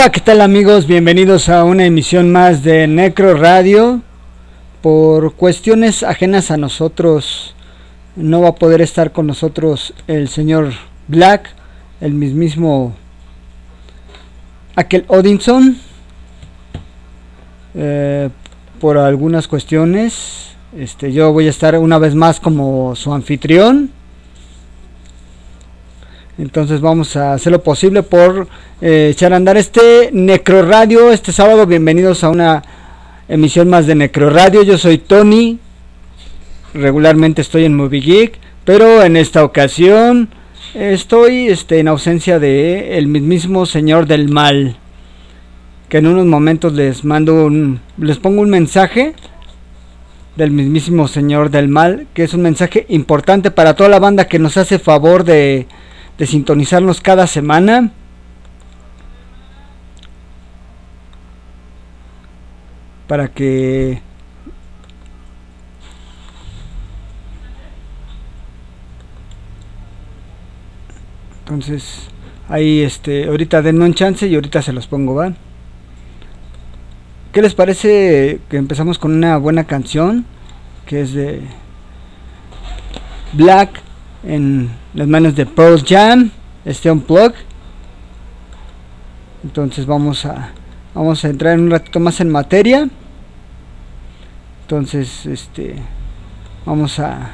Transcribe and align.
Hola, 0.00 0.12
¿qué 0.12 0.20
tal 0.20 0.40
amigos? 0.40 0.86
Bienvenidos 0.86 1.50
a 1.50 1.62
una 1.62 1.84
emisión 1.84 2.32
más 2.32 2.62
de 2.62 2.86
Necro 2.86 3.34
Radio. 3.34 4.00
Por 4.80 5.34
cuestiones 5.34 6.02
ajenas 6.04 6.50
a 6.50 6.56
nosotros, 6.56 7.54
no 8.16 8.40
va 8.40 8.48
a 8.48 8.54
poder 8.54 8.80
estar 8.80 9.12
con 9.12 9.26
nosotros 9.26 9.92
el 10.06 10.28
señor 10.30 10.72
Black, 11.06 11.50
el 12.00 12.14
mismísimo 12.14 12.96
aquel 14.74 15.04
Odinson, 15.08 15.76
eh, 17.74 18.30
por 18.80 18.96
algunas 18.96 19.48
cuestiones. 19.48 20.56
Este, 20.74 21.12
yo 21.12 21.30
voy 21.34 21.46
a 21.46 21.50
estar 21.50 21.76
una 21.76 21.98
vez 21.98 22.14
más 22.14 22.40
como 22.40 22.96
su 22.96 23.12
anfitrión. 23.12 23.90
Entonces 26.40 26.80
vamos 26.80 27.16
a 27.16 27.34
hacer 27.34 27.52
lo 27.52 27.62
posible 27.62 28.02
por 28.02 28.48
eh, 28.80 29.10
echar 29.12 29.34
a 29.34 29.36
andar 29.36 29.58
este 29.58 30.08
Necro 30.10 30.62
Radio 30.62 31.12
este 31.12 31.32
sábado. 31.32 31.66
Bienvenidos 31.66 32.24
a 32.24 32.30
una 32.30 32.62
emisión 33.28 33.68
más 33.68 33.86
de 33.86 33.94
Necro 33.94 34.30
Radio. 34.30 34.62
Yo 34.62 34.78
soy 34.78 34.96
Tony. 34.96 35.58
Regularmente 36.72 37.42
estoy 37.42 37.66
en 37.66 37.76
Movie 37.76 38.00
Geek, 38.00 38.38
pero 38.64 39.02
en 39.02 39.18
esta 39.18 39.44
ocasión 39.44 40.30
estoy 40.72 41.48
este, 41.48 41.78
en 41.78 41.88
ausencia 41.88 42.38
de 42.38 42.96
el 42.96 43.06
mismísimo 43.06 43.66
Señor 43.66 44.06
del 44.06 44.30
Mal. 44.30 44.78
Que 45.90 45.98
en 45.98 46.06
unos 46.06 46.24
momentos 46.24 46.72
les 46.72 47.04
mando 47.04 47.44
un, 47.44 47.80
les 47.98 48.16
pongo 48.16 48.40
un 48.40 48.48
mensaje 48.48 49.12
del 50.36 50.52
mismísimo 50.52 51.06
Señor 51.06 51.50
del 51.50 51.68
Mal, 51.68 52.06
que 52.14 52.22
es 52.22 52.32
un 52.32 52.40
mensaje 52.40 52.86
importante 52.88 53.50
para 53.50 53.74
toda 53.74 53.90
la 53.90 53.98
banda 53.98 54.26
que 54.26 54.38
nos 54.38 54.56
hace 54.56 54.78
favor 54.78 55.24
de 55.24 55.66
de 56.20 56.26
sintonizarnos 56.26 57.00
cada 57.00 57.26
semana. 57.26 57.90
Para 63.08 63.28
que 63.28 64.02
Entonces, 71.40 72.08
ahí 72.48 72.82
este, 72.82 73.26
ahorita 73.26 73.62
denme 73.62 73.86
un 73.86 73.94
chance 73.94 74.28
y 74.28 74.34
ahorita 74.34 74.60
se 74.60 74.74
los 74.74 74.86
pongo, 74.86 75.14
¿van? 75.14 75.36
¿Qué 77.32 77.40
les 77.40 77.54
parece 77.54 78.40
que 78.48 78.58
empezamos 78.58 78.98
con 78.98 79.12
una 79.12 79.38
buena 79.38 79.64
canción? 79.64 80.26
Que 80.86 81.00
es 81.00 81.14
de 81.14 81.40
Black 83.32 83.89
en 84.22 84.70
las 84.94 85.08
manos 85.08 85.34
de 85.34 85.46
Pearl 85.46 85.82
Jam, 85.86 86.30
este 86.64 86.94
plug 86.94 87.32
Entonces 89.42 89.86
vamos 89.86 90.26
a 90.26 90.50
vamos 90.94 91.24
a 91.24 91.28
entrar 91.28 91.54
en 91.54 91.60
un 91.60 91.70
ratito 91.70 92.00
más 92.00 92.20
en 92.20 92.30
materia. 92.30 92.88
Entonces, 94.62 95.26
este 95.26 95.76
vamos 96.64 96.98
a 97.00 97.30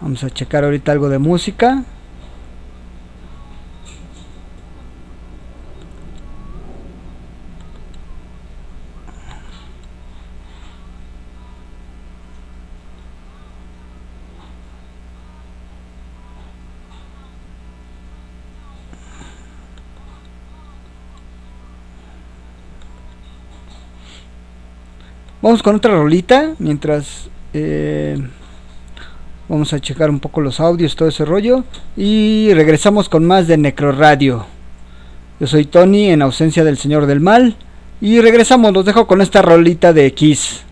vamos 0.00 0.24
a 0.24 0.30
checar 0.30 0.64
ahorita 0.64 0.92
algo 0.92 1.08
de 1.08 1.18
música. 1.18 1.84
Vamos 25.44 25.62
con 25.62 25.76
otra 25.76 25.92
rolita 25.92 26.54
mientras 26.58 27.28
eh, 27.52 28.16
vamos 29.46 29.74
a 29.74 29.78
checar 29.78 30.08
un 30.08 30.18
poco 30.18 30.40
los 30.40 30.58
audios, 30.58 30.96
todo 30.96 31.06
ese 31.06 31.26
rollo. 31.26 31.64
Y 31.98 32.48
regresamos 32.54 33.10
con 33.10 33.26
más 33.26 33.46
de 33.46 33.58
Necro 33.58 33.92
Radio. 33.92 34.46
Yo 35.38 35.46
soy 35.46 35.66
Tony 35.66 36.08
en 36.08 36.22
ausencia 36.22 36.64
del 36.64 36.78
Señor 36.78 37.04
del 37.04 37.20
Mal. 37.20 37.56
Y 38.00 38.22
regresamos, 38.22 38.72
los 38.72 38.86
dejo 38.86 39.06
con 39.06 39.20
esta 39.20 39.42
rolita 39.42 39.92
de 39.92 40.14
Kiss. 40.14 40.62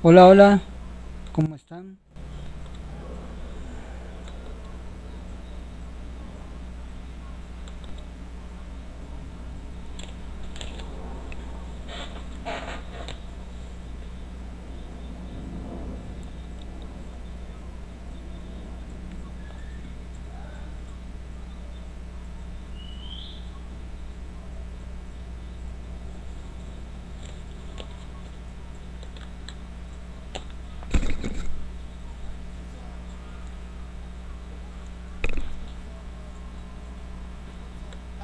Hola, 0.00 0.28
hola, 0.28 0.60
¿cómo 1.32 1.56
están? 1.56 1.98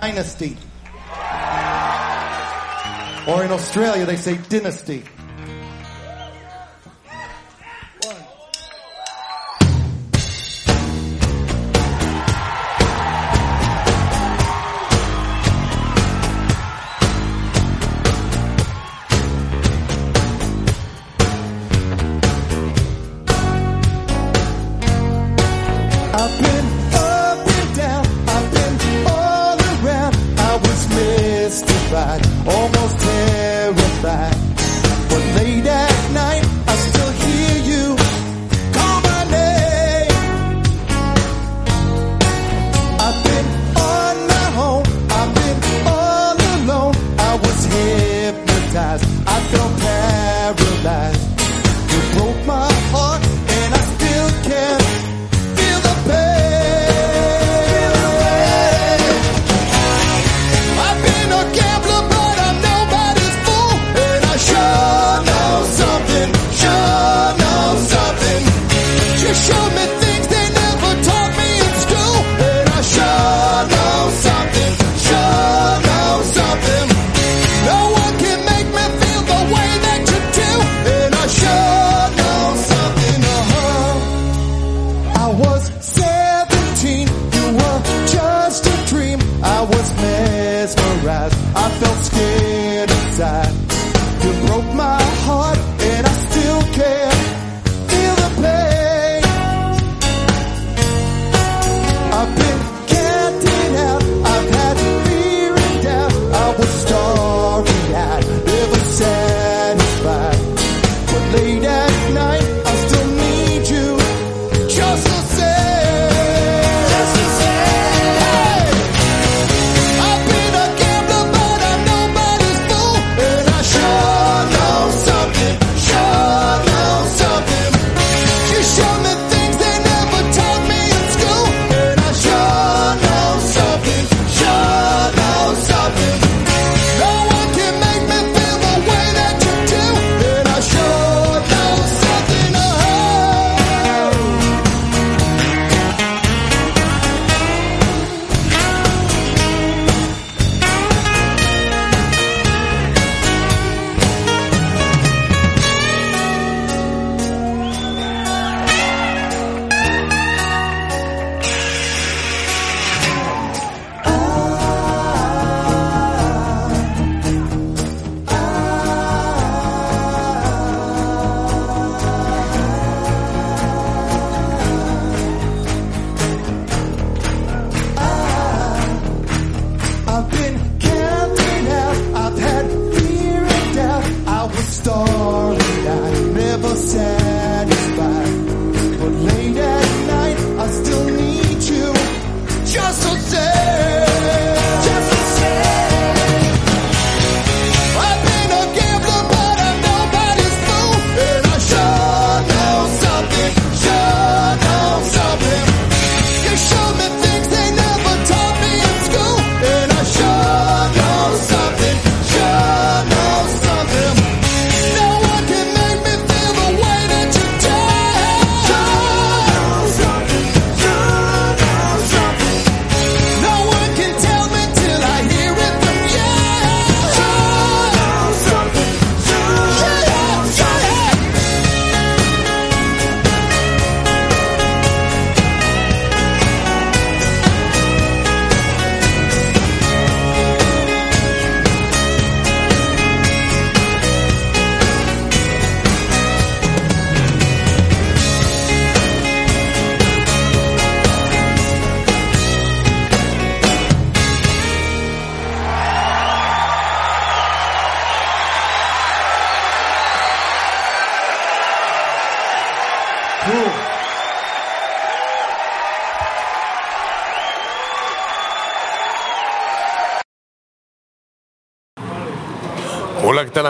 Dynasty. 0.04 0.54
Or 3.26 3.42
in 3.42 3.50
Australia, 3.52 4.04
they 4.04 4.16
say 4.16 4.36
dynasty. 4.50 5.02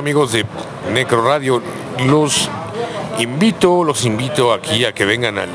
Amigos 0.04 0.32
de 0.32 0.44
Necro 0.92 1.25
Radio? 1.25 1.62
Los 2.06 2.50
invito, 3.18 3.84
los 3.84 4.04
invito 4.04 4.52
aquí 4.52 4.84
a 4.84 4.92
que 4.92 5.06
vengan 5.06 5.38
al 5.38 5.49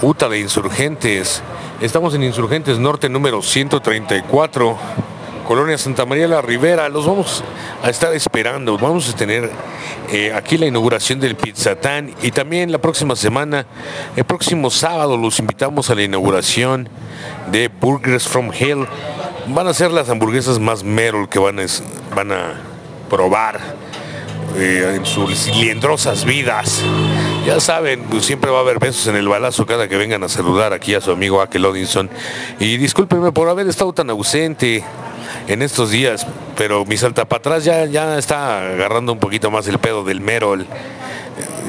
UTA 0.00 0.30
de 0.30 0.40
Insurgentes. 0.40 1.42
Estamos 1.82 2.14
en 2.14 2.22
Insurgentes 2.22 2.78
Norte 2.78 3.10
número 3.10 3.42
134, 3.42 4.78
Colonia 5.46 5.76
Santa 5.76 6.06
María 6.06 6.28
la 6.28 6.40
Ribera. 6.40 6.88
Los 6.88 7.06
vamos 7.06 7.44
a 7.82 7.90
estar 7.90 8.14
esperando. 8.14 8.78
Vamos 8.78 9.06
a 9.10 9.14
tener 9.14 9.50
eh, 10.10 10.32
aquí 10.32 10.56
la 10.56 10.64
inauguración 10.64 11.20
del 11.20 11.36
Pizzatán 11.36 12.14
y 12.22 12.30
también 12.30 12.72
la 12.72 12.78
próxima 12.78 13.14
semana, 13.16 13.66
el 14.16 14.24
próximo 14.24 14.70
sábado, 14.70 15.18
los 15.18 15.38
invitamos 15.40 15.90
a 15.90 15.94
la 15.94 16.04
inauguración 16.04 16.88
de 17.52 17.68
Burgers 17.68 18.26
from 18.26 18.50
Hell. 18.50 18.86
Van 19.48 19.66
a 19.66 19.74
ser 19.74 19.90
las 19.90 20.08
hamburguesas 20.08 20.58
más 20.58 20.84
Merol 20.84 21.28
que 21.28 21.38
van 21.38 21.60
a, 21.60 21.66
van 22.16 22.32
a 22.32 22.70
probar 23.10 23.89
eh, 24.56 24.94
en 24.96 25.06
sus 25.06 25.44
cilindrosas 25.44 26.24
vidas. 26.24 26.82
Ya 27.46 27.60
saben, 27.60 28.02
pues, 28.04 28.24
siempre 28.24 28.50
va 28.50 28.58
a 28.58 28.60
haber 28.60 28.78
besos 28.78 29.06
en 29.06 29.16
el 29.16 29.28
balazo 29.28 29.66
cada 29.66 29.88
que 29.88 29.96
vengan 29.96 30.22
a 30.22 30.28
saludar 30.28 30.72
aquí 30.72 30.94
a 30.94 31.00
su 31.00 31.10
amigo 31.10 31.40
Akel 31.40 31.64
Odinson. 31.64 32.10
Y 32.58 32.76
discúlpenme 32.76 33.32
por 33.32 33.48
haber 33.48 33.68
estado 33.68 33.92
tan 33.92 34.10
ausente 34.10 34.84
en 35.48 35.62
estos 35.62 35.90
días, 35.90 36.26
pero 36.56 36.84
mi 36.84 36.96
salta 36.96 37.24
para 37.24 37.38
atrás 37.38 37.64
ya, 37.64 37.84
ya 37.86 38.18
está 38.18 38.60
agarrando 38.72 39.12
un 39.12 39.18
poquito 39.18 39.50
más 39.50 39.66
el 39.68 39.78
pedo 39.78 40.04
del 40.04 40.20
Merol. 40.20 40.66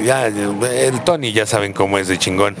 Ya, 0.04 0.26
el 0.26 1.00
Tony 1.04 1.32
ya 1.32 1.46
saben 1.46 1.72
cómo 1.72 1.98
es 1.98 2.08
de 2.08 2.18
chingón. 2.18 2.56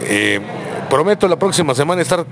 Eh, 0.00 0.40
prometo 0.88 1.28
la 1.28 1.36
próxima 1.36 1.74
semana 1.74 2.02
estar 2.02 2.24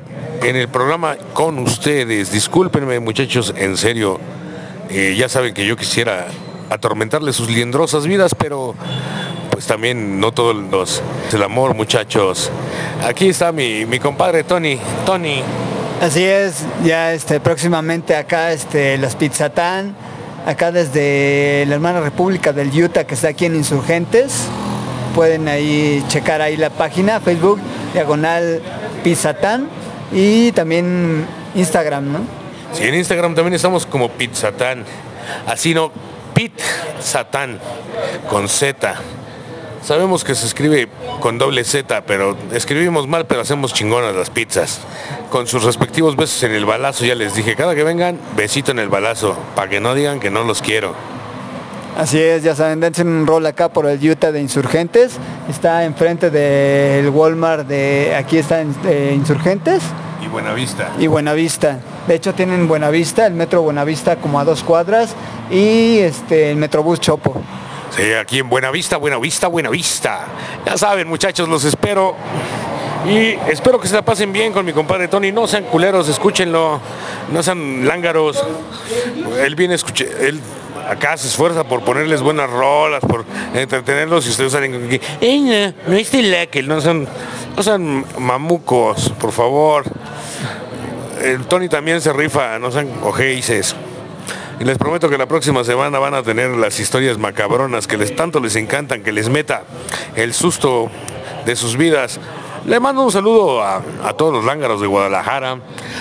en 0.43 0.57
el 0.57 0.69
programa 0.69 1.17
con 1.33 1.59
ustedes. 1.59 2.31
Discúlpenme 2.31 3.01
muchachos, 3.01 3.53
en 3.57 3.77
serio, 3.77 4.21
Eh, 4.91 5.15
ya 5.17 5.29
saben 5.29 5.55
que 5.55 5.67
yo 5.67 5.77
quisiera 5.77 6.29
atormentarle 6.71 7.33
sus 7.33 7.49
liendrosas 7.49 8.07
vidas, 8.07 8.35
pero 8.35 8.75
pues 9.51 9.67
también 9.67 10.21
no 10.21 10.33
todos 10.33 10.55
los 10.55 11.03
el 11.33 11.43
amor, 11.43 11.75
muchachos. 11.75 12.51
Aquí 13.05 13.29
está 13.29 13.53
mi, 13.53 13.87
mi 13.87 13.99
compadre 13.99 14.45
Tony. 14.45 14.79
Tony. 15.05 15.43
Así 16.01 16.23
es, 16.25 16.65
ya 16.85 17.15
este 17.15 17.41
próximamente 17.41 18.17
acá 18.17 18.53
este 18.53 18.99
los 18.99 19.15
Pizzatán, 19.15 19.97
acá 20.45 20.71
desde 20.71 21.65
la 21.67 21.75
hermana 21.75 22.01
República 22.01 22.53
del 22.53 22.69
Utah 22.69 23.05
que 23.05 23.15
está 23.15 23.29
aquí 23.29 23.47
en 23.47 23.57
Insurgentes. 23.57 24.45
Pueden 25.15 25.49
ahí 25.49 26.05
checar 26.09 26.43
ahí 26.43 26.59
la 26.59 26.69
página 26.69 27.21
Facebook 27.21 27.59
diagonal 27.95 28.61
Pizzatán 29.03 29.69
y 30.13 30.53
también 30.53 31.25
Instagram, 31.55 32.13
¿no? 32.13 32.46
Sí, 32.77 32.85
en 32.85 32.95
Instagram 32.95 33.35
también 33.35 33.55
estamos 33.55 33.87
como 33.87 34.11
Pizzatán. 34.11 34.85
Así 35.47 35.73
no, 35.73 35.91
Pit 36.35 36.53
Satán 37.01 37.59
con 38.29 38.51
Z. 38.51 38.97
Sabemos 39.83 40.25
que 40.25 40.35
se 40.35 40.47
escribe 40.47 40.87
con 41.21 41.39
doble 41.39 41.65
Z, 41.65 42.03
pero 42.03 42.37
escribimos 42.53 43.07
mal, 43.07 43.27
pero 43.27 43.41
hacemos 43.41 43.73
chingonas 43.73 44.15
las 44.15 44.29
pizzas. 44.29 44.81
Con 45.31 45.47
sus 45.47 45.65
respectivos 45.65 46.17
besos 46.17 46.43
en 46.43 46.53
el 46.53 46.67
balazo, 46.67 47.07
ya 47.07 47.15
les 47.15 47.35
dije, 47.35 47.57
cada 47.57 47.75
que 47.75 47.83
vengan, 47.83 48.19
besito 48.37 48.73
en 48.73 48.79
el 48.81 48.91
balazo, 48.91 49.35
para 49.55 49.71
que 49.71 49.81
no 49.81 49.95
digan 49.95 50.21
que 50.21 50.31
no 50.31 50.45
los 50.45 50.61
quiero. 50.61 50.95
Así 51.97 52.21
es, 52.21 52.43
ya 52.43 52.55
saben, 52.55 52.81
dense 52.81 53.01
un 53.01 53.27
rol 53.27 53.47
acá 53.47 53.71
por 53.71 53.87
el 53.87 54.07
Utah 54.07 54.33
de 54.33 54.43
Insurgentes. 54.43 55.17
Está 55.49 55.85
enfrente 55.85 56.29
del 56.29 57.09
Walmart 57.09 57.67
de 57.67 58.15
aquí 58.15 58.37
está 58.37 58.61
en 58.61 58.75
de 58.83 59.15
Insurgentes 59.15 59.83
Y 60.27 60.29
Buenavista. 60.29 60.91
y 60.99 61.07
Buenavista. 61.07 61.79
De 62.07 62.15
hecho 62.15 62.35
tienen 62.35 62.67
Buenavista, 62.69 63.27
el 63.27 63.35
metro 63.35 63.63
Buenavista 63.63 64.17
como 64.17 64.41
a 64.41 64.45
dos 64.45 64.63
cuadras 64.63 65.15
y 65.51 65.99
este 65.99 66.51
el 66.51 66.57
Metrobús 66.57 67.01
Chopo. 67.01 67.41
Sí, 67.97 68.13
aquí 68.13 68.41
en 68.41 68.49
Buenavista, 68.49 68.97
Buenavista, 68.97 69.47
Buenavista. 69.47 70.27
Ya 70.67 70.77
saben, 70.77 71.09
muchachos, 71.09 71.49
los 71.49 71.65
espero. 71.65 72.17
Y 73.09 73.39
espero 73.49 73.81
que 73.81 73.87
se 73.87 73.95
la 73.95 74.03
pasen 74.03 74.33
bien 74.33 74.53
con 74.53 74.67
mi 74.67 74.73
compadre 74.73 75.07
Tony. 75.07 75.31
No 75.31 75.47
sean 75.47 75.65
culeros, 75.65 76.09
escúchenlo. 76.09 76.81
No 77.33 77.43
sean 77.43 77.87
lángaros. 77.87 78.43
Él 79.39 79.55
viene 79.55 79.75
escuche, 79.75 80.09
él 80.29 80.41
acá 80.89 81.17
se 81.17 81.29
esfuerza 81.29 81.65
por 81.65 81.83
ponerles 81.83 82.21
buenas 82.23 82.51
rolas, 82.51 83.01
por 83.01 83.25
entretenerlos 83.55 84.27
y 84.27 84.31
ustedes 84.31 84.53
salen 84.53 85.01
"Ey, 85.21 85.41
no, 85.41 85.75
no 85.89 85.97
es 85.97 86.11
que 86.11 86.63
no 86.63 86.81
sean, 86.81 87.07
no 87.57 87.63
sean 87.63 88.05
mamucos, 88.19 89.11
por 89.11 89.33
favor. 89.33 89.85
Tony 91.49 91.69
también 91.69 92.01
se 92.01 92.13
rifa, 92.13 92.59
no 92.59 92.71
sean 92.71 92.89
ojeices. 93.03 93.75
Y 94.61 94.65
les 94.65 94.79
prometo 94.79 95.11
que 95.11 95.19
la 95.19 95.27
próxima 95.27 95.65
semana 95.65 95.99
van 95.99 96.15
a 96.15 96.23
tener 96.23 96.51
las 96.51 96.81
historias 96.81 97.19
macabronas 97.19 97.87
que 97.87 97.97
les 97.97 98.15
tanto 98.15 98.41
les 98.41 98.57
encantan, 98.57 99.03
que 99.03 99.13
les 99.13 99.29
meta 99.29 99.65
el 100.15 100.33
susto 100.33 100.91
de 101.45 101.57
sus 101.57 101.77
vidas. 101.77 102.19
Le 102.67 102.81
mando 102.81 103.03
un 103.03 103.13
saludo 103.13 103.63
a, 103.63 103.81
a 104.05 104.13
todos 104.15 104.33
los 104.33 104.45
lángaros 104.45 104.81
de 104.81 104.89
Guadalajara, 104.89 105.61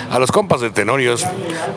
a 0.09 0.17
los 0.17 0.31
compas 0.31 0.61
de 0.61 0.71
Tenorios, 0.71 1.23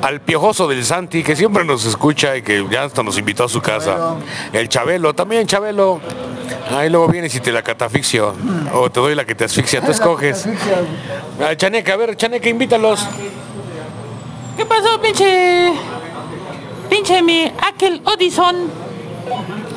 al 0.00 0.22
piojoso 0.22 0.66
del 0.66 0.82
Santi, 0.82 1.22
que 1.22 1.36
siempre 1.36 1.62
nos 1.62 1.84
escucha 1.84 2.34
y 2.38 2.42
que 2.42 2.66
ya 2.70 2.84
hasta 2.84 3.02
nos 3.02 3.18
invitó 3.18 3.44
a 3.44 3.48
su 3.50 3.60
casa. 3.60 4.14
El 4.50 4.70
Chabelo, 4.70 5.14
también 5.14 5.46
Chabelo. 5.46 6.00
Ahí 6.74 6.88
luego 6.88 7.06
vienes 7.08 7.34
y 7.34 7.40
te 7.40 7.52
la 7.52 7.62
catafixio. 7.62 8.34
O 8.72 8.90
te 8.90 9.00
doy 9.00 9.14
la 9.14 9.26
que 9.26 9.34
te 9.34 9.44
asfixia, 9.44 9.82
tú 9.82 9.90
escoges. 9.90 10.48
Ah, 11.38 11.54
Chaneca, 11.54 11.92
a 11.92 11.96
ver, 11.96 12.16
Chaneca, 12.16 12.48
invítalos. 12.48 13.06
¿Qué 14.56 14.64
pasó, 14.64 14.98
pinche? 15.02 15.74
Pinche 16.88 17.22
mi 17.22 17.52
aquel 17.62 18.00
Odison. 18.06 18.70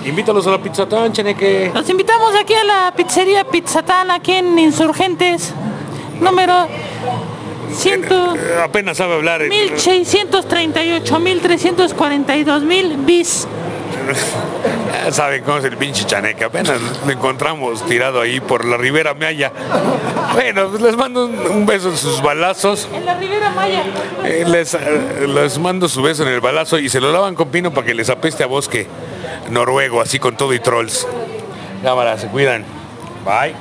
Invítalos 0.06 0.48
a 0.48 0.52
la 0.52 0.58
pizza 0.58 0.88
tan, 0.88 1.12
Chaneque. 1.14 1.72
Los 1.74 1.88
invitamos 1.90 2.34
aquí 2.36 2.54
a 2.56 2.64
la 2.64 2.94
pizzería 2.96 3.44
Pizzatán, 3.44 4.10
aquí 4.12 4.32
en 4.34 4.58
Insurgentes. 4.58 5.54
Número 6.20 6.68
100, 7.74 8.04
Eh, 8.06 8.38
Apenas 8.64 8.98
sabe 8.98 9.14
hablar. 9.16 9.42
eh. 9.44 9.50
1638, 9.50 11.20
1342 11.20 12.64
mil 12.64 12.98
bis. 12.98 13.48
Ya 15.06 15.12
saben 15.12 15.44
cómo 15.44 15.58
es 15.60 15.66
el 15.66 15.78
pinche 15.78 16.04
chaneque. 16.06 16.44
Apenas 16.46 16.80
lo 17.06 17.12
encontramos 17.12 17.84
tirado 17.86 18.20
ahí 18.22 18.40
por 18.40 18.66
la 18.66 18.78
Ribera 18.78 19.14
Maya. 19.14 19.52
Bueno, 20.34 20.68
pues 20.70 20.82
les 20.82 20.98
mando 20.98 21.26
un, 21.26 21.36
un 21.40 21.66
beso 21.66 21.90
en 21.90 21.98
sus 21.98 22.22
balazos. 22.22 22.88
En 22.94 23.06
la 23.06 23.16
Ribera 23.18 23.52
Maya. 23.52 23.84
Eh, 24.26 24.44
les, 24.48 24.74
eh, 24.74 25.28
les 25.28 25.58
mando 25.60 25.88
su 25.88 26.02
beso 26.02 26.24
en 26.24 26.30
el 26.30 26.42
balazo 26.42 26.78
y 26.80 26.90
se 26.90 27.00
lo 27.00 27.12
lavan 27.12 27.36
con 27.36 27.50
pino 27.50 27.72
para 27.72 27.86
que 27.88 27.94
les 27.94 28.10
apeste 28.10 28.44
a 28.44 28.48
bosque 28.48 28.88
noruego, 29.50 30.02
así 30.02 30.20
con 30.20 30.38
todo 30.38 30.54
y 30.54 30.60
trolls. 30.60 31.08
Cámara, 31.84 32.18
se 32.18 32.28
cuidan. 32.28 32.64
Bye. 33.26 33.56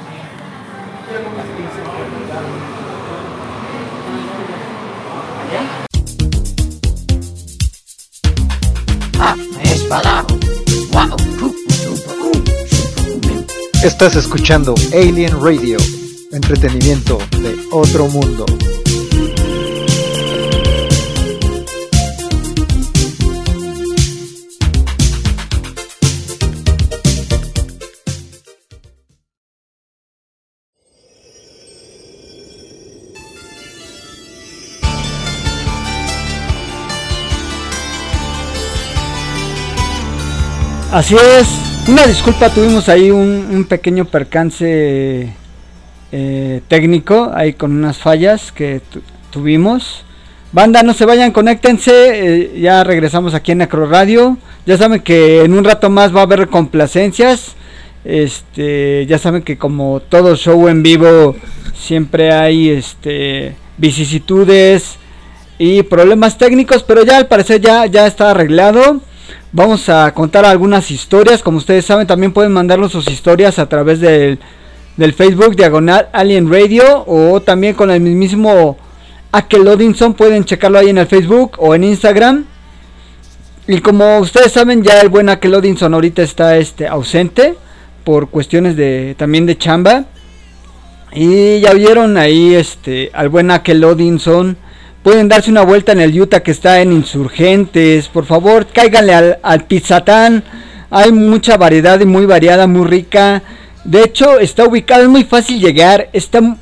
Estás 13.82 14.14
escuchando 14.16 14.74
Alien 14.92 15.42
Radio, 15.42 15.78
entretenimiento 16.32 17.18
de 17.40 17.56
otro 17.72 18.06
mundo. 18.08 18.46
Así 40.92 41.14
es, 41.14 41.48
una 41.88 42.06
disculpa, 42.06 42.50
tuvimos 42.50 42.88
ahí 42.88 43.10
un, 43.10 43.64
pequeño 43.68 44.06
percance 44.06 45.32
eh, 46.10 46.60
técnico, 46.66 47.30
ahí 47.32 47.52
con 47.52 47.72
unas 47.72 47.98
fallas 47.98 48.50
que 48.50 48.80
tu- 48.90 49.02
tuvimos. 49.30 50.04
Banda, 50.52 50.82
no 50.82 50.92
se 50.92 51.04
vayan, 51.04 51.30
conéctense, 51.30 51.92
eh, 51.92 52.60
ya 52.60 52.82
regresamos 52.82 53.34
aquí 53.34 53.52
en 53.52 53.58
Necro 53.58 53.86
Radio. 53.86 54.36
Ya 54.66 54.76
saben 54.76 55.00
que 55.00 55.44
en 55.44 55.54
un 55.54 55.62
rato 55.64 55.90
más 55.90 56.14
va 56.14 56.20
a 56.20 56.24
haber 56.24 56.48
complacencias. 56.48 57.54
Este, 58.04 59.06
ya 59.06 59.18
saben 59.18 59.42
que 59.42 59.58
como 59.58 60.00
todo 60.00 60.34
show 60.34 60.68
en 60.68 60.82
vivo 60.82 61.36
siempre 61.74 62.32
hay 62.32 62.70
este 62.70 63.54
vicisitudes 63.76 64.96
y 65.58 65.82
problemas 65.84 66.36
técnicos, 66.36 66.82
pero 66.82 67.04
ya 67.04 67.18
al 67.18 67.28
parecer 67.28 67.60
ya 67.60 67.86
ya 67.86 68.06
está 68.08 68.30
arreglado. 68.30 69.00
Vamos 69.52 69.88
a 69.88 70.14
contar 70.14 70.44
algunas 70.44 70.92
historias, 70.92 71.42
como 71.42 71.58
ustedes 71.58 71.84
saben, 71.84 72.06
también 72.06 72.32
pueden 72.32 72.52
mandarnos 72.52 72.92
sus 72.92 73.10
historias 73.10 73.58
a 73.58 73.68
través 73.68 73.98
del, 73.98 74.38
Facebook 75.16 75.56
Diagonal 75.56 76.08
Alien 76.12 76.48
Radio 76.48 77.04
o 77.06 77.40
también 77.40 77.74
con 77.74 77.90
el 77.90 78.00
mismísimo 78.00 78.76
Akel 79.32 79.66
Odinson, 79.66 80.14
pueden 80.14 80.44
checarlo 80.44 80.78
ahí 80.78 80.90
en 80.90 80.98
el 80.98 81.06
Facebook 81.08 81.56
o 81.58 81.74
en 81.74 81.82
Instagram. 81.82 82.44
Y 83.66 83.80
como 83.80 84.18
ustedes 84.18 84.52
saben, 84.52 84.84
ya 84.84 85.00
el 85.00 85.08
buen 85.08 85.28
Akel 85.28 85.54
Odinson 85.54 85.94
ahorita 85.94 86.22
está 86.22 86.56
este 86.56 86.86
ausente 86.86 87.56
por 88.04 88.28
cuestiones 88.28 88.76
de 88.76 89.16
también 89.18 89.46
de 89.46 89.58
chamba. 89.58 90.04
Y 91.12 91.58
ya 91.58 91.72
vieron 91.74 92.16
ahí 92.16 92.54
este 92.54 93.10
al 93.12 93.28
buen 93.30 93.50
Akel 93.50 93.82
Odinson. 93.82 94.56
Pueden 95.02 95.28
darse 95.28 95.50
una 95.50 95.62
vuelta 95.62 95.92
en 95.92 96.00
el 96.00 96.20
Utah 96.20 96.40
que 96.40 96.50
está 96.50 96.80
en 96.80 96.92
Insurgentes. 96.92 98.08
Por 98.08 98.26
favor, 98.26 98.66
cáiganle 98.66 99.14
al, 99.14 99.38
al 99.42 99.64
Pizzatán. 99.64 100.44
Hay 100.90 101.10
mucha 101.10 101.56
variedad 101.56 101.98
y 102.00 102.04
muy 102.04 102.26
variada, 102.26 102.66
muy 102.66 102.86
rica. 102.86 103.42
De 103.84 104.02
hecho, 104.02 104.38
está 104.38 104.66
ubicado, 104.66 105.02
es 105.02 105.08
muy 105.08 105.24
fácil 105.24 105.58
llegar. 105.58 106.10
Está 106.12 106.56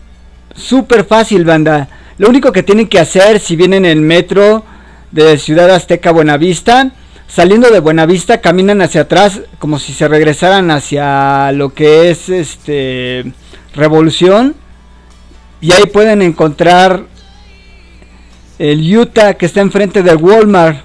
súper 0.55 1.05
fácil, 1.05 1.45
banda. 1.45 1.89
Lo 2.19 2.29
único 2.29 2.53
que 2.53 2.63
tienen 2.63 2.89
que 2.89 3.01
hacer 3.01 3.41
si 3.41 3.57
vienen 3.57 3.85
en 3.85 4.07
metro 4.07 4.65
de 5.11 5.39
Ciudad 5.39 5.71
Azteca 5.71 6.13
Buenavista, 6.13 6.93
saliendo 7.27 7.71
de 7.71 7.81
Buenavista, 7.81 8.41
caminan 8.41 8.83
hacia 8.83 9.03
atrás 9.03 9.41
como 9.59 9.79
si 9.79 9.93
se 9.93 10.07
regresaran 10.09 10.71
hacia 10.71 11.51
lo 11.53 11.75
que 11.75 12.11
es 12.11 12.29
este 12.29 13.33
Revolución. 13.75 14.55
Y 15.61 15.73
ahí 15.73 15.87
pueden 15.87 16.23
encontrar 16.23 17.05
el 18.59 18.97
Utah 18.97 19.35
que 19.35 19.47
está 19.47 19.61
enfrente 19.61 20.03
del 20.03 20.17
Walmart. 20.17 20.85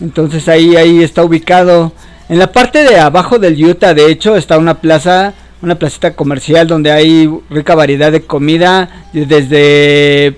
Entonces 0.00 0.48
ahí, 0.48 0.76
ahí 0.76 1.02
está 1.02 1.24
ubicado. 1.24 1.92
En 2.28 2.38
la 2.38 2.52
parte 2.52 2.84
de 2.84 2.98
abajo 2.98 3.38
del 3.38 3.62
Utah, 3.62 3.94
de 3.94 4.10
hecho, 4.10 4.36
está 4.36 4.58
una 4.58 4.80
plaza, 4.80 5.34
una 5.62 5.76
placita 5.76 6.14
comercial 6.14 6.66
donde 6.66 6.92
hay 6.92 7.30
rica 7.50 7.74
variedad 7.74 8.12
de 8.12 8.22
comida, 8.22 9.06
desde 9.12 10.36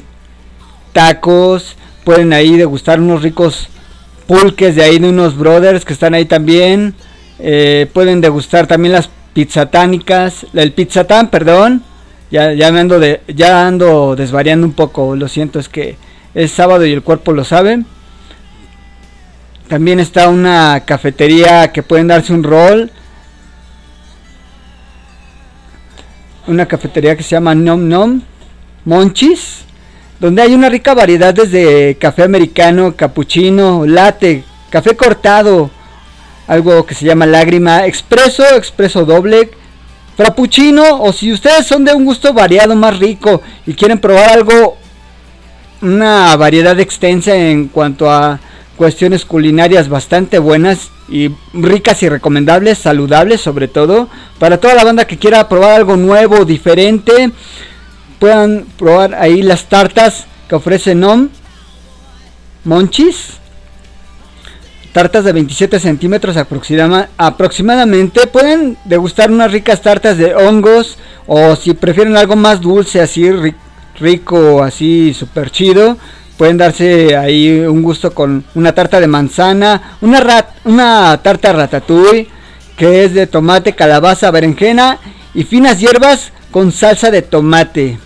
tacos, 0.92 1.76
pueden 2.04 2.32
ahí 2.32 2.56
degustar 2.56 3.00
unos 3.00 3.22
ricos 3.22 3.68
pulques 4.26 4.76
de 4.76 4.84
ahí 4.84 4.98
de 4.98 5.08
unos 5.08 5.36
brothers 5.36 5.84
que 5.84 5.92
están 5.92 6.14
ahí 6.14 6.24
también. 6.24 6.94
Eh, 7.38 7.88
pueden 7.92 8.20
degustar 8.20 8.66
también 8.66 8.92
las 8.92 9.10
pizzatánicas, 9.34 10.46
el 10.54 10.72
pizzatán, 10.72 11.28
perdón. 11.30 11.82
Ya, 12.30 12.52
ya 12.52 12.68
ando 12.68 13.00
ya 13.26 13.66
ando 13.66 14.14
desvariando 14.14 14.66
un 14.66 14.72
poco, 14.72 15.16
lo 15.16 15.26
siento, 15.26 15.58
es 15.58 15.68
que 15.68 15.96
es 16.34 16.52
sábado 16.52 16.86
y 16.86 16.92
el 16.92 17.02
cuerpo 17.02 17.32
lo 17.32 17.44
sabe. 17.44 17.82
También 19.68 20.00
está 20.00 20.28
una 20.28 20.82
cafetería 20.84 21.72
que 21.72 21.82
pueden 21.82 22.08
darse 22.08 22.32
un 22.32 22.42
rol. 22.42 22.90
Una 26.46 26.66
cafetería 26.66 27.16
que 27.16 27.22
se 27.22 27.30
llama 27.30 27.54
Nom 27.54 27.88
Nom 27.88 28.22
Monchis, 28.84 29.64
donde 30.18 30.42
hay 30.42 30.54
una 30.54 30.68
rica 30.68 30.94
variedad 30.94 31.34
desde 31.34 31.96
café 31.96 32.24
americano, 32.24 32.96
cappuccino, 32.96 33.86
latte, 33.86 34.44
café 34.70 34.96
cortado, 34.96 35.70
algo 36.46 36.84
que 36.86 36.94
se 36.94 37.04
llama 37.04 37.26
lágrima, 37.26 37.86
expreso, 37.86 38.42
expreso 38.56 39.04
doble, 39.04 39.50
frappuccino 40.20 41.00
o 41.00 41.14
si 41.14 41.32
ustedes 41.32 41.66
son 41.66 41.82
de 41.82 41.94
un 41.94 42.04
gusto 42.04 42.34
variado 42.34 42.76
más 42.76 42.98
rico 42.98 43.40
y 43.66 43.72
quieren 43.72 43.98
probar 43.98 44.28
algo 44.28 44.76
una 45.80 46.36
variedad 46.36 46.78
extensa 46.78 47.34
en 47.34 47.68
cuanto 47.68 48.10
a 48.10 48.38
cuestiones 48.76 49.24
culinarias 49.24 49.88
bastante 49.88 50.38
buenas 50.38 50.90
y 51.08 51.30
ricas 51.54 52.02
y 52.02 52.10
recomendables, 52.10 52.76
saludables 52.76 53.40
sobre 53.40 53.66
todo, 53.66 54.10
para 54.38 54.60
toda 54.60 54.74
la 54.74 54.84
banda 54.84 55.06
que 55.06 55.16
quiera 55.16 55.48
probar 55.48 55.70
algo 55.70 55.96
nuevo, 55.96 56.44
diferente, 56.44 57.30
puedan 58.18 58.66
probar 58.76 59.14
ahí 59.14 59.40
las 59.40 59.70
tartas 59.70 60.26
que 60.50 60.54
ofrece 60.54 60.94
NOM 60.94 61.30
Monchis. 62.64 63.39
Tartas 64.92 65.24
de 65.24 65.32
27 65.32 65.78
centímetros 65.78 66.36
aproximadamente. 66.36 68.26
Pueden 68.26 68.76
degustar 68.84 69.30
unas 69.30 69.52
ricas 69.52 69.82
tartas 69.82 70.18
de 70.18 70.34
hongos. 70.34 70.98
O 71.28 71.54
si 71.54 71.74
prefieren 71.74 72.16
algo 72.16 72.34
más 72.34 72.60
dulce, 72.60 73.00
así 73.00 73.30
rico, 74.00 74.62
así 74.64 75.14
super 75.14 75.50
chido. 75.50 75.96
Pueden 76.36 76.58
darse 76.58 77.16
ahí 77.16 77.60
un 77.60 77.82
gusto 77.82 78.12
con 78.12 78.44
una 78.54 78.72
tarta 78.72 78.98
de 78.98 79.06
manzana. 79.06 79.96
Una, 80.00 80.18
rat, 80.20 80.48
una 80.64 81.20
tarta 81.22 81.52
ratatouille. 81.52 82.28
Que 82.76 83.04
es 83.04 83.14
de 83.14 83.28
tomate, 83.28 83.74
calabaza, 83.74 84.32
berenjena. 84.32 84.98
Y 85.34 85.44
finas 85.44 85.78
hierbas 85.78 86.32
con 86.50 86.72
salsa 86.72 87.12
de 87.12 87.22
tomate. 87.22 87.98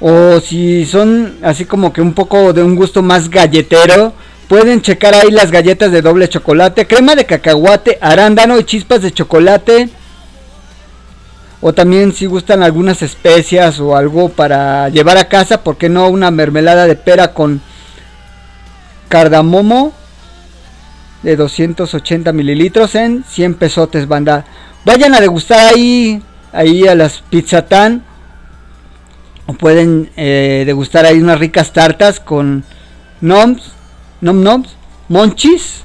O 0.00 0.40
si 0.40 0.84
son 0.84 1.38
así 1.42 1.64
como 1.64 1.92
que 1.92 2.02
un 2.02 2.12
poco 2.12 2.52
de 2.52 2.62
un 2.62 2.76
gusto 2.76 3.02
más 3.02 3.30
galletero, 3.30 4.12
pueden 4.48 4.82
checar 4.82 5.14
ahí 5.14 5.30
las 5.30 5.50
galletas 5.50 5.90
de 5.90 6.02
doble 6.02 6.28
chocolate, 6.28 6.86
crema 6.86 7.14
de 7.14 7.24
cacahuate, 7.24 7.98
arándano 8.00 8.58
y 8.58 8.64
chispas 8.64 9.02
de 9.02 9.12
chocolate. 9.12 9.88
O 11.62 11.72
también 11.72 12.12
si 12.12 12.26
gustan 12.26 12.62
algunas 12.62 13.00
especias 13.02 13.80
o 13.80 13.96
algo 13.96 14.28
para 14.28 14.88
llevar 14.90 15.16
a 15.16 15.28
casa, 15.28 15.62
¿por 15.62 15.78
qué 15.78 15.88
no 15.88 16.08
una 16.08 16.30
mermelada 16.30 16.86
de 16.86 16.96
pera 16.96 17.32
con 17.32 17.62
cardamomo 19.08 19.92
de 21.22 21.36
280 21.36 22.32
mililitros 22.32 22.94
en 22.94 23.24
100 23.24 23.54
pesotes, 23.54 24.06
banda? 24.06 24.44
Vayan 24.84 25.14
a 25.14 25.20
degustar 25.20 25.58
ahí, 25.58 26.22
ahí 26.52 26.86
a 26.86 26.94
las 26.94 27.22
Pizzatán 27.22 28.04
pueden 29.54 30.10
eh, 30.16 30.64
degustar 30.66 31.06
ahí 31.06 31.18
unas 31.18 31.38
ricas 31.38 31.72
tartas 31.72 32.20
con 32.20 32.64
noms, 33.20 33.72
nom 34.20 34.42
noms, 34.42 34.76
monchis. 35.08 35.82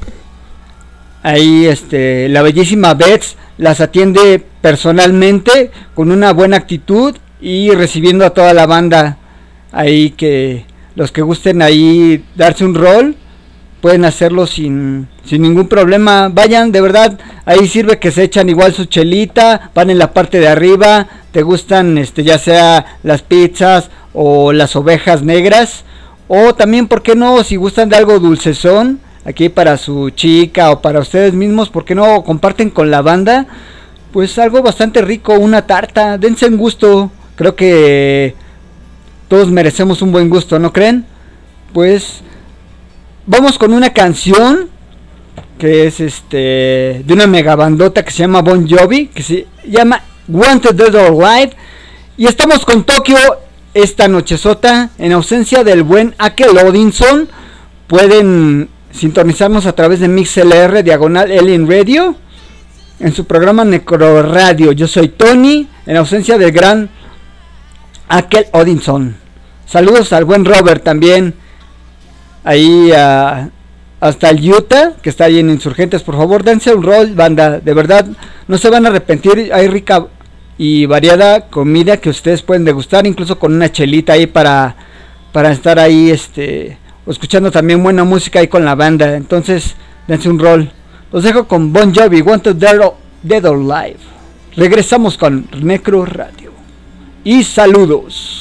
Ahí 1.24 1.67
este, 1.67 2.30
la 2.30 2.41
bellísima 2.41 2.95
Bets 2.95 3.38
las 3.58 3.80
atiende 3.80 4.43
personalmente 4.62 5.71
con 5.93 6.12
una 6.12 6.34
buena 6.34 6.58
actitud 6.58 7.15
y 7.39 7.71
recibiendo 7.71 8.26
a 8.26 8.32
toda 8.32 8.54
la 8.54 8.65
banda 8.65 9.17
ahí 9.71 10.12
que 10.12 10.65
los 10.95 11.12
que 11.12 11.21
gusten 11.21 11.62
ahí 11.62 12.26
darse 12.36 12.65
un 12.65 12.76
rol 12.76 13.15
pueden 13.82 14.06
hacerlo 14.06 14.45
sin, 14.45 15.08
sin 15.26 15.41
ningún 15.41 15.67
problema. 15.67 16.30
Vayan, 16.30 16.71
de 16.71 16.82
verdad, 16.82 17.19
ahí 17.45 17.67
sirve 17.67 18.00
que 18.00 18.12
se 18.12 18.24
echan 18.24 18.47
igual 18.50 18.74
su 18.74 18.86
chelita, 18.86 19.71
van 19.74 19.89
en 19.89 19.97
la 19.97 20.13
parte 20.13 20.39
de 20.39 20.47
arriba, 20.47 21.08
te 21.32 21.44
gustan 21.44 21.98
este 21.98 22.24
ya 22.24 22.38
sea 22.38 22.98
las 23.04 23.22
pizzas 23.22 23.89
o 24.13 24.52
las 24.54 24.76
ovejas 24.76 25.24
negras 25.24 25.84
o 26.28 26.54
también 26.56 26.88
por 26.88 27.02
qué 27.02 27.15
no 27.15 27.44
si 27.44 27.56
gustan 27.56 27.89
de 27.89 27.96
algo 27.96 28.20
dulcezón 28.20 29.00
aquí 29.26 29.50
para 29.50 29.78
su 29.78 30.10
chica 30.10 30.72
o 30.72 30.82
para 30.82 31.00
ustedes 31.00 31.34
mismos, 31.34 31.70
por 31.70 31.86
qué 31.86 31.96
no 31.96 32.24
comparten 32.24 32.70
con 32.70 32.91
la 32.91 33.02
banda 33.02 33.48
pues 34.12 34.38
algo 34.39 34.62
bastante 34.62 35.02
rico, 35.02 35.34
una 35.34 35.65
tarta, 35.65 36.17
dense 36.17 36.46
un 36.46 36.58
gusto. 36.58 37.12
Creo 37.36 37.56
que 37.56 38.36
todos 39.28 39.50
merecemos 39.50 40.02
un 40.02 40.12
buen 40.12 40.30
gusto, 40.30 40.60
¿no 40.60 40.74
creen? 40.74 41.06
Pues 41.74 42.22
vamos 43.26 43.58
con 43.58 43.74
una 43.74 43.91
canción 43.91 44.70
que 45.58 45.88
es 45.88 46.00
este 46.00 47.04
de 47.06 47.13
una 47.13 47.28
megabandota 47.28 48.04
que 48.04 48.12
se 48.12 48.20
llama 48.20 48.41
Bon 48.41 48.67
Jovi, 48.67 49.08
que 49.08 49.24
se 49.24 49.48
llama 49.65 50.04
Wanted 50.27 50.75
Dead 50.75 50.95
or 50.95 51.23
Alive. 51.23 51.55
Y 52.17 52.25
estamos 52.25 52.65
con 52.65 52.84
Tokio 52.84 53.17
esta 53.73 54.07
nochezota. 54.07 54.89
En 54.97 55.12
ausencia 55.12 55.63
del 55.63 55.84
buen 55.84 56.15
Akel 56.17 56.57
Odinson, 56.57 57.29
pueden 57.88 58.69
sintonizarnos 58.91 59.65
a 59.65 59.73
través 59.73 59.99
de 59.99 60.07
MixLR 60.07 60.84
Diagonal 60.84 61.31
Alien 61.31 61.69
Radio 61.69 62.15
en 62.99 63.13
su 63.13 63.25
programa 63.25 63.65
Necro 63.65 64.21
Radio. 64.23 64.71
Yo 64.71 64.88
soy 64.88 65.10
Tony, 65.10 65.67
en 65.86 65.97
ausencia 65.97 66.38
del 66.38 66.51
gran 66.51 66.89
Akel 68.07 68.45
Odinson. 68.51 69.15
Saludos 69.65 70.13
al 70.13 70.25
buen 70.25 70.45
Robert 70.45 70.84
también 70.84 71.34
ahí 72.43 72.91
hasta 74.01 74.31
el 74.31 74.51
Utah, 74.51 74.93
que 75.01 75.09
está 75.09 75.25
ahí 75.25 75.39
en 75.39 75.51
Insurgentes. 75.51 76.01
Por 76.03 76.17
favor, 76.17 76.43
dense 76.43 76.73
un 76.73 76.83
rol, 76.83 77.13
banda. 77.13 77.59
De 77.59 77.73
verdad, 77.73 78.05
no 78.47 78.57
se 78.57 78.69
van 78.69 78.85
a 78.85 78.89
arrepentir. 78.89 79.51
Hay 79.53 79.67
rica 79.67 80.07
y 80.57 80.87
variada 80.87 81.47
comida 81.47 81.97
que 81.97 82.09
ustedes 82.09 82.41
pueden 82.41 82.65
degustar, 82.65 83.05
incluso 83.07 83.39
con 83.39 83.53
una 83.53 83.71
chelita 83.71 84.13
ahí 84.13 84.25
para, 84.25 84.75
para 85.31 85.51
estar 85.51 85.79
ahí, 85.79 86.09
este, 86.09 86.79
escuchando 87.05 87.51
también 87.51 87.81
buena 87.81 88.03
música 88.03 88.39
ahí 88.39 88.47
con 88.47 88.65
la 88.65 88.75
banda. 88.75 89.15
Entonces, 89.15 89.75
dense 90.07 90.29
un 90.29 90.39
rol. 90.39 90.71
Los 91.11 91.23
dejo 91.23 91.47
con 91.47 91.71
Bon 91.71 91.93
Jovi, 91.93 92.21
Want 92.21 92.43
to 92.43 92.53
Dead 92.55 93.45
or 93.45 93.59
Live. 93.59 93.99
Regresamos 94.55 95.15
con 95.15 95.47
Necro 95.61 96.05
Radio. 96.05 96.51
Y 97.23 97.43
saludos. 97.43 98.40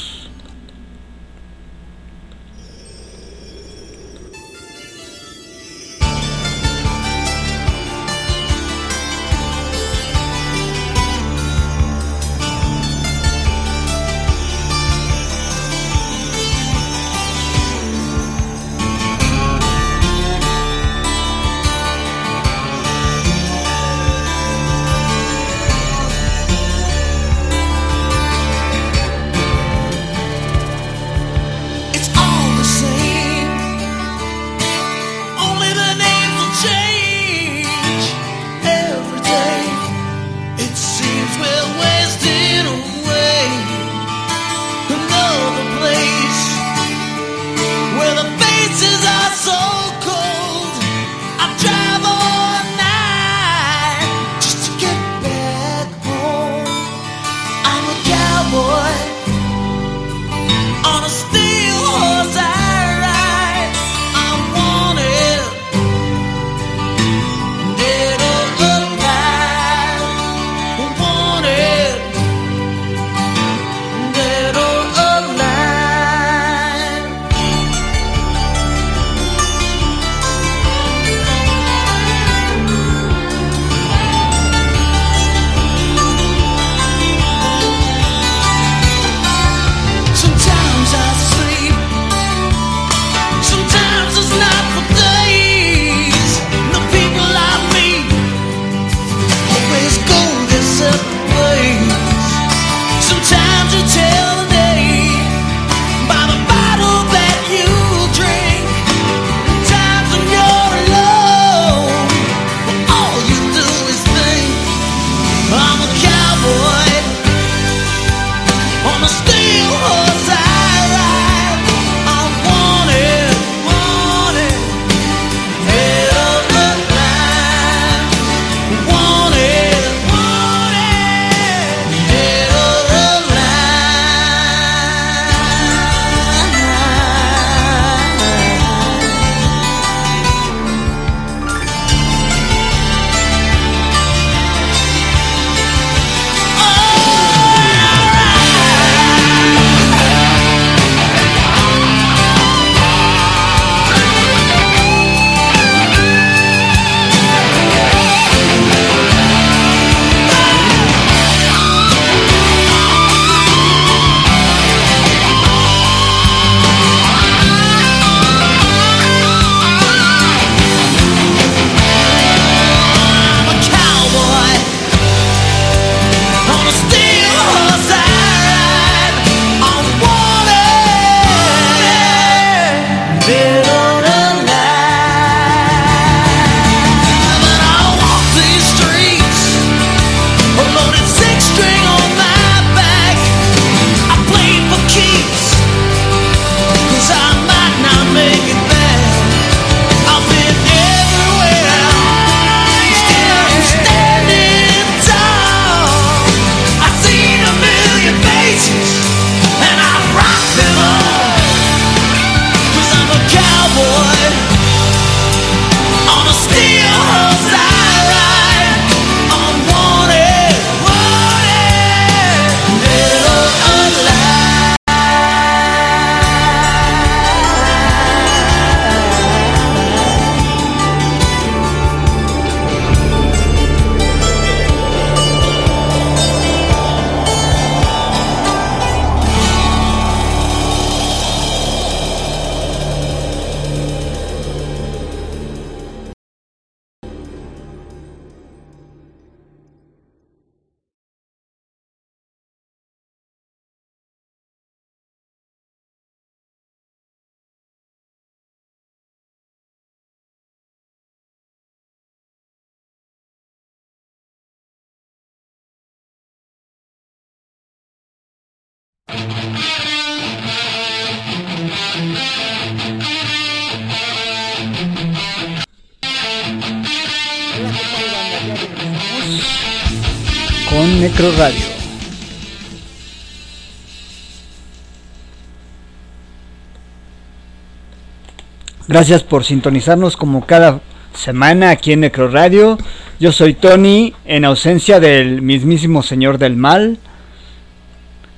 Gracias 288.90 289.22
por 289.22 289.44
sintonizarnos 289.44 290.16
como 290.16 290.44
cada 290.46 290.80
semana 291.14 291.70
aquí 291.70 291.92
en 291.92 292.00
Necro 292.00 292.28
Radio. 292.28 292.76
Yo 293.20 293.30
soy 293.30 293.54
Tony, 293.54 294.14
en 294.24 294.44
ausencia 294.44 294.98
del 294.98 295.42
mismísimo 295.42 296.02
Señor 296.02 296.38
del 296.38 296.56
Mal. 296.56 296.98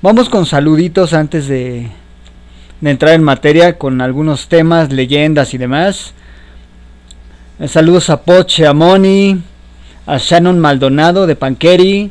Vamos 0.03 0.29
con 0.29 0.45
saluditos 0.45 1.15
antes 1.15 1.49
de, 1.49 1.89
de 2.83 2.91
entrar 2.91 3.15
en 3.15 3.23
materia 3.23 3.79
con 3.79 4.03
algunos 4.03 4.49
temas, 4.49 4.93
leyendas 4.93 5.55
y 5.55 5.57
demás. 5.57 6.13
Eh, 7.59 7.67
Saludos 7.67 8.11
a 8.11 8.21
Poche, 8.21 8.67
a 8.67 8.75
Moni, 8.75 9.43
a 10.05 10.19
Shannon 10.19 10.59
Maldonado 10.59 11.27
de 11.27 11.35
Panqueri, 11.35 12.11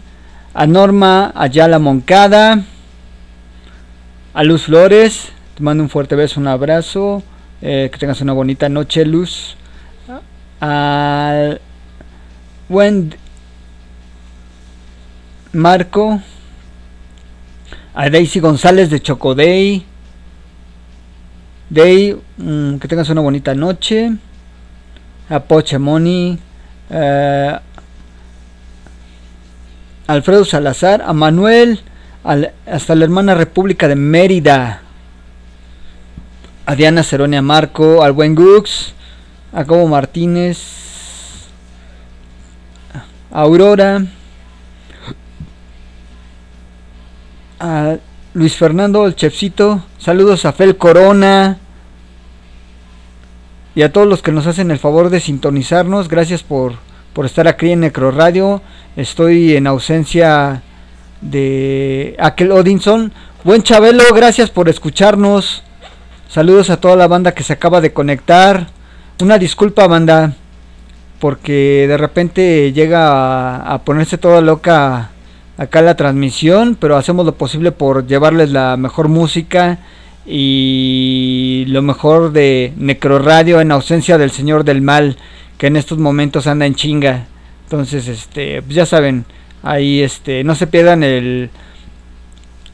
a 0.55 0.65
Norma 0.65 1.31
Ayala 1.35 1.77
Moncada, 1.77 2.63
a 4.33 4.43
Luz 4.43 4.63
Flores. 4.63 5.29
Te 5.53 5.61
mando 5.61 5.83
un 5.83 5.91
fuerte 5.91 6.15
beso, 6.15 6.39
un 6.39 6.47
abrazo. 6.47 7.21
Eh, 7.61 7.89
que 7.91 7.97
tengas 7.97 8.21
una 8.21 8.33
bonita 8.33 8.69
noche, 8.69 9.05
Luz. 9.05 9.55
A 10.59 11.55
buen 12.69 13.15
Marco, 15.53 16.21
a 17.93 18.09
Daisy 18.09 18.39
González 18.39 18.89
de 18.89 19.01
Chocodey. 19.01 19.85
Day, 21.69 22.17
mm, 22.37 22.75
que 22.77 22.87
tengas 22.87 23.09
una 23.09 23.21
bonita 23.21 23.55
noche. 23.55 24.11
A 25.29 25.39
Poche 25.39 25.77
Moni, 25.79 26.37
eh, 26.89 27.57
Alfredo 30.07 30.43
Salazar, 30.43 31.01
a 31.05 31.13
Manuel, 31.13 31.79
al- 32.23 32.51
hasta 32.65 32.95
la 32.95 33.05
hermana 33.05 33.33
República 33.33 33.87
de 33.87 33.95
Mérida, 33.95 34.81
a 36.65 36.75
Diana 36.75 37.03
Ceronia 37.03 37.41
Marco, 37.41 38.03
al 38.03 38.11
buen 38.11 38.35
Gux, 38.35 38.93
a 39.53 39.65
Cobo 39.65 39.87
Martínez, 39.87 40.59
a 43.31 43.41
Aurora, 43.41 44.05
a 47.59 47.97
Luis 48.33 48.55
Fernando, 48.55 49.05
el 49.05 49.15
chefcito, 49.15 49.83
saludos 49.97 50.45
a 50.45 50.53
Fel 50.53 50.77
Corona 50.77 51.57
y 53.75 53.81
a 53.81 53.91
todos 53.91 54.07
los 54.07 54.21
que 54.21 54.31
nos 54.31 54.47
hacen 54.47 54.71
el 54.71 54.79
favor 54.79 55.09
de 55.09 55.19
sintonizarnos, 55.19 56.07
gracias 56.07 56.43
por, 56.43 56.75
por 57.13 57.25
estar 57.25 57.47
aquí 57.47 57.71
en 57.71 57.81
Necro 57.81 58.11
Radio, 58.11 58.61
estoy 58.95 59.55
en 59.55 59.67
ausencia 59.67 60.61
de 61.21 62.15
aquel 62.19 62.51
Odinson, 62.51 63.11
buen 63.43 63.63
Chabelo, 63.63 64.03
gracias 64.13 64.49
por 64.49 64.69
escucharnos, 64.69 65.63
saludos 66.31 66.69
a 66.69 66.79
toda 66.79 66.95
la 66.95 67.09
banda 67.09 67.33
que 67.33 67.43
se 67.43 67.53
acaba 67.53 67.81
de 67.81 67.91
conectar, 67.91 68.67
una 69.21 69.37
disculpa 69.37 69.87
banda, 69.87 70.33
porque 71.19 71.85
de 71.89 71.97
repente 71.97 72.71
llega 72.71 73.57
a, 73.57 73.83
ponerse 73.83 74.17
toda 74.17 74.39
loca 74.39 75.11
acá 75.57 75.81
la 75.81 75.95
transmisión, 75.95 76.77
pero 76.79 76.95
hacemos 76.95 77.25
lo 77.25 77.35
posible 77.35 77.73
por 77.73 78.07
llevarles 78.07 78.49
la 78.51 78.77
mejor 78.77 79.09
música 79.09 79.79
y 80.25 81.65
lo 81.67 81.81
mejor 81.81 82.31
de 82.31 82.73
Necro 82.77 83.19
Radio 83.19 83.59
en 83.59 83.71
ausencia 83.71 84.17
del 84.17 84.31
Señor 84.31 84.63
del 84.63 84.81
Mal, 84.81 85.17
que 85.57 85.67
en 85.67 85.75
estos 85.75 85.97
momentos 85.97 86.47
anda 86.47 86.65
en 86.65 86.75
chinga. 86.75 87.25
Entonces, 87.65 88.07
este, 88.07 88.61
pues 88.61 88.73
ya 88.73 88.85
saben, 88.85 89.25
ahí 89.63 90.01
este, 90.01 90.45
no 90.45 90.55
se 90.55 90.67
pierdan 90.67 91.03
el, 91.03 91.49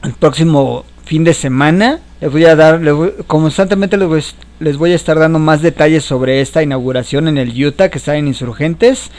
el 0.04 0.12
próximo 0.12 0.84
fin 1.08 1.24
de 1.24 1.32
semana. 1.32 2.00
Les 2.20 2.30
voy 2.30 2.44
a 2.44 2.54
dar, 2.54 2.80
les 2.82 2.92
voy- 2.92 3.12
constantemente 3.26 3.96
les 3.96 4.76
voy, 4.76 4.92
a 4.92 4.94
estar 4.94 5.18
dando 5.18 5.38
más 5.38 5.62
detalles 5.62 6.04
sobre 6.04 6.40
esta 6.42 6.62
inauguración 6.62 7.28
en 7.28 7.38
el 7.38 7.64
Utah 7.64 7.88
que 7.88 7.96
está 7.98 8.16
en 8.16 8.28
Insurgentes. 8.28 9.10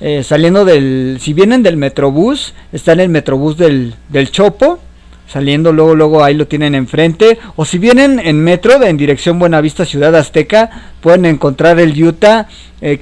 Eh, 0.00 0.24
saliendo 0.24 0.64
del, 0.64 1.18
si 1.20 1.32
vienen 1.34 1.62
del 1.62 1.76
Metrobús, 1.76 2.54
está 2.72 2.92
en 2.92 3.00
el 3.00 3.08
Metrobús 3.08 3.56
del, 3.56 3.94
del 4.08 4.30
Chopo, 4.30 4.80
saliendo 5.28 5.72
luego, 5.72 5.94
luego 5.94 6.24
ahí 6.24 6.34
lo 6.34 6.48
tienen 6.48 6.74
enfrente. 6.74 7.38
O 7.54 7.64
si 7.64 7.78
vienen 7.78 8.18
en 8.18 8.42
metro 8.42 8.78
de- 8.80 8.88
en 8.88 8.96
dirección 8.96 9.38
Buenavista, 9.38 9.84
Ciudad 9.84 10.16
Azteca, 10.16 10.90
pueden 11.00 11.24
encontrar 11.24 11.78
el 11.78 12.02
Utah. 12.02 12.48
eh, 12.80 12.92
eh, 12.92 12.98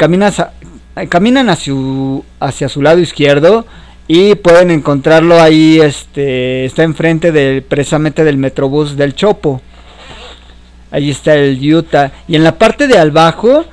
caminan 1.08 1.48
hacia 1.48 2.68
su 2.68 2.82
lado 2.82 2.98
izquierdo 2.98 3.66
y 4.08 4.36
pueden 4.36 4.70
encontrarlo 4.70 5.40
ahí, 5.40 5.80
este, 5.80 6.64
está 6.64 6.84
enfrente 6.84 7.32
del, 7.32 7.62
precisamente 7.62 8.22
del 8.24 8.36
Metrobús 8.36 8.96
del 8.96 9.14
Chopo. 9.14 9.60
Ahí 10.90 11.10
está 11.10 11.34
el 11.34 11.74
Utah. 11.74 12.12
Y 12.28 12.36
en 12.36 12.44
la 12.44 12.56
parte 12.56 12.86
de 12.86 12.98
abajo 12.98 13.64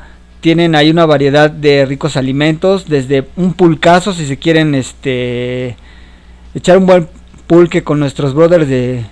tienen 0.41 0.75
ahí 0.75 0.89
una 0.89 1.05
variedad 1.05 1.51
de 1.51 1.85
ricos 1.85 2.17
alimentos, 2.17 2.87
desde 2.87 3.27
un 3.35 3.53
pulcazo 3.53 4.11
si 4.13 4.25
se 4.25 4.37
quieren 4.37 4.75
este 4.75 5.77
echar 6.55 6.77
un 6.77 6.85
buen 6.85 7.07
pulque 7.47 7.83
con 7.83 7.99
nuestros 7.99 8.33
brothers 8.33 8.67
de 8.67 9.05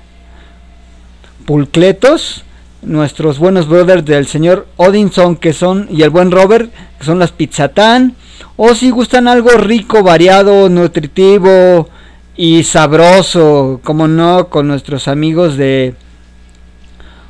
pulcletos, 1.45 2.43
nuestros 2.81 3.39
buenos 3.39 3.67
brothers 3.67 4.03
del 4.03 4.27
señor 4.27 4.67
Odinson 4.77 5.35
que 5.35 5.53
son 5.53 5.87
y 5.89 6.01
el 6.01 6.09
buen 6.09 6.31
Robert 6.31 6.71
que 6.99 7.05
son 7.05 7.19
las 7.19 7.31
pizzatán 7.31 8.15
o 8.55 8.75
si 8.75 8.89
gustan 8.89 9.27
algo 9.27 9.51
rico, 9.51 10.03
variado, 10.03 10.69
nutritivo 10.69 11.89
y 12.35 12.63
sabroso, 12.63 13.79
como 13.83 14.07
no 14.07 14.49
con 14.49 14.67
nuestros 14.67 15.07
amigos 15.07 15.57
de 15.57 15.95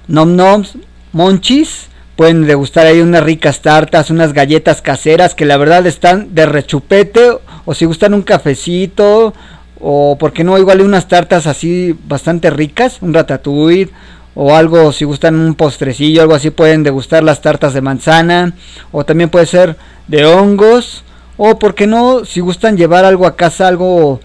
Nom 0.07 0.35
Noms 0.35 0.77
Monchis. 1.13 1.87
Pueden 2.15 2.45
degustar 2.45 2.85
ahí 2.85 3.01
unas 3.01 3.23
ricas 3.23 3.61
tartas, 3.61 4.09
unas 4.09 4.33
galletas 4.33 4.81
caseras 4.81 5.33
que 5.33 5.45
la 5.45 5.57
verdad 5.57 5.87
están 5.87 6.35
de 6.35 6.45
rechupete. 6.45 7.39
O 7.65 7.73
si 7.73 7.85
gustan 7.85 8.13
un 8.13 8.21
cafecito, 8.21 9.33
o 9.79 10.17
porque 10.19 10.43
no, 10.43 10.57
igual 10.57 10.81
unas 10.81 11.07
tartas 11.07 11.47
así 11.47 11.95
bastante 12.07 12.49
ricas, 12.49 13.01
un 13.01 13.13
ratatouille, 13.13 13.89
o 14.33 14.55
algo, 14.55 14.91
si 14.93 15.05
gustan 15.05 15.35
un 15.35 15.55
postrecillo, 15.55 16.21
algo 16.21 16.35
así, 16.35 16.49
pueden 16.49 16.83
degustar 16.83 17.23
las 17.23 17.41
tartas 17.41 17.73
de 17.73 17.81
manzana, 17.81 18.53
o 18.91 19.03
también 19.03 19.29
puede 19.29 19.45
ser 19.45 19.75
de 20.07 20.25
hongos, 20.25 21.03
o 21.37 21.59
porque 21.59 21.87
no, 21.87 22.23
si 22.23 22.39
gustan 22.39 22.77
llevar 22.77 23.03
algo 23.03 23.25
a 23.25 23.35
casa, 23.35 23.67
algo 23.67 24.19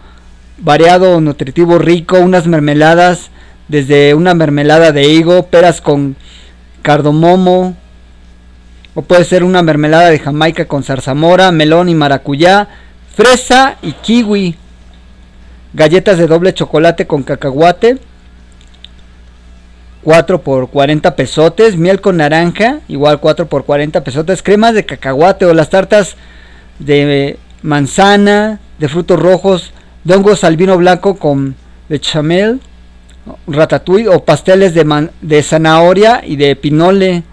variado, 0.59 1.21
nutritivo, 1.21 1.79
rico, 1.79 2.19
unas 2.19 2.47
mermeladas, 2.47 3.31
desde 3.69 4.15
una 4.15 4.35
mermelada 4.35 4.93
de 4.93 5.09
higo, 5.09 5.47
peras 5.47 5.81
con 5.81 6.17
cardomomo, 6.83 7.77
o 8.95 9.03
puede 9.03 9.25
ser 9.25 9.43
una 9.43 9.63
mermelada 9.63 10.09
de 10.09 10.21
Jamaica 10.21 10.67
con 10.67 10.85
zarzamora, 10.85 11.51
melón 11.51 11.89
y 11.89 11.95
maracuyá, 11.95 12.69
fresa 13.15 13.77
y 13.83 13.93
kiwi, 13.93 14.57
galletas 15.75 16.17
de 16.17 16.27
doble 16.27 16.55
chocolate 16.55 17.07
con 17.07 17.25
cacahuate, 17.25 17.99
4 20.07 20.41
por 20.41 20.71
40 20.71 21.17
pesotes, 21.17 21.77
miel 21.77 22.01
con 22.01 22.19
naranja, 22.19 22.79
igual 22.87 23.19
4 23.19 23.49
por 23.49 23.65
40 23.65 24.05
pesotes, 24.05 24.41
cremas 24.41 24.73
de 24.73 24.87
cacahuate 24.87 25.47
o 25.47 25.53
las 25.53 25.69
tartas 25.69 26.15
de 26.79 27.41
manzana, 27.63 28.61
de 28.79 28.89
frutos 28.89 29.19
rojos, 29.19 29.73
de 30.05 30.15
hongos 30.15 30.45
al 30.45 30.57
vino 30.57 30.77
blanco 30.79 31.17
con 31.17 31.57
bechamel, 31.89 32.61
ratatouille 33.49 34.07
o 34.09 34.25
pasteles 34.25 34.75
de, 34.75 34.85
man- 34.85 35.11
de 35.23 35.43
zanahoria 35.43 36.23
y 36.25 36.37
de 36.37 36.55
pinole. 36.55 37.25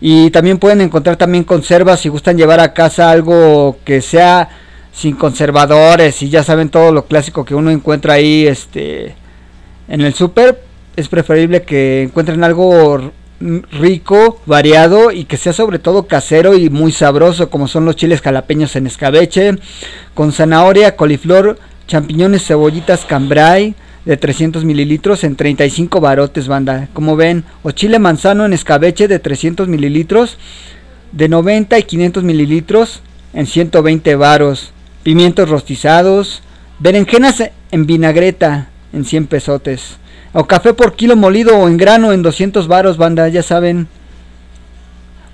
Y 0.00 0.30
también 0.30 0.58
pueden 0.58 0.80
encontrar 0.80 1.16
también 1.16 1.42
conservas 1.42 1.98
si 1.98 2.08
gustan 2.08 2.36
llevar 2.36 2.60
a 2.60 2.72
casa 2.72 3.10
algo 3.10 3.78
que 3.84 4.00
sea 4.00 4.48
sin 4.92 5.16
conservadores 5.16 6.22
y 6.22 6.28
ya 6.30 6.44
saben 6.44 6.68
todo 6.68 6.92
lo 6.92 7.06
clásico 7.06 7.44
que 7.44 7.56
uno 7.56 7.72
encuentra 7.72 8.12
ahí 8.14 8.46
este 8.46 9.16
en 9.88 10.02
el 10.02 10.14
súper 10.14 10.70
es 10.96 11.08
preferible 11.08 11.62
que 11.62 12.02
encuentren 12.02 12.44
algo 12.44 13.12
rico, 13.72 14.40
variado 14.46 15.10
y 15.10 15.24
que 15.24 15.36
sea 15.36 15.52
sobre 15.52 15.78
todo 15.78 16.06
casero 16.06 16.54
y 16.54 16.70
muy 16.70 16.92
sabroso 16.92 17.50
como 17.50 17.66
son 17.66 17.84
los 17.84 17.96
chiles 17.96 18.20
jalapeños 18.20 18.76
en 18.76 18.86
escabeche 18.86 19.56
con 20.14 20.32
zanahoria, 20.32 20.96
coliflor, 20.96 21.58
champiñones, 21.88 22.46
cebollitas, 22.46 23.04
cambray 23.04 23.74
de 24.04 24.16
300 24.16 24.64
mililitros 24.64 25.24
en 25.24 25.36
35 25.36 26.00
barotes 26.00 26.48
banda, 26.48 26.88
como 26.92 27.16
ven, 27.16 27.44
o 27.62 27.70
chile 27.70 27.98
manzano 27.98 28.44
en 28.44 28.52
escabeche 28.52 29.08
de 29.08 29.18
300 29.18 29.68
mililitros 29.68 30.38
de 31.12 31.28
90 31.28 31.78
y 31.78 31.82
500 31.84 32.24
mililitros 32.24 33.00
en 33.32 33.46
120 33.46 34.14
varos, 34.16 34.72
pimientos 35.02 35.48
rostizados, 35.48 36.42
berenjenas 36.78 37.42
en 37.70 37.86
vinagreta 37.86 38.68
en 38.92 39.04
100 39.04 39.26
pesotes, 39.26 39.98
o 40.32 40.44
café 40.44 40.72
por 40.72 40.94
kilo 40.94 41.16
molido 41.16 41.56
o 41.56 41.68
en 41.68 41.76
grano 41.76 42.12
en 42.12 42.22
200 42.22 42.68
varos 42.68 42.96
banda, 42.96 43.28
ya 43.28 43.42
saben. 43.42 43.88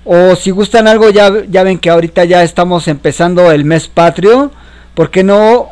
O 0.05 0.35
si 0.35 0.51
gustan 0.51 0.87
algo, 0.87 1.09
ya, 1.09 1.31
ya 1.49 1.63
ven 1.63 1.77
que 1.77 1.89
ahorita 1.89 2.25
ya 2.25 2.43
estamos 2.43 2.87
empezando 2.87 3.51
el 3.51 3.65
mes 3.65 3.87
patrio. 3.87 4.51
¿Por 4.93 5.11
qué 5.11 5.23
no 5.23 5.69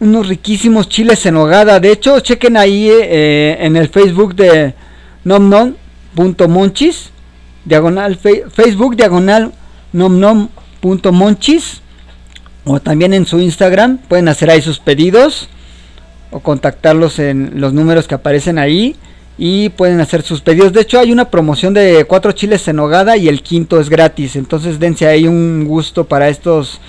unos 0.00 0.28
riquísimos 0.28 0.88
chiles 0.88 1.26
en 1.26 1.36
hogada. 1.36 1.80
De 1.80 1.92
hecho, 1.92 2.20
chequen 2.20 2.56
ahí 2.56 2.88
eh, 2.90 3.56
en 3.60 3.76
el 3.76 3.88
Facebook 3.88 4.34
de 4.34 4.74
nomnom.monchis, 5.24 7.10
diagonal 7.64 8.16
Facebook 8.16 8.96
diagonal 8.96 9.52
nomnom.monchis 9.92 11.82
o 12.64 12.80
también 12.80 13.14
en 13.14 13.26
su 13.26 13.40
Instagram 13.40 13.98
pueden 13.98 14.28
hacer 14.28 14.50
ahí 14.50 14.60
sus 14.62 14.78
pedidos 14.78 15.48
o 16.30 16.40
contactarlos 16.40 17.18
en 17.18 17.60
los 17.60 17.72
números 17.72 18.06
que 18.06 18.14
aparecen 18.14 18.58
ahí 18.58 18.96
y 19.38 19.68
pueden 19.70 20.00
hacer 20.00 20.22
sus 20.22 20.40
pedidos. 20.40 20.72
De 20.72 20.80
hecho, 20.80 20.98
hay 20.98 21.12
una 21.12 21.30
promoción 21.30 21.72
de 21.72 22.04
cuatro 22.06 22.32
chiles 22.32 22.66
en 22.68 22.80
hogada 22.80 23.16
y 23.16 23.28
el 23.28 23.42
quinto 23.42 23.80
es 23.80 23.88
gratis. 23.88 24.34
Entonces, 24.36 24.80
dense 24.80 25.06
ahí 25.06 25.26
un 25.26 25.64
gusto 25.64 26.04
para 26.04 26.28
estos 26.28 26.80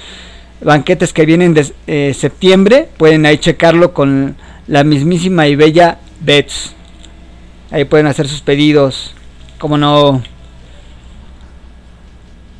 banquetes 0.61 1.13
que 1.13 1.25
vienen 1.25 1.53
de 1.53 1.71
eh, 1.87 2.13
septiembre. 2.17 2.89
Pueden 2.97 3.25
ahí 3.25 3.37
checarlo 3.37 3.93
con 3.93 4.35
la 4.67 4.83
mismísima 4.83 5.47
y 5.47 5.55
bella 5.55 5.99
Bets. 6.21 6.73
Ahí 7.71 7.85
pueden 7.85 8.07
hacer 8.07 8.27
sus 8.27 8.41
pedidos. 8.41 9.13
Como 9.59 9.77
no. 9.77 10.23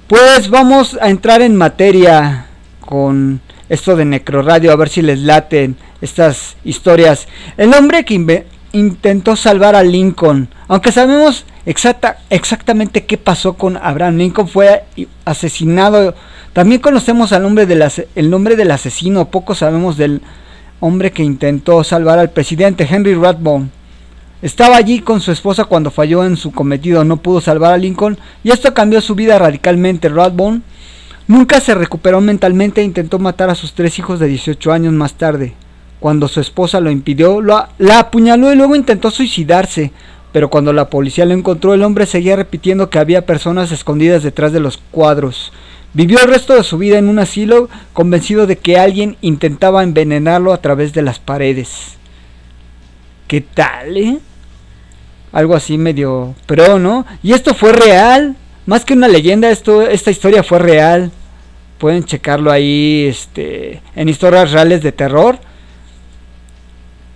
Pues 0.08 0.50
vamos 0.50 0.98
a 1.02 1.10
entrar 1.10 1.42
en 1.42 1.56
materia 1.56 2.46
con 2.80 3.42
esto 3.70 3.96
de 3.96 4.06
Necroradio, 4.06 4.72
a 4.72 4.76
ver 4.76 4.90
si 4.90 5.04
les 5.04 5.20
laten 5.20 5.78
estas 6.02 6.58
historias. 6.64 7.28
El 7.58 7.74
hombre 7.74 8.06
que 8.06 8.46
intentó 8.72 9.36
salvar 9.36 9.76
a 9.76 9.84
Lincoln, 9.84 10.50
aunque 10.68 10.92
sabemos 10.92 11.46
exacta, 11.66 12.20
exactamente 12.30 13.06
qué 13.06 13.18
pasó 13.18 13.54
con 13.54 13.78
Abraham 13.78 14.18
Lincoln, 14.18 14.48
fue 14.48 14.84
asesinado. 15.26 16.16
También 16.54 16.82
conocemos 16.82 17.32
al 17.32 17.44
nombre 17.44 17.66
del, 17.66 17.84
el 18.16 18.30
nombre 18.30 18.56
del 18.56 18.72
asesino, 18.72 19.30
poco 19.30 19.56
sabemos 19.56 19.98
del 19.98 20.22
hombre 20.80 21.12
que 21.12 21.24
intentó 21.24 21.84
salvar 21.84 22.20
al 22.20 22.32
presidente 22.32 22.88
Henry 22.90 23.16
Rathbone. 23.16 23.70
Estaba 24.42 24.78
allí 24.78 25.02
con 25.02 25.20
su 25.20 25.34
esposa 25.34 25.66
cuando 25.66 25.92
falló 25.92 26.24
en 26.24 26.38
su 26.38 26.52
cometido, 26.52 27.04
no 27.04 27.18
pudo 27.18 27.42
salvar 27.42 27.74
a 27.74 27.78
Lincoln 27.78 28.18
y 28.42 28.52
esto 28.52 28.74
cambió 28.74 29.02
su 29.02 29.14
vida 29.14 29.38
radicalmente. 29.38 30.08
Rathbone 30.08 30.62
nunca 31.28 31.60
se 31.60 31.76
recuperó 31.76 32.22
mentalmente 32.22 32.80
e 32.80 32.86
intentó 32.86 33.20
matar 33.20 33.50
a 33.50 33.56
sus 33.56 33.74
tres 33.74 34.00
hijos 34.00 34.18
de 34.20 34.28
18 34.28 34.72
años 34.72 34.94
más 34.94 35.16
tarde. 35.16 35.56
Cuando 36.00 36.28
su 36.28 36.40
esposa 36.40 36.80
lo 36.80 36.92
impidió, 36.92 37.42
lo 37.42 37.58
a- 37.58 37.70
la 37.78 38.00
apuñaló 38.00 38.52
y 38.52 38.56
luego 38.56 38.76
intentó 38.76 39.12
suicidarse. 39.12 39.92
Pero 40.32 40.50
cuando 40.50 40.74
la 40.74 40.90
policía 40.90 41.26
lo 41.26 41.34
encontró, 41.34 41.74
el 41.74 41.84
hombre 41.84 42.06
seguía 42.06 42.36
repitiendo 42.36 42.90
que 42.90 43.00
había 43.00 43.26
personas 43.26 43.72
escondidas 43.72 44.24
detrás 44.24 44.54
de 44.54 44.60
los 44.60 44.78
cuadros. 44.92 45.52
Vivió 45.94 46.20
el 46.22 46.30
resto 46.30 46.54
de 46.54 46.64
su 46.64 46.78
vida 46.78 47.00
en 47.00 47.10
un 47.10 47.18
asilo 47.18 47.68
convencido 47.94 48.46
de 48.46 48.58
que 48.58 48.78
alguien 48.78 49.18
intentaba 49.22 49.82
envenenarlo 49.82 50.54
a 50.54 50.62
través 50.62 50.94
de 50.94 51.02
las 51.02 51.18
paredes. 51.18 51.98
¿Qué 53.28 53.42
tal, 53.42 53.98
eh? 53.98 54.20
Algo 55.32 55.56
así 55.56 55.78
medio 55.78 56.36
pro, 56.46 56.80
¿no? 56.80 57.06
Y 57.24 57.34
esto 57.34 57.54
fue 57.54 57.74
real. 57.74 58.36
Más 58.68 58.86
que 58.86 58.94
una 58.94 59.08
leyenda, 59.08 59.50
esto, 59.50 59.82
esta 59.82 60.12
historia 60.12 60.44
fue 60.44 60.60
real. 60.60 61.12
Pueden 61.80 62.04
checarlo 62.04 62.52
ahí 62.52 63.06
este, 63.10 63.82
en 63.96 64.10
historias 64.10 64.52
reales 64.52 64.84
de 64.84 64.92
terror. 64.92 65.40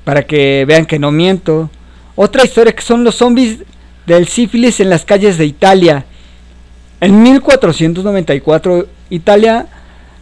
Para 0.03 0.23
que 0.23 0.65
vean 0.67 0.85
que 0.85 0.99
no 0.99 1.11
miento. 1.11 1.69
Otra 2.15 2.43
historia 2.43 2.73
que 2.73 2.81
son 2.81 3.03
los 3.03 3.15
zombies 3.15 3.59
del 4.05 4.27
sífilis 4.27 4.79
en 4.79 4.89
las 4.89 5.05
calles 5.05 5.37
de 5.37 5.45
Italia. 5.45 6.05
En 6.99 7.21
1494 7.23 8.87
Italia 9.09 9.67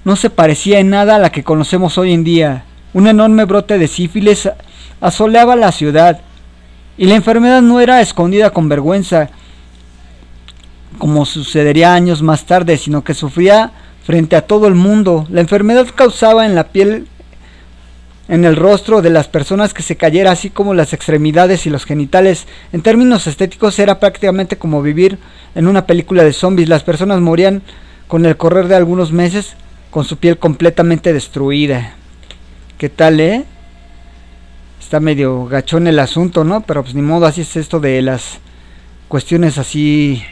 no 0.04 0.16
se 0.16 0.30
parecía 0.30 0.80
en 0.80 0.90
nada 0.90 1.16
a 1.16 1.20
la 1.20 1.32
que 1.32 1.44
conocemos 1.44 1.98
hoy 1.98 2.14
en 2.14 2.24
día. 2.24 2.66
Un 2.94 3.08
enorme 3.08 3.46
brote 3.46 3.78
de 3.78 3.88
sífilis 3.88 4.50
asoleaba 5.00 5.56
la 5.56 5.72
ciudad. 5.72 6.22
Y 6.98 7.06
la 7.06 7.16
enfermedad 7.16 7.62
no 7.62 7.80
era 7.80 8.02
escondida 8.02 8.52
con 8.52 8.70
vergüenza, 8.70 9.30
como 10.98 11.26
sucedería 11.26 11.94
años 11.94 12.22
más 12.22 12.46
tarde, 12.46 12.78
sino 12.78 13.04
que 13.04 13.14
sufría 13.14 13.72
frente 14.04 14.36
a 14.36 14.46
todo 14.46 14.68
el 14.68 14.76
mundo. 14.76 15.26
La 15.30 15.42
enfermedad 15.42 15.88
causaba 15.96 16.46
en 16.46 16.54
la 16.54 16.66
piel, 16.66 17.08
en 18.32 18.46
el 18.46 18.56
rostro 18.56 19.02
de 19.02 19.10
las 19.10 19.28
personas 19.28 19.74
que 19.74 19.84
se 19.84 19.98
cayera, 19.98 20.32
así 20.32 20.50
como 20.50 20.74
las 20.74 20.94
extremidades 20.94 21.66
y 21.66 21.70
los 21.70 21.84
genitales. 21.84 22.48
En 22.72 22.82
términos 22.82 23.28
estéticos 23.28 23.78
era 23.78 24.00
prácticamente 24.00 24.58
como 24.58 24.82
vivir 24.82 25.18
en 25.54 25.68
una 25.68 25.86
película 25.86 26.24
de 26.24 26.32
zombies. 26.32 26.70
Las 26.70 26.82
personas 26.82 27.20
morían 27.20 27.62
con 28.08 28.26
el 28.26 28.38
correr 28.38 28.70
de 28.70 28.76
algunos 28.76 29.12
meses 29.12 29.58
con 29.90 30.06
su 30.06 30.16
piel 30.16 30.38
completamente 30.38 31.12
destruida. 31.12 31.96
¿Qué 32.78 32.88
tal, 32.88 33.20
eh? 33.20 33.44
Está 34.80 35.02
medio 35.02 35.46
gachón 35.48 35.88
el 35.88 36.00
asunto, 36.00 36.46
¿no? 36.46 36.62
Pero 36.62 36.84
pues 36.84 36.96
ni 36.96 37.02
modo, 37.02 37.26
así 37.26 37.42
es 37.42 37.58
esto 37.58 37.82
de 37.82 38.02
las 38.02 38.40
cuestiones 39.10 39.58
así 39.58 40.24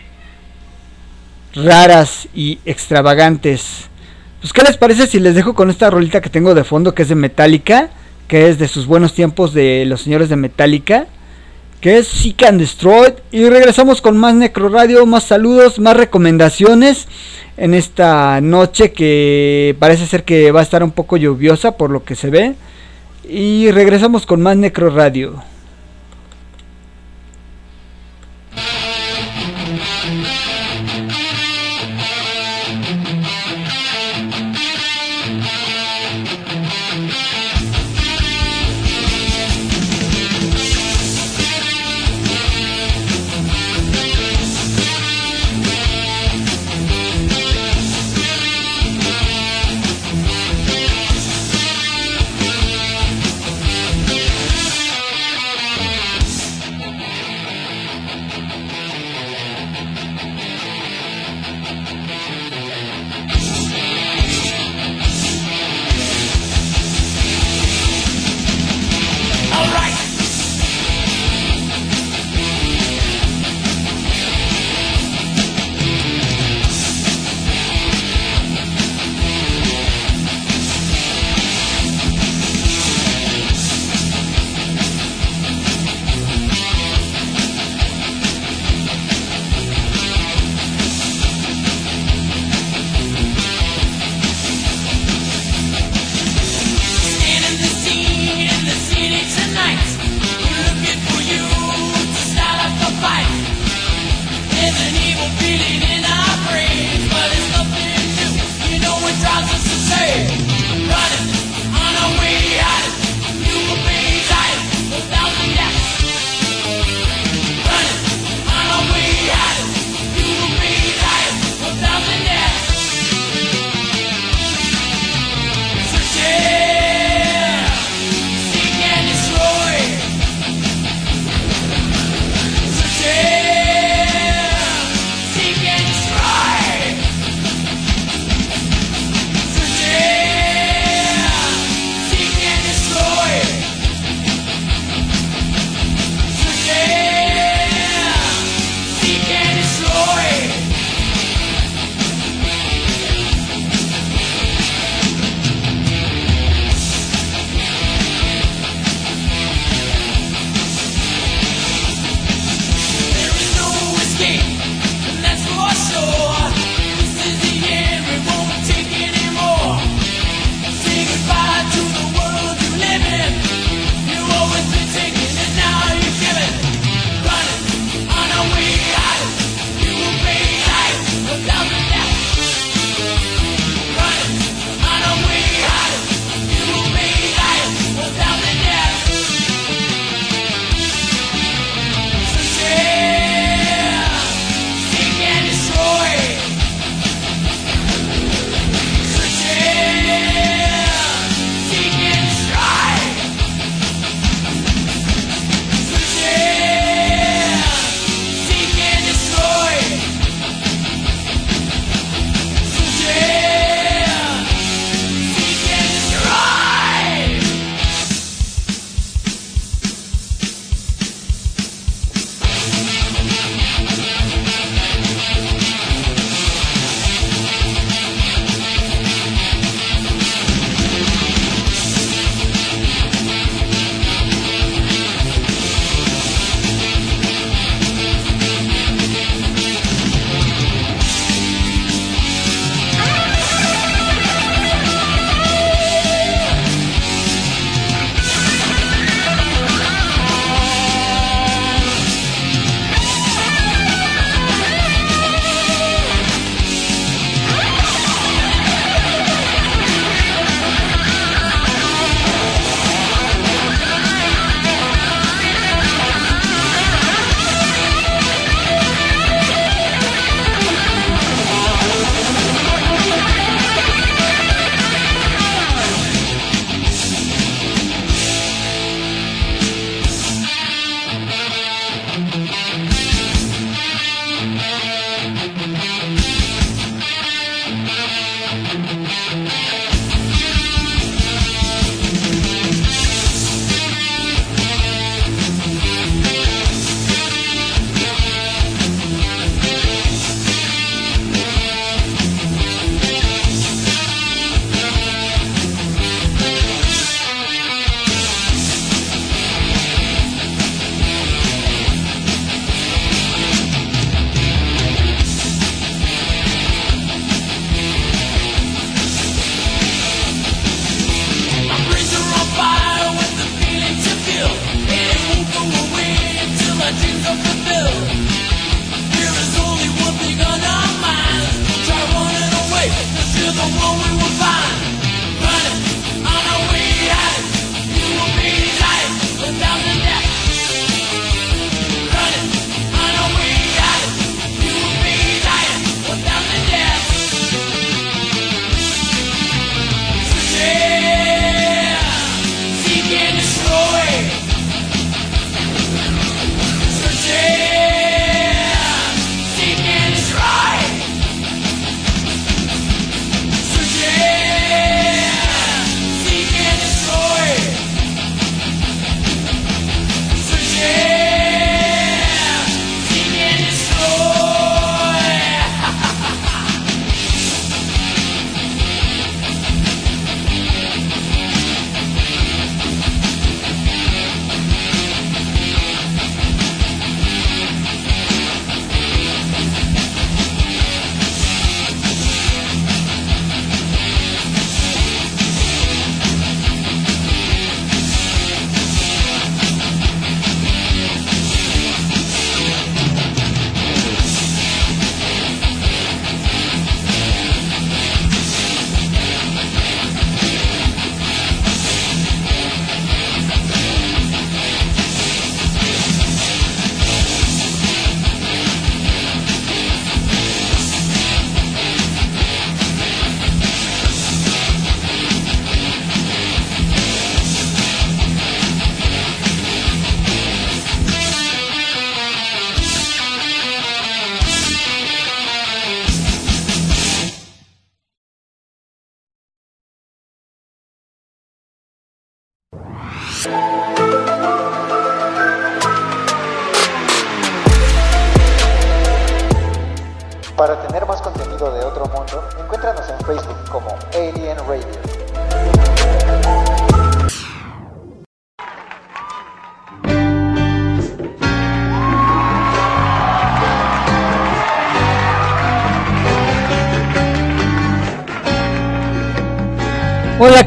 raras 1.53 2.29
y 2.33 2.59
extravagantes. 2.63 3.89
Pues 4.41 4.53
qué 4.53 4.61
les 4.61 4.77
parece 4.77 5.05
si 5.07 5.19
les 5.19 5.35
dejo 5.35 5.53
con 5.53 5.69
esta 5.69 5.89
rolita 5.89 6.21
que 6.21 6.29
tengo 6.29 6.53
de 6.53 6.63
fondo 6.63 6.95
que 6.95 7.01
es 7.01 7.09
de 7.09 7.15
Metallica, 7.15 7.89
que 8.27 8.47
es 8.47 8.57
de 8.57 8.69
sus 8.69 8.85
buenos 8.85 9.13
tiempos 9.13 9.53
de 9.53 9.83
los 9.85 10.01
señores 10.01 10.29
de 10.29 10.37
Metallica, 10.37 11.07
que 11.81 11.97
es 11.97 12.07
Seek 12.07 12.43
and 12.43 12.59
Destroy 12.59 13.15
y 13.31 13.49
regresamos 13.49 14.01
con 14.01 14.17
más 14.17 14.35
Necro 14.35 14.69
Radio, 14.69 15.05
más 15.05 15.25
saludos, 15.25 15.79
más 15.79 15.97
recomendaciones 15.97 17.07
en 17.57 17.73
esta 17.73 18.39
noche 18.39 18.93
que 18.93 19.75
parece 19.77 20.05
ser 20.05 20.23
que 20.23 20.51
va 20.51 20.61
a 20.61 20.63
estar 20.63 20.83
un 20.83 20.91
poco 20.91 21.17
lluviosa 21.17 21.75
por 21.75 21.89
lo 21.89 22.05
que 22.05 22.15
se 22.15 22.29
ve. 22.29 22.55
Y 23.27 23.69
regresamos 23.71 24.25
con 24.25 24.41
más 24.41 24.55
Necro 24.55 24.89
Radio. 24.89 25.43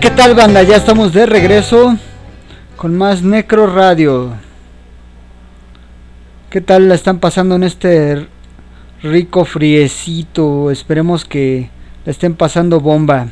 ¿Qué 0.02 0.10
tal 0.10 0.34
banda? 0.34 0.64
Ya 0.64 0.74
estamos 0.74 1.12
de 1.12 1.26
regreso 1.26 1.96
con 2.76 2.98
más 2.98 3.22
Necro 3.22 3.72
Radio. 3.72 4.32
¿Qué 6.50 6.60
tal 6.60 6.88
la 6.88 6.96
están 6.96 7.20
pasando 7.20 7.54
en 7.54 7.62
este 7.62 8.26
rico 9.04 9.44
friecito? 9.44 10.72
Esperemos 10.72 11.24
que 11.24 11.70
la 12.04 12.10
estén 12.10 12.34
pasando 12.34 12.80
bomba. 12.80 13.28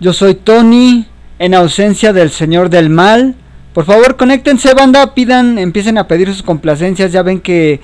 Yo 0.00 0.12
soy 0.12 0.34
Tony, 0.34 1.06
en 1.38 1.54
ausencia 1.54 2.12
del 2.12 2.28
Señor 2.28 2.68
del 2.68 2.90
Mal. 2.90 3.34
Por 3.72 3.86
favor, 3.86 4.18
conéctense 4.18 4.74
banda, 4.74 5.14
pidan, 5.14 5.58
empiecen 5.58 5.96
a 5.96 6.06
pedir 6.06 6.28
sus 6.28 6.42
complacencias. 6.42 7.10
Ya 7.10 7.22
ven 7.22 7.40
que 7.40 7.80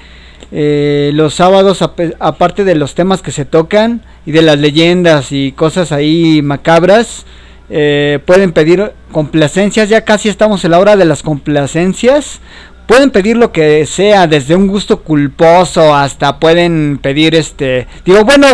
eh, 0.53 1.13
los 1.15 1.33
sábados, 1.33 1.81
aparte 1.81 2.65
de 2.65 2.75
los 2.75 2.95
temas 2.95 3.23
que 3.23 3.33
se 3.33 3.47
tocan 3.47 4.03
y 4.27 4.33
de 4.33 4.43
las 4.43 4.59
leyendas 4.59 5.33
y 5.33 5.53
cosas 5.53 5.93
ahí 5.93 6.43
macabras, 6.43 7.25
eh, 7.69 8.21
pueden 8.25 8.53
pedir 8.53 8.93
complacencias. 9.13 9.89
Ya 9.89 10.05
casi 10.05 10.29
estamos 10.29 10.65
en 10.65 10.73
la 10.73 10.79
hora 10.79 10.97
de 10.97 11.05
las 11.05 11.23
complacencias. 11.23 12.41
Pueden 12.87 13.11
pedir 13.11 13.37
lo 13.37 13.51
que 13.51 13.85
sea, 13.87 14.27
desde 14.27 14.55
un 14.55 14.69
gusto 14.69 15.03
culposo 15.03 15.95
hasta 15.95 16.39
pueden 16.39 16.99
pedir 17.03 17.35
este. 17.35 17.89
Digo, 18.05 18.25
bueno, 18.25 18.47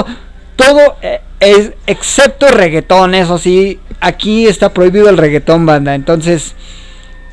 todo 0.57 0.97
eh, 1.03 1.21
es 1.41 1.73
excepto 1.87 2.49
reggaetón, 2.49 3.15
eso 3.15 3.37
sí. 3.37 3.79
Aquí 4.01 4.47
está 4.47 4.73
prohibido 4.73 5.11
el 5.11 5.19
reggaetón, 5.19 5.67
banda. 5.67 5.95
Entonces, 5.95 6.55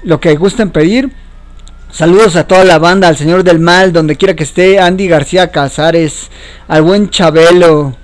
lo 0.03 0.19
que 0.19 0.35
gusten 0.35 0.71
pedir. 0.71 1.11
Saludos 1.91 2.35
a 2.35 2.45
toda 2.45 2.65
la 2.65 2.77
banda, 2.77 3.07
al 3.07 3.17
señor 3.17 3.43
del 3.43 3.59
mal, 3.59 3.91
donde 3.93 4.15
quiera 4.15 4.35
que 4.35 4.43
esté, 4.43 4.79
Andy 4.79 5.07
García 5.07 5.49
Casares, 5.49 6.29
al 6.67 6.83
buen 6.83 7.09
Chabelo, 7.09 7.95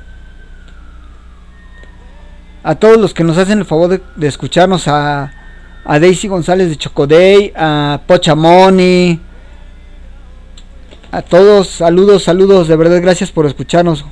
a 2.66 2.74
todos 2.74 2.98
los 2.98 3.14
que 3.14 3.24
nos 3.24 3.38
hacen 3.38 3.60
el 3.60 3.66
favor 3.66 4.02
de, 4.16 4.28
escucharnos, 4.28 4.88
a, 4.88 5.32
a 5.86 6.00
Daisy 6.00 6.28
González 6.28 6.68
de 6.68 6.76
Chocoday, 6.76 7.54
a 7.56 8.02
Pochamoni, 8.08 9.20
a 11.12 11.22
todos, 11.22 11.68
saludos, 11.68 12.24
saludos, 12.24 12.68
de 12.68 12.76
verdad 12.76 13.00
gracias 13.04 13.32
por 13.32 13.46
escucharnos. 13.46 14.04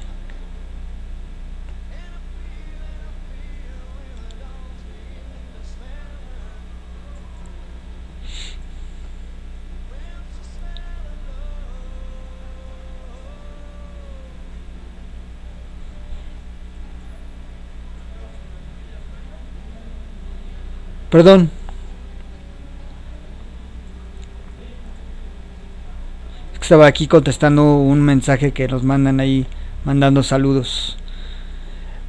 Perdón. 21.13 21.51
Estaba 26.59 26.87
aquí 26.87 27.05
contestando 27.05 27.75
un 27.75 28.01
mensaje 28.01 28.51
que 28.51 28.67
nos 28.67 28.81
mandan 28.81 29.19
ahí, 29.19 29.45
mandando 29.85 30.23
saludos. 30.23 30.97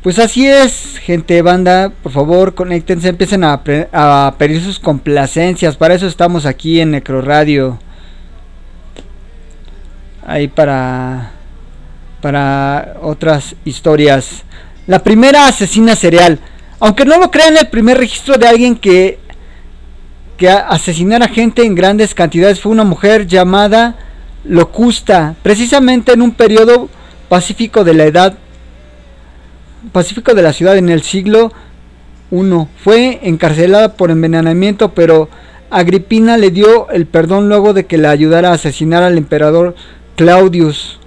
Pues 0.02 0.18
así 0.18 0.46
es, 0.46 0.96
gente 0.96 1.42
banda, 1.42 1.92
por 2.02 2.12
favor 2.12 2.54
conéctense, 2.54 3.10
empiecen 3.10 3.44
a, 3.44 3.60
a 3.92 4.34
pedir 4.38 4.62
sus 4.62 4.78
complacencias, 4.78 5.76
para 5.76 5.92
eso 5.92 6.06
estamos 6.06 6.46
aquí 6.46 6.80
en 6.80 6.92
Necro 6.92 7.20
Radio. 7.20 7.78
Ahí 10.26 10.48
para 10.48 11.32
para 12.22 12.96
otras 13.02 13.54
historias. 13.66 14.44
La 14.86 15.00
primera 15.00 15.46
asesina 15.46 15.94
serial. 15.94 16.40
Aunque 16.84 17.06
no 17.06 17.18
lo 17.18 17.30
crean, 17.30 17.56
el 17.56 17.68
primer 17.68 17.96
registro 17.96 18.36
de 18.36 18.46
alguien 18.46 18.76
que, 18.76 19.18
que 20.36 20.50
asesinara 20.50 21.28
gente 21.28 21.64
en 21.64 21.74
grandes 21.74 22.14
cantidades 22.14 22.60
fue 22.60 22.72
una 22.72 22.84
mujer 22.84 23.26
llamada 23.26 23.96
Locusta, 24.44 25.34
precisamente 25.42 26.12
en 26.12 26.20
un 26.20 26.32
periodo 26.32 26.90
pacífico 27.30 27.84
de 27.84 27.94
la 27.94 28.04
edad 28.04 28.34
pacífico 29.92 30.34
de 30.34 30.42
la 30.42 30.52
ciudad 30.52 30.76
en 30.76 30.90
el 30.90 31.00
siglo 31.00 31.52
I. 32.30 32.66
Fue 32.76 33.18
encarcelada 33.22 33.94
por 33.94 34.10
envenenamiento, 34.10 34.92
pero 34.92 35.30
Agripina 35.70 36.36
le 36.36 36.50
dio 36.50 36.90
el 36.90 37.06
perdón 37.06 37.48
luego 37.48 37.72
de 37.72 37.86
que 37.86 37.96
la 37.96 38.10
ayudara 38.10 38.50
a 38.50 38.56
asesinar 38.56 39.02
al 39.02 39.16
emperador 39.16 39.74
Claudius. 40.16 41.00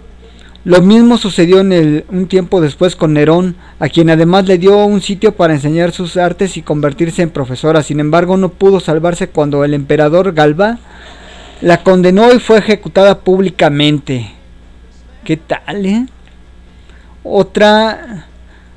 Lo 0.66 0.82
mismo 0.82 1.18
sucedió 1.18 1.62
en 1.62 1.72
el, 1.72 2.06
un 2.10 2.28
tiempo 2.28 2.60
después 2.60 2.96
con 2.96 3.14
Nerón, 3.14 3.56
a 3.80 3.88
quien 3.88 4.10
además 4.10 4.46
le 4.48 4.58
dio 4.58 4.86
un 4.86 5.02
sitio 5.02 5.36
para 5.36 5.54
enseñar 5.54 5.92
sus 5.92 6.18
artes 6.18 6.58
y 6.58 6.62
convertirse 6.62 7.22
en 7.22 7.30
profesora. 7.30 7.84
Sin 7.84 8.00
embargo, 8.00 8.36
no 8.36 8.50
pudo 8.50 8.80
salvarse 8.80 9.30
cuando 9.30 9.64
el 9.64 9.74
emperador 9.74 10.34
Galba 10.34 10.80
la 11.62 11.84
condenó 11.84 12.34
y 12.34 12.40
fue 12.40 12.58
ejecutada 12.58 13.20
públicamente. 13.20 14.32
¿Qué 15.24 15.38
tal, 15.38 15.86
eh? 15.86 16.06
Otra... 17.24 18.28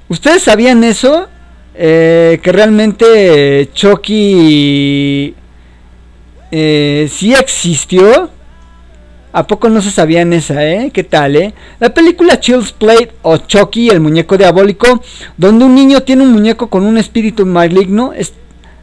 ¿Ustedes 0.08 0.42
sabían 0.42 0.82
eso? 0.82 1.28
Eh, 1.74 2.40
que 2.42 2.52
realmente 2.52 3.70
Chucky 3.72 5.34
eh, 6.50 7.08
sí 7.10 7.32
existió. 7.32 8.30
¿A 9.32 9.46
poco 9.46 9.68
no 9.68 9.80
se 9.80 9.92
sabían 9.92 10.32
esa, 10.32 10.66
eh? 10.66 10.90
¿Qué 10.92 11.04
tal, 11.04 11.36
eh? 11.36 11.54
La 11.78 11.94
película 11.94 12.40
Child's 12.40 12.72
Play 12.72 13.10
o 13.22 13.36
Chucky, 13.36 13.88
el 13.88 14.00
muñeco 14.00 14.36
diabólico, 14.36 15.00
donde 15.36 15.64
un 15.64 15.74
niño 15.74 16.02
tiene 16.02 16.24
un 16.24 16.32
muñeco 16.32 16.68
con 16.68 16.84
un 16.84 16.98
espíritu 16.98 17.46
maligno 17.46 18.12
es- 18.12 18.32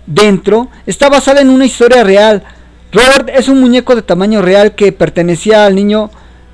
dentro, 0.05 0.69
está 0.85 1.09
basada 1.09 1.41
en 1.41 1.49
una 1.49 1.65
historia 1.65 2.01
real. 2.05 2.43
Robert 2.93 3.29
es 3.33 3.49
un 3.49 3.59
muñeco 3.59 3.93
de 3.93 4.01
tamaño 4.03 4.41
real 4.41 4.73
que 4.73 4.93
pertenecía 4.93 5.65
al 5.65 5.75
niño 5.75 6.09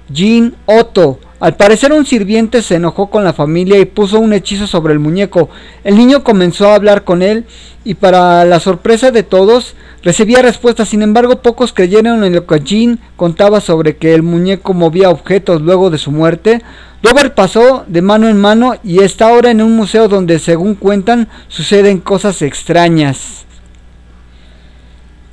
Jean 0.10 0.56
Otto. 0.66 1.20
Al 1.44 1.58
parecer 1.58 1.92
un 1.92 2.06
sirviente 2.06 2.62
se 2.62 2.76
enojó 2.76 3.10
con 3.10 3.26
la 3.26 3.34
familia 3.34 3.78
y 3.78 3.84
puso 3.84 4.18
un 4.18 4.32
hechizo 4.32 4.66
sobre 4.66 4.94
el 4.94 5.00
muñeco. 5.00 5.50
El 5.84 5.98
niño 5.98 6.24
comenzó 6.24 6.70
a 6.70 6.76
hablar 6.76 7.04
con 7.04 7.22
él 7.22 7.44
y 7.84 7.96
para 7.96 8.46
la 8.46 8.62
sorpresa 8.62 9.12
de 9.12 9.24
todos 9.24 9.76
recibía 10.04 10.42
respuestas. 10.42 10.88
Sin 10.88 11.02
embargo, 11.02 11.42
pocos 11.42 11.74
creyeron 11.74 12.24
en 12.24 12.34
lo 12.34 12.48
que 12.48 12.62
Jean 12.62 12.98
contaba 13.18 13.60
sobre 13.60 13.98
que 13.98 14.14
el 14.14 14.24
muñeco 14.24 14.74
movía 14.74 15.10
objetos 15.10 15.62
luego 15.62 15.90
de 15.90 15.98
su 15.98 16.12
muerte. 16.12 16.62
Robert 17.04 17.36
pasó 17.36 17.84
de 17.88 18.02
mano 18.02 18.30
en 18.30 18.38
mano 18.38 18.76
y 18.82 19.04
está 19.04 19.28
ahora 19.28 19.52
en 19.52 19.62
un 19.62 19.76
museo 19.76 20.08
donde, 20.08 20.40
según 20.40 20.76
cuentan, 20.76 21.28
suceden 21.50 22.00
cosas 22.00 22.42
extrañas. 22.42 23.44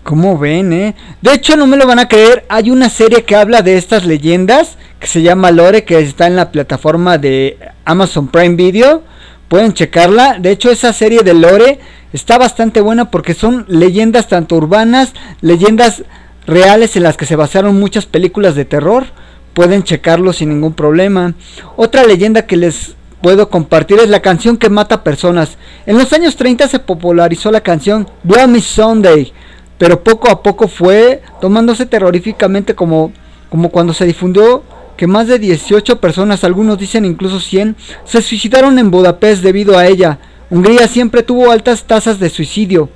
¿Cómo 0.02 0.36
ven, 0.38 0.72
eh? 0.72 0.96
De 1.22 1.34
hecho, 1.34 1.56
no 1.56 1.68
me 1.68 1.76
lo 1.76 1.86
van 1.86 2.00
a 2.00 2.08
creer. 2.08 2.44
Hay 2.48 2.72
una 2.72 2.88
serie 2.88 3.22
que 3.22 3.36
habla 3.36 3.62
de 3.62 3.76
estas 3.76 4.04
leyendas 4.04 4.76
que 5.00 5.06
se 5.06 5.22
llama 5.22 5.50
Lore, 5.50 5.84
que 5.84 5.98
está 5.98 6.26
en 6.26 6.36
la 6.36 6.52
plataforma 6.52 7.18
de 7.18 7.58
Amazon 7.84 8.28
Prime 8.28 8.54
Video. 8.54 9.02
Pueden 9.48 9.72
checarla. 9.72 10.38
De 10.38 10.50
hecho, 10.50 10.70
esa 10.70 10.92
serie 10.92 11.22
de 11.22 11.34
Lore 11.34 11.80
está 12.12 12.38
bastante 12.38 12.80
buena 12.80 13.10
porque 13.10 13.34
son 13.34 13.64
leyendas 13.66 14.28
tanto 14.28 14.56
urbanas, 14.56 15.12
leyendas 15.40 16.04
reales 16.46 16.96
en 16.96 17.02
las 17.02 17.16
que 17.16 17.26
se 17.26 17.36
basaron 17.36 17.80
muchas 17.80 18.06
películas 18.06 18.54
de 18.54 18.66
terror. 18.66 19.06
Pueden 19.54 19.82
checarlo 19.82 20.32
sin 20.32 20.50
ningún 20.50 20.74
problema. 20.74 21.34
Otra 21.76 22.04
leyenda 22.04 22.46
que 22.46 22.56
les 22.56 22.94
puedo 23.22 23.48
compartir 23.48 23.98
es 23.98 24.08
la 24.08 24.20
canción 24.20 24.58
que 24.58 24.68
mata 24.68 25.02
personas. 25.02 25.56
En 25.86 25.98
los 25.98 26.12
años 26.12 26.36
30 26.36 26.68
se 26.68 26.78
popularizó 26.78 27.50
la 27.50 27.62
canción 27.62 28.06
Me 28.22 28.60
Sunday 28.60 29.32
pero 29.80 30.04
poco 30.04 30.30
a 30.30 30.42
poco 30.42 30.68
fue 30.68 31.22
tomándose 31.40 31.86
terroríficamente 31.86 32.74
como, 32.74 33.12
como 33.48 33.70
cuando 33.70 33.94
se 33.94 34.04
difundió 34.04 34.62
que 35.00 35.06
más 35.06 35.28
de 35.28 35.38
18 35.38 35.98
personas, 35.98 36.44
algunos 36.44 36.76
dicen 36.76 37.06
incluso 37.06 37.40
100, 37.40 37.74
se 38.04 38.20
suicidaron 38.20 38.78
en 38.78 38.90
Budapest 38.90 39.42
debido 39.42 39.78
a 39.78 39.86
ella. 39.86 40.18
Hungría 40.50 40.86
siempre 40.88 41.22
tuvo 41.22 41.50
altas 41.50 41.84
tasas 41.84 42.20
de 42.20 42.28
suicidio. 42.28 42.90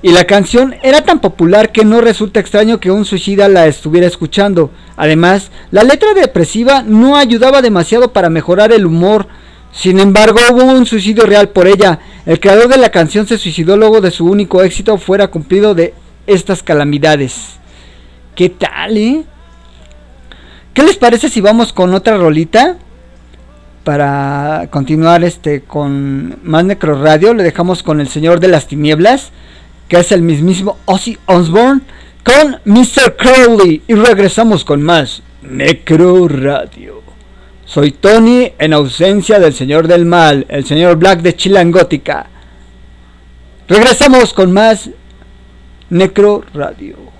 Y 0.00 0.12
la 0.12 0.24
canción 0.24 0.76
era 0.82 1.02
tan 1.02 1.20
popular 1.20 1.70
que 1.70 1.84
no 1.84 2.00
resulta 2.00 2.40
extraño 2.40 2.80
que 2.80 2.90
un 2.90 3.04
suicida 3.04 3.46
la 3.50 3.66
estuviera 3.66 4.06
escuchando. 4.06 4.70
Además, 4.96 5.50
la 5.70 5.82
letra 5.82 6.14
depresiva 6.14 6.82
no 6.82 7.18
ayudaba 7.18 7.60
demasiado 7.60 8.14
para 8.14 8.30
mejorar 8.30 8.72
el 8.72 8.86
humor. 8.86 9.26
Sin 9.70 10.00
embargo, 10.00 10.40
hubo 10.50 10.64
un 10.64 10.86
suicidio 10.86 11.26
real 11.26 11.50
por 11.50 11.66
ella. 11.66 11.98
El 12.24 12.40
creador 12.40 12.68
de 12.68 12.78
la 12.78 12.90
canción 12.90 13.26
se 13.26 13.36
suicidó 13.36 13.76
luego 13.76 14.00
de 14.00 14.12
su 14.12 14.24
único 14.24 14.62
éxito 14.62 14.96
fuera 14.96 15.28
cumplido 15.28 15.74
de 15.74 15.92
estas 16.26 16.62
calamidades. 16.62 17.58
¿Qué 18.34 18.48
tal, 18.48 18.96
eh? 18.96 19.26
¿Qué 20.78 20.84
les 20.84 20.96
parece 20.96 21.28
si 21.28 21.40
vamos 21.40 21.72
con 21.72 21.92
otra 21.92 22.18
rolita? 22.18 22.76
Para 23.82 24.68
continuar 24.70 25.24
este 25.24 25.62
con 25.62 26.38
más 26.44 26.64
Necro 26.64 27.02
Radio, 27.02 27.34
le 27.34 27.42
dejamos 27.42 27.82
con 27.82 28.00
el 28.00 28.06
Señor 28.06 28.38
de 28.38 28.46
las 28.46 28.68
Tinieblas, 28.68 29.32
que 29.88 29.98
es 29.98 30.12
el 30.12 30.22
mismísimo 30.22 30.78
Ozzy 30.84 31.18
Osbourne, 31.26 31.80
con 32.22 32.60
Mr. 32.64 33.16
Crowley. 33.16 33.82
Y 33.88 33.94
regresamos 33.94 34.64
con 34.64 34.80
más 34.80 35.24
Necro 35.42 36.28
Radio. 36.28 37.02
Soy 37.64 37.90
Tony 37.90 38.52
en 38.56 38.72
ausencia 38.72 39.40
del 39.40 39.54
Señor 39.54 39.88
del 39.88 40.06
Mal, 40.06 40.46
el 40.48 40.64
Señor 40.64 40.94
Black 40.94 41.22
de 41.22 41.34
Chilangótica. 41.34 42.26
Regresamos 43.66 44.32
con 44.32 44.52
más 44.52 44.90
Necro 45.90 46.44
Radio. 46.54 47.17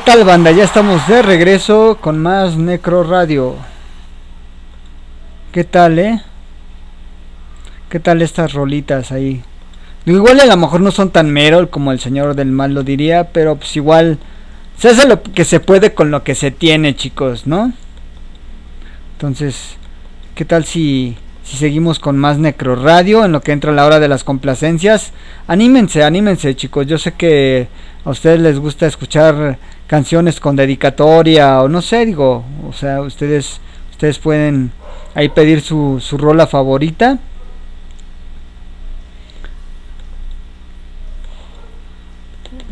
¿Qué 0.00 0.12
tal 0.12 0.24
banda? 0.24 0.50
Ya 0.50 0.64
estamos 0.64 1.06
de 1.08 1.20
regreso 1.20 1.98
con 2.00 2.18
más 2.22 2.56
Necro 2.56 3.02
Radio. 3.02 3.56
¿Qué 5.52 5.62
tal, 5.62 5.98
eh? 5.98 6.22
¿Qué 7.90 8.00
tal 8.00 8.22
estas 8.22 8.54
rolitas 8.54 9.12
ahí? 9.12 9.42
Igual 10.06 10.40
a 10.40 10.46
lo 10.46 10.56
mejor 10.56 10.80
no 10.80 10.90
son 10.90 11.10
tan 11.10 11.30
Merol 11.30 11.68
como 11.68 11.92
el 11.92 12.00
señor 12.00 12.34
del 12.34 12.50
mal 12.50 12.72
lo 12.72 12.82
diría, 12.82 13.28
pero 13.32 13.56
pues 13.56 13.76
igual 13.76 14.18
se 14.78 14.88
hace 14.88 15.06
lo 15.06 15.22
que 15.22 15.44
se 15.44 15.60
puede 15.60 15.92
con 15.92 16.10
lo 16.10 16.24
que 16.24 16.34
se 16.34 16.50
tiene, 16.50 16.96
chicos, 16.96 17.46
¿no? 17.46 17.74
Entonces, 19.12 19.76
¿qué 20.34 20.46
tal 20.46 20.64
si, 20.64 21.18
si 21.50 21.56
seguimos 21.56 21.98
con 21.98 22.16
más 22.16 22.38
Necro 22.38 22.76
Radio 22.76 23.24
en 23.24 23.32
lo 23.32 23.40
que 23.40 23.50
entra 23.50 23.72
la 23.72 23.84
hora 23.84 23.98
de 23.98 24.06
las 24.06 24.22
complacencias? 24.22 25.10
Anímense, 25.48 26.04
anímense, 26.04 26.54
chicos. 26.54 26.86
Yo 26.86 26.96
sé 26.96 27.14
que 27.14 27.66
a 28.04 28.10
ustedes 28.10 28.38
les 28.38 28.60
gusta 28.60 28.86
escuchar 28.86 29.58
canciones 29.88 30.38
con 30.38 30.54
dedicatoria 30.54 31.60
o 31.60 31.68
no 31.68 31.82
sé, 31.82 32.06
digo, 32.06 32.44
o 32.68 32.72
sea, 32.72 33.00
ustedes 33.00 33.60
ustedes 33.90 34.20
pueden 34.20 34.70
ahí 35.16 35.28
pedir 35.28 35.60
su, 35.60 35.98
su 36.00 36.16
rola 36.18 36.46
favorita. 36.46 37.18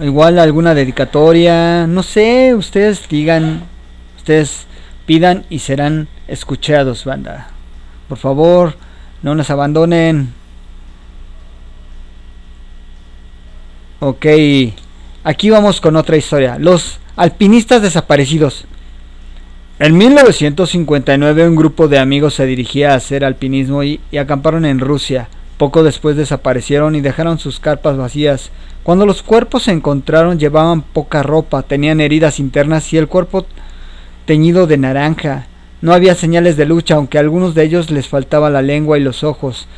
Igual 0.01 0.39
alguna 0.39 0.73
dedicatoria, 0.73 1.89
no 1.89 2.05
sé, 2.05 2.55
ustedes 2.55 3.09
digan, 3.09 3.65
ustedes 4.19 4.69
pidan 5.05 5.45
y 5.51 5.59
serán 5.59 6.07
escuchados, 6.29 7.05
banda. 7.05 7.58
Por 8.09 8.19
favor, 8.19 8.75
no 9.23 9.35
nos 9.35 9.51
abandonen. 9.51 10.33
Ok, 14.01 14.27
aquí 15.25 15.51
vamos 15.51 15.81
con 15.81 15.97
otra 15.97 16.17
historia. 16.17 16.57
Los 16.59 17.01
alpinistas 17.17 17.83
desaparecidos. 17.83 18.65
En 19.81 19.97
1959 19.97 21.49
un 21.49 21.57
grupo 21.57 21.89
de 21.89 21.99
amigos 21.99 22.35
se 22.35 22.47
dirigía 22.47 22.93
a 22.93 22.97
hacer 22.97 23.25
alpinismo 23.25 23.83
y, 23.83 24.01
y, 24.11 24.19
acamparon 24.19 24.65
en 24.65 24.79
Rusia. 24.79 25.29
Poco 25.57 25.83
después 25.83 26.17
desaparecieron 26.17 26.95
y 26.95 27.01
dejaron 27.01 27.39
sus 27.39 27.61
carpas 27.61 27.97
vacías. 27.97 28.51
Cuando 28.85 29.05
los 29.05 29.23
cuerpos 29.23 29.65
se 29.65 29.73
encontraron 29.73 30.39
llevaban 30.39 30.83
poca 30.83 31.25
ropa, 31.25 31.63
tenían 31.63 32.01
heridas 32.01 32.39
internas 32.39 32.93
y 32.93 32.97
el 32.97 33.09
cuerpo 33.09 33.47
teñido 34.25 34.69
de 34.69 34.79
naranja. 34.79 35.48
No 35.81 35.93
había 35.93 36.15
señales 36.15 36.57
de 36.57 36.67
lucha, 36.67 36.97
aunque 36.97 37.19
a 37.19 37.21
algunos 37.21 37.55
de 37.55 37.65
ellos 37.65 37.91
les 37.91 38.09
faltaba 38.09 38.51
la 38.51 38.63
lengua 38.63 38.99
y 38.99 39.03
los 39.03 39.23
ojos. 39.23 39.69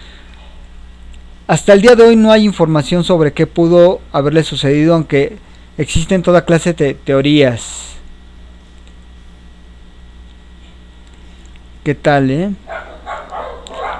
Hasta 1.47 1.73
el 1.73 1.83
día 1.83 1.97
de 1.97 2.05
hoy 2.05 2.17
no 2.17 2.33
hay 2.33 2.45
información 2.45 3.05
sobre 3.05 3.33
qué 3.33 3.47
pudo 3.47 4.01
haberle 4.13 4.45
sucedido, 4.45 4.95
aunque 4.95 5.37
existen 5.77 6.23
toda 6.23 6.45
clase 6.45 6.73
de 6.73 6.95
teorías. 6.95 7.91
¿Qué 11.85 11.95
tal, 11.95 12.31
eh? 12.31 12.51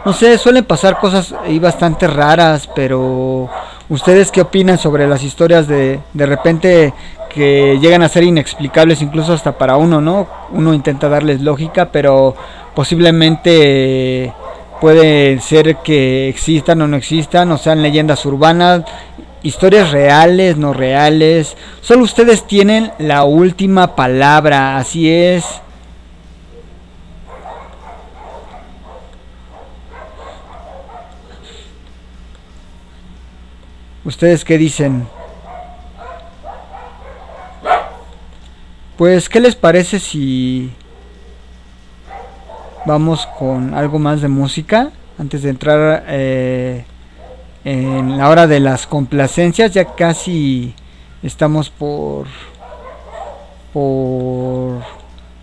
No 0.05 0.15
sé, 0.15 0.39
suelen 0.39 0.65
pasar 0.65 0.99
cosas 0.99 1.35
ahí 1.45 1.59
bastante 1.59 2.07
raras, 2.07 2.69
pero 2.75 3.51
¿ustedes 3.91 4.31
qué 4.31 4.41
opinan 4.41 4.79
sobre 4.79 5.07
las 5.07 5.23
historias 5.23 5.69
de 5.69 6.01
de 6.15 6.27
repente 6.27 6.95
que 7.29 7.79
llegan 7.81 8.03
a 8.03 8.09
ser 8.09 8.23
inexplicables 8.25 9.03
incluso 9.03 9.35
hasta 9.35 9.53
para 9.59 9.77
uno, 9.77 10.01
¿no? 10.01 10.27
Uno 10.53 10.73
intenta 10.73 11.09
darles 11.09 11.43
lógica, 11.43 11.93
pero 11.93 12.35
posiblemente 12.75 14.33
puede 14.81 15.39
ser 15.41 15.77
que 15.77 16.29
existan 16.29 16.81
o 16.81 16.89
no 16.89 16.97
existan, 16.97 17.53
o 17.53 17.59
sean 17.59 17.83
leyendas 17.83 18.25
urbanas, 18.25 18.83
historias 19.43 19.91
reales, 19.91 20.57
no 20.57 20.73
reales. 20.73 21.57
Solo 21.83 22.05
ustedes 22.05 22.47
tienen 22.47 22.91
la 22.99 23.25
última 23.25 23.95
palabra, 23.95 24.79
así 24.79 25.11
es. 25.11 25.45
¿Ustedes 34.03 34.47
qué 34.47 34.57
dicen? 34.57 35.07
Pues, 38.97 39.29
¿qué 39.29 39.41
les 39.41 39.55
parece 39.57 39.99
si 39.99 40.71
vamos 42.87 43.27
con 43.39 43.75
algo 43.75 43.99
más 43.99 44.23
de 44.23 44.29
música? 44.29 44.91
Antes 45.19 45.43
de 45.43 45.51
entrar 45.51 46.05
eh, 46.09 46.85
en 47.65 48.17
la 48.17 48.31
hora 48.31 48.47
de 48.47 48.61
las 48.61 48.87
complacencias, 48.87 49.75
ya 49.75 49.85
casi 49.95 50.75
estamos 51.23 51.69
por, 51.69 52.27
por, 53.75 54.81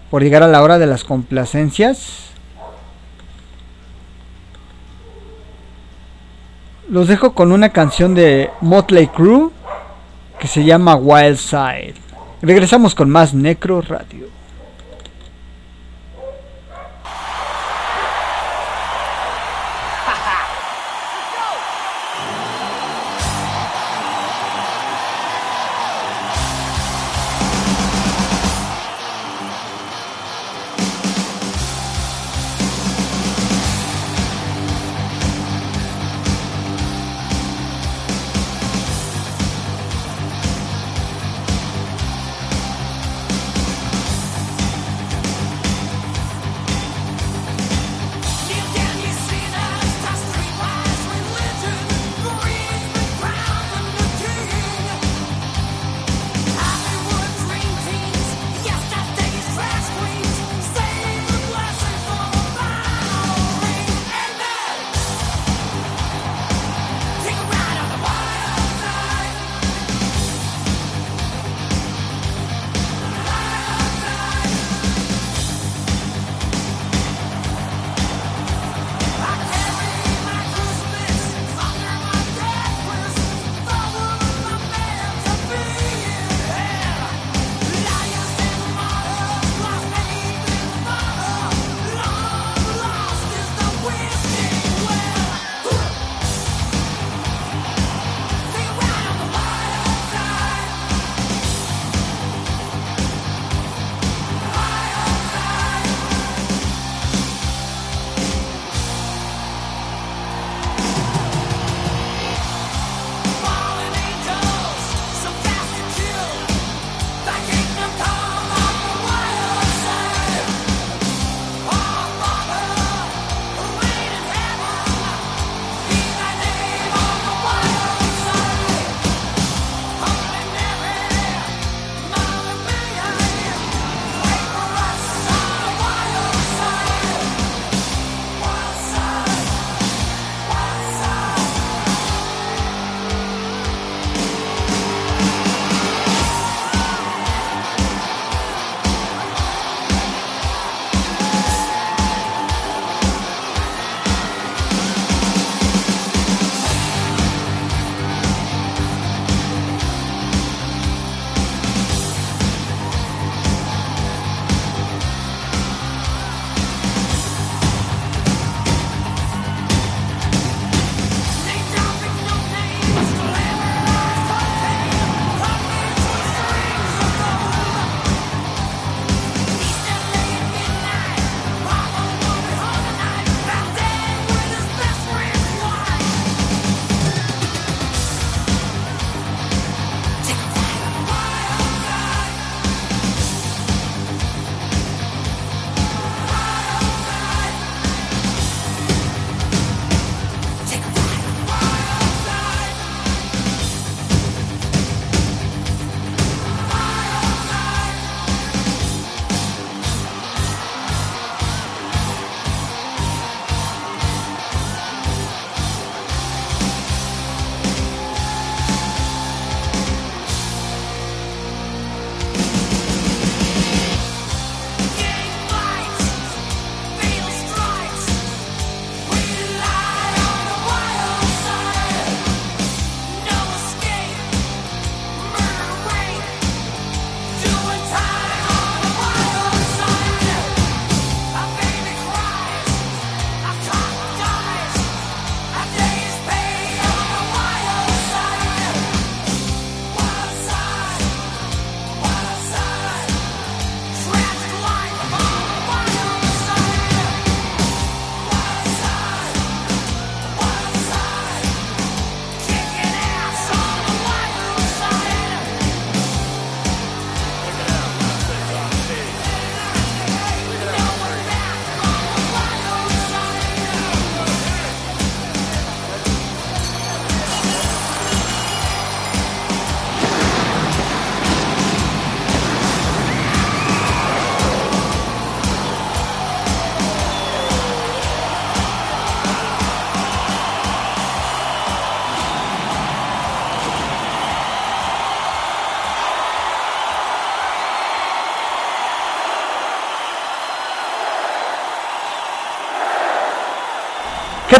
por 0.10 0.24
llegar 0.24 0.42
a 0.42 0.48
la 0.48 0.64
hora 0.64 0.80
de 0.80 0.88
las 0.88 1.04
complacencias. 1.04 2.32
Los 6.90 7.10
dejo 7.10 7.34
con 7.34 7.52
una 7.52 7.70
canción 7.70 8.16
de 8.16 8.50
Motley 8.62 9.08
Crue 9.08 9.50
que 10.40 10.48
se 10.48 10.64
llama 10.64 10.96
Wild 10.96 11.36
Side. 11.36 11.96
Regresamos 12.42 12.96
con 12.96 13.10
más 13.10 13.34
Necro 13.34 13.82
Radio. 13.82 14.37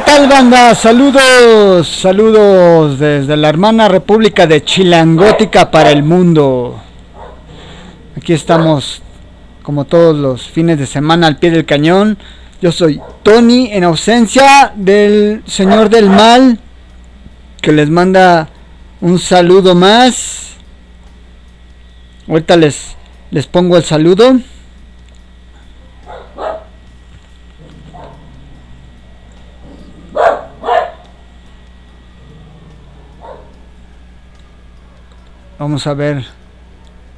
Tal 0.08 0.30
banda? 0.30 0.74
Saludos, 0.74 1.86
saludos 1.86 2.98
desde 2.98 3.36
la 3.36 3.50
hermana 3.50 3.90
República 3.90 4.48
de 4.48 4.64
Chilangótica 4.64 5.70
para 5.70 5.92
el 5.92 6.02
mundo. 6.02 6.80
Aquí 8.16 8.32
estamos 8.32 9.02
como 9.64 9.84
todos 9.84 10.16
los 10.16 10.48
fines 10.48 10.80
de 10.80 10.86
semana 10.86 11.28
al 11.28 11.36
pie 11.36 11.52
del 11.52 11.66
cañón. 11.66 12.18
Yo 12.62 12.72
soy 12.72 13.02
Tony 13.22 13.70
en 13.74 13.84
ausencia 13.84 14.72
del 14.78 15.44
señor 15.46 15.90
del 15.90 16.10
mal 16.10 16.58
que 17.62 17.74
les 17.74 17.90
manda 17.90 18.48
un 19.02 19.20
saludo 19.20 19.76
más. 19.76 20.54
Ahorita 22.30 22.56
les, 22.56 22.96
les 23.30 23.46
pongo 23.46 23.76
el 23.76 23.84
saludo. 23.84 24.40
Vamos 35.60 35.88
a 35.88 35.94
ver. 35.94 36.24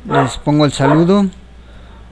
Les 0.09 0.37
pongo 0.37 0.65
el 0.65 0.71
saludo. 0.71 1.25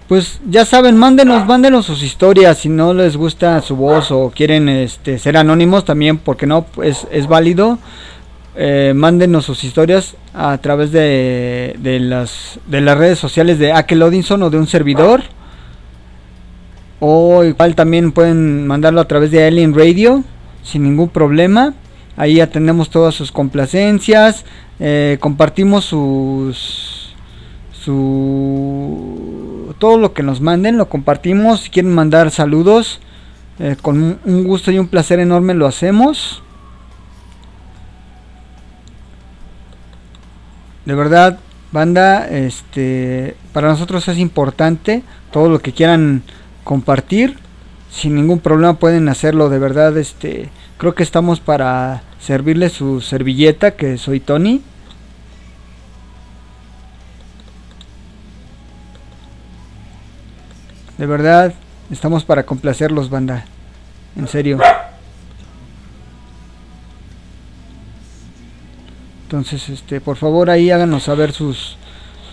Pues 0.08 0.40
ya 0.48 0.66
saben, 0.66 0.98
mándenos, 0.98 1.46
mándenos 1.46 1.86
sus 1.86 2.04
historias. 2.04 2.60
Si 2.60 2.70
no 2.70 2.94
les 2.94 3.18
gusta 3.18 3.62
su 3.62 3.76
voz 3.76 4.12
o 4.12 4.32
quieren 4.34 4.70
este, 4.70 5.20
ser 5.20 5.38
anónimos 5.38 5.86
también, 5.86 6.18
porque 6.18 6.46
no, 6.46 6.66
es, 6.84 7.08
es 7.12 7.28
válido. 7.28 7.80
Eh, 8.56 8.94
mándenos 8.96 9.46
sus 9.46 9.64
historias 9.64 10.16
a 10.34 10.58
través 10.58 10.92
de, 10.92 11.76
de, 11.80 12.00
las, 12.00 12.60
de 12.66 12.82
las 12.82 12.98
redes 12.98 13.20
sociales 13.20 13.60
de 13.60 13.72
Akel 13.72 14.02
Odinson 14.02 14.42
o 14.44 14.50
de 14.50 14.58
un 14.58 14.68
servidor. 14.68 15.24
O 17.00 17.44
igual 17.44 17.76
también 17.76 18.12
pueden 18.12 18.66
mandarlo 18.66 19.02
a 19.02 19.08
través 19.08 19.32
de 19.32 19.46
Alien 19.46 19.76
Radio 19.76 20.24
sin 20.64 20.84
ningún 20.84 21.10
problema. 21.10 21.74
Ahí 22.18 22.42
atendemos 22.42 22.90
todas 22.90 23.14
sus 23.14 23.32
complacencias, 23.32 24.44
eh, 24.80 25.18
compartimos 25.20 25.86
sus, 25.86 27.14
su, 27.72 29.76
todo 29.78 30.00
lo 30.00 30.14
que 30.14 30.24
nos 30.24 30.42
manden, 30.42 30.78
lo 30.78 30.90
compartimos. 30.90 31.62
Si 31.62 31.70
quieren 31.70 31.94
mandar 31.94 32.32
saludos, 32.32 33.00
eh, 33.60 33.76
con 33.82 34.20
un 34.24 34.44
gusto 34.44 34.72
y 34.72 34.80
un 34.80 34.88
placer 34.88 35.20
enorme 35.20 35.54
lo 35.54 35.68
hacemos. 35.68 36.42
De 40.86 40.96
verdad, 40.96 41.38
banda, 41.72 42.28
este, 42.30 43.36
para 43.54 43.68
nosotros 43.68 44.08
es 44.08 44.18
importante 44.18 45.04
todo 45.32 45.50
lo 45.50 45.60
que 45.60 45.72
quieran 45.72 46.24
compartir. 46.64 47.38
Sin 47.92 48.16
ningún 48.16 48.40
problema 48.40 48.76
pueden 48.76 49.08
hacerlo, 49.08 49.50
de 49.50 49.60
verdad, 49.60 49.96
este, 49.98 50.50
creo 50.78 50.96
que 50.96 51.04
estamos 51.04 51.40
para 51.40 52.02
servirle 52.20 52.70
su 52.70 53.02
servilleta, 53.02 53.72
que 53.72 53.98
soy 53.98 54.20
Tony. 54.20 54.62
De 60.98 61.06
verdad, 61.06 61.54
estamos 61.92 62.26
para 62.26 62.44
complacerlos, 62.44 63.10
banda. 63.10 63.46
En 64.16 64.28
serio. 64.28 64.60
Entonces, 69.24 69.70
este, 69.70 70.02
por 70.02 70.16
favor 70.16 70.50
ahí 70.50 70.72
háganos 70.72 71.04
saber 71.04 71.34
sus, 71.34 71.78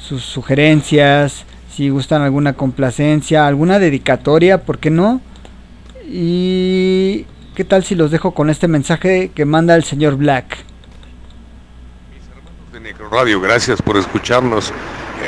sus 0.00 0.22
sugerencias, 0.22 1.44
si 1.74 1.88
gustan 1.88 2.22
alguna 2.22 2.52
complacencia, 2.52 3.46
alguna 3.46 3.80
dedicatoria, 3.80 4.62
¿por 4.62 4.78
qué 4.78 4.90
no? 4.90 5.20
Y 6.08 7.26
¿qué 7.54 7.64
tal 7.64 7.84
si 7.84 7.94
los 7.94 8.10
dejo 8.10 8.32
con 8.32 8.50
este 8.50 8.68
mensaje 8.68 9.30
que 9.34 9.44
manda 9.44 9.74
el 9.76 9.84
señor 9.84 10.16
Black? 10.16 10.58
Mis 12.12 12.28
hermanos 12.28 12.72
de 12.72 12.80
Necro 12.80 13.08
Radio, 13.08 13.40
gracias 13.40 13.80
por 13.80 13.96
escucharnos. 13.96 14.72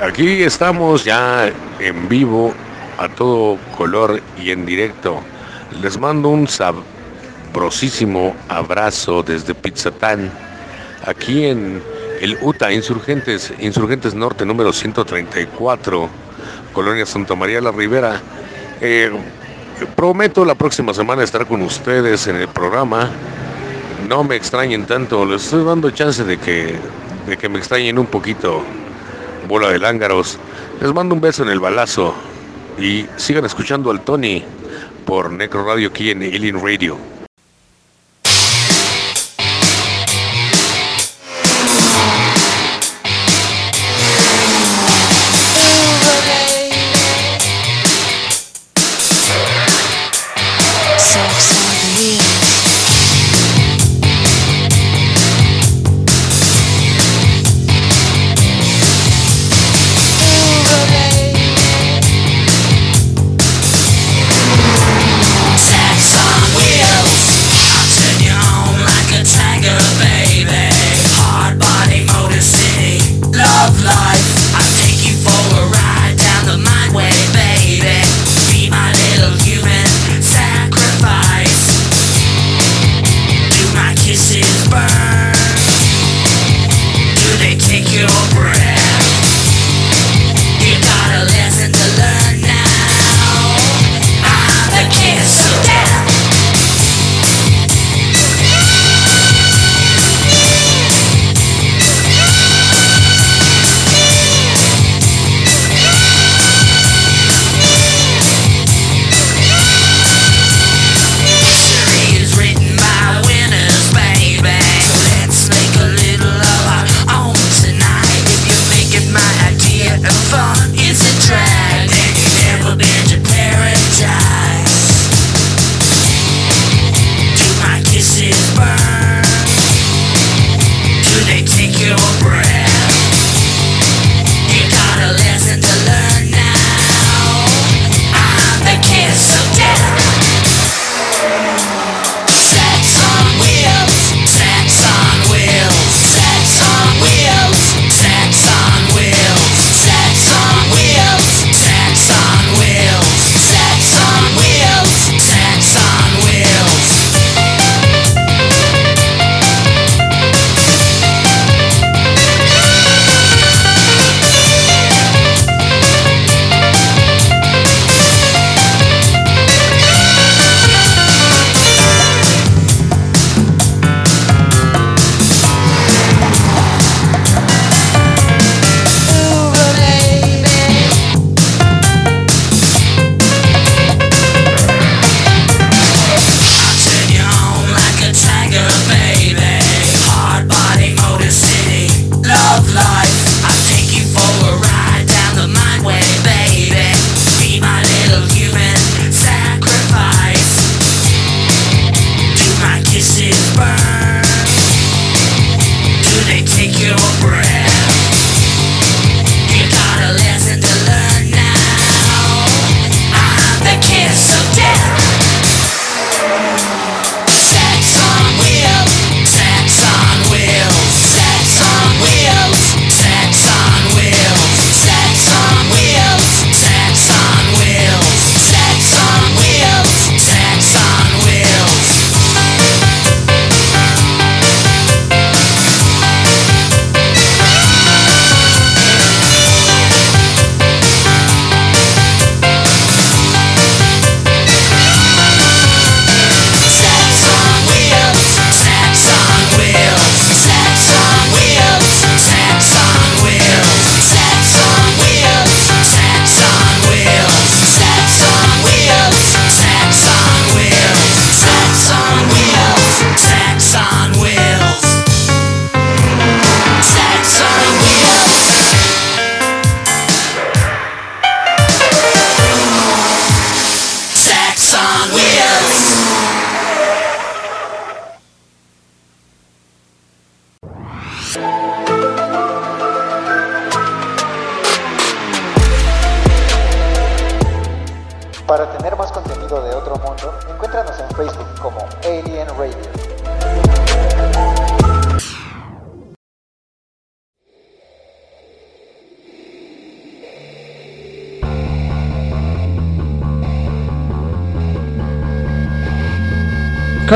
Aquí 0.02 0.42
estamos 0.42 1.04
ya 1.04 1.50
en 1.78 2.08
vivo, 2.08 2.52
a 2.98 3.08
todo 3.08 3.58
color 3.76 4.20
y 4.42 4.50
en 4.50 4.66
directo. 4.66 5.20
Les 5.80 5.98
mando 5.98 6.28
un 6.30 6.48
sabrosísimo 6.48 8.34
abrazo 8.48 9.22
desde 9.22 9.54
Pizzatán, 9.54 10.30
aquí 11.06 11.46
en 11.46 11.82
el 12.20 12.38
UTA 12.42 12.72
Insurgentes, 12.72 13.52
Insurgentes 13.60 14.14
Norte 14.14 14.44
número 14.44 14.72
134, 14.72 16.08
Colonia 16.72 17.06
Santa 17.06 17.34
María 17.36 17.60
la 17.60 17.70
Ribera. 17.70 18.20
Eh, 18.80 19.10
prometo 19.84 20.44
la 20.44 20.54
próxima 20.54 20.94
semana 20.94 21.22
estar 21.22 21.46
con 21.46 21.62
ustedes 21.62 22.26
en 22.26 22.36
el 22.36 22.48
programa. 22.48 23.10
No 24.08 24.24
me 24.24 24.36
extrañen 24.36 24.86
tanto, 24.86 25.24
les 25.26 25.44
estoy 25.44 25.64
dando 25.64 25.90
chance 25.90 26.24
de 26.24 26.38
que, 26.38 26.76
de 27.26 27.36
que 27.36 27.48
me 27.48 27.58
extrañen 27.58 27.98
un 27.98 28.06
poquito. 28.06 28.62
Bola 29.48 29.70
de 29.70 29.78
lángaros. 29.78 30.38
Les 30.80 30.92
mando 30.92 31.14
un 31.14 31.20
beso 31.20 31.42
en 31.42 31.50
el 31.50 31.60
balazo 31.60 32.14
y 32.78 33.06
sigan 33.16 33.44
escuchando 33.44 33.90
al 33.90 34.00
Tony 34.00 34.44
por 35.04 35.30
Necro 35.30 35.64
Radio 35.64 35.88
aquí 35.88 36.10
en 36.10 36.22
Alien 36.22 36.62
Radio. 36.62 37.15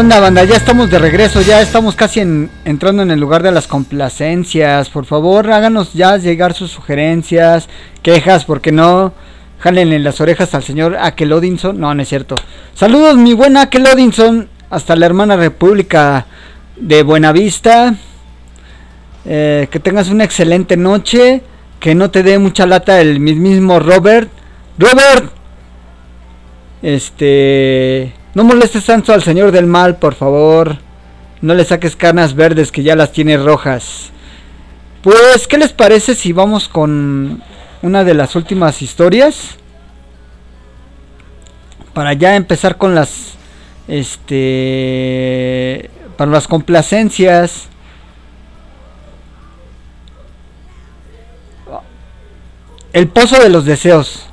Onda, 0.00 0.18
banda? 0.18 0.44
Ya 0.44 0.56
estamos 0.56 0.88
de 0.90 0.98
regreso, 0.98 1.42
ya 1.42 1.60
estamos 1.60 1.94
casi 1.94 2.20
en- 2.20 2.50
entrando 2.64 3.02
en 3.02 3.10
el 3.10 3.20
lugar 3.20 3.42
de 3.42 3.52
las 3.52 3.66
complacencias. 3.66 4.88
Por 4.88 5.04
favor, 5.04 5.50
háganos 5.50 5.92
ya 5.92 6.16
llegar 6.16 6.54
sus 6.54 6.70
sugerencias, 6.70 7.68
quejas, 8.02 8.46
porque 8.46 8.72
no 8.72 9.12
jalen 9.58 9.92
en 9.92 10.02
las 10.02 10.20
orejas 10.22 10.54
al 10.54 10.62
señor 10.62 10.96
Akel 10.98 11.32
Odinson. 11.34 11.78
No, 11.78 11.94
no 11.94 12.00
es 12.02 12.08
cierto. 12.08 12.34
Saludos, 12.74 13.16
mi 13.18 13.34
buen 13.34 13.58
Akel 13.58 13.86
Odinson, 13.86 14.48
hasta 14.70 14.96
la 14.96 15.04
hermana 15.04 15.36
República 15.36 16.26
de 16.76 17.02
Buenavista. 17.02 17.94
Eh, 19.26 19.68
que 19.70 19.80
tengas 19.80 20.08
una 20.08 20.24
excelente 20.24 20.78
noche, 20.78 21.42
que 21.78 21.94
no 21.94 22.10
te 22.10 22.22
dé 22.22 22.38
mucha 22.38 22.64
lata 22.64 23.02
el 23.02 23.20
mismo 23.20 23.78
Robert. 23.78 24.30
Robert, 24.78 25.30
este. 26.80 28.14
No 28.34 28.44
molestes 28.44 28.84
tanto 28.84 29.12
al 29.12 29.22
señor 29.22 29.50
del 29.50 29.66
mal, 29.66 29.96
por 29.96 30.14
favor. 30.14 30.78
No 31.40 31.54
le 31.54 31.64
saques 31.64 31.96
canas 31.96 32.34
verdes 32.34 32.70
que 32.70 32.82
ya 32.82 32.94
las 32.94 33.12
tiene 33.12 33.36
rojas. 33.36 34.10
Pues, 35.02 35.48
¿qué 35.48 35.58
les 35.58 35.72
parece 35.72 36.14
si 36.14 36.32
vamos 36.32 36.68
con 36.68 37.42
una 37.82 38.04
de 38.04 38.14
las 38.14 38.36
últimas 38.36 38.82
historias? 38.82 39.56
Para 41.92 42.12
ya 42.12 42.36
empezar 42.36 42.76
con 42.76 42.94
las. 42.94 43.34
Este. 43.88 44.30
Para 46.16 46.30
las 46.30 46.46
complacencias. 46.46 47.68
El 52.92 53.08
pozo 53.08 53.40
de 53.40 53.48
los 53.48 53.64
deseos. 53.64 54.29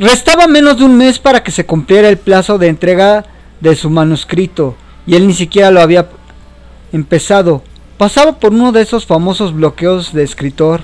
Restaba 0.00 0.46
menos 0.46 0.78
de 0.78 0.84
un 0.84 0.96
mes 0.96 1.18
para 1.18 1.42
que 1.42 1.50
se 1.50 1.66
cumpliera 1.66 2.08
el 2.08 2.16
plazo 2.16 2.56
de 2.56 2.68
entrega 2.68 3.26
de 3.60 3.76
su 3.76 3.90
manuscrito 3.90 4.74
y 5.06 5.14
él 5.14 5.26
ni 5.26 5.34
siquiera 5.34 5.70
lo 5.70 5.82
había 5.82 6.08
empezado. 6.90 7.62
Pasaba 7.98 8.38
por 8.38 8.54
uno 8.54 8.72
de 8.72 8.80
esos 8.80 9.04
famosos 9.04 9.52
bloqueos 9.54 10.14
de 10.14 10.22
escritor, 10.22 10.80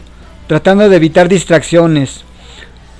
tratando 0.48 0.90
de 0.90 0.96
evitar 0.96 1.30
distracciones. 1.30 2.24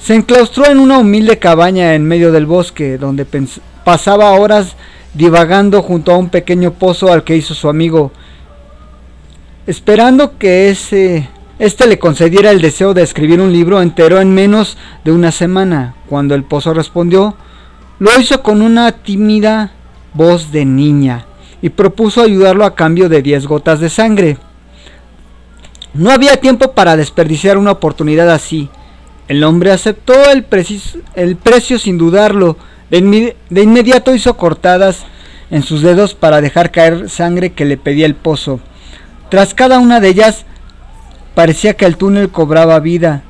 Se 0.01 0.15
enclaustró 0.15 0.71
en 0.71 0.79
una 0.79 0.97
humilde 0.97 1.39
cabaña 1.39 1.93
en 1.93 2.09
medio 2.09 2.33
del 2.33 2.47
bosque, 2.47 2.97
donde 2.97 3.27
pasaba 3.85 4.31
horas 4.31 4.75
divagando 5.13 5.83
junto 5.83 6.13
a 6.13 6.17
un 6.17 6.31
pequeño 6.31 6.73
pozo 6.73 7.13
al 7.13 7.25
que 7.25 7.37
hizo 7.37 7.53
su 7.53 7.69
amigo, 7.69 8.11
esperando 9.67 10.39
que 10.39 10.71
ese 10.71 11.29
este 11.59 11.87
le 11.87 11.99
concediera 11.99 12.51
el 12.51 12.61
deseo 12.61 12.93
de 12.93 13.03
escribir 13.03 13.41
un 13.41 13.51
libro 13.51 13.81
entero 13.81 14.21
en 14.21 14.35
menos 14.35 14.77
de 15.05 15.13
una 15.13 15.33
semana. 15.33 15.95
Cuando 16.07 16.35
el 16.35 16.45
pozo 16.45 16.75
respondió, 16.75 17.35
lo 17.99 18.11
hizo 18.21 18.43
con 18.43 18.61
una 18.61 18.93
tímida 18.93 19.73
voz 20.13 20.53
de 20.53 20.67
niña 20.67 21.25
y 21.63 21.71
propuso 21.71 22.21
ayudarlo 22.23 22.67
a 22.67 22.75
cambio 22.75 23.09
de 23.09 23.23
10 23.23 23.47
gotas 23.47 23.81
de 23.81 23.89
sangre. 23.89 24.37
No 25.95 26.11
había 26.11 26.37
tiempo 26.37 26.73
para 26.73 26.95
desperdiciar 26.95 27.57
una 27.57 27.73
oportunidad 27.73 28.31
así. 28.31 28.69
El 29.27 29.43
hombre 29.43 29.73
aceptó 29.73 30.13
el, 30.31 30.45
precio 30.45 31.79
sin 31.79 31.97
dudarlo. 31.97 32.59
De, 32.91 33.35
de 33.49 33.63
inmediato 33.63 34.15
hizo 34.15 34.37
cortadas 34.37 35.07
en 35.51 35.63
sus 35.63 35.81
dedos 35.81 36.15
para 36.15 36.43
dejar 36.43 36.71
caer 36.71 37.09
sangre 37.09 37.53
que 37.53 37.65
le 37.65 37.79
pedía 37.79 38.05
el 38.05 38.15
pozo. 38.15 38.61
Tras 39.31 39.55
cada 39.55 39.79
una 39.79 40.01
de 40.01 40.09
ellas, 40.09 40.45
parecía 41.37 41.75
que 41.75 41.85
el 41.85 41.99
túnel 41.99 42.31
cobraba 42.31 42.81
vida. 42.81 43.23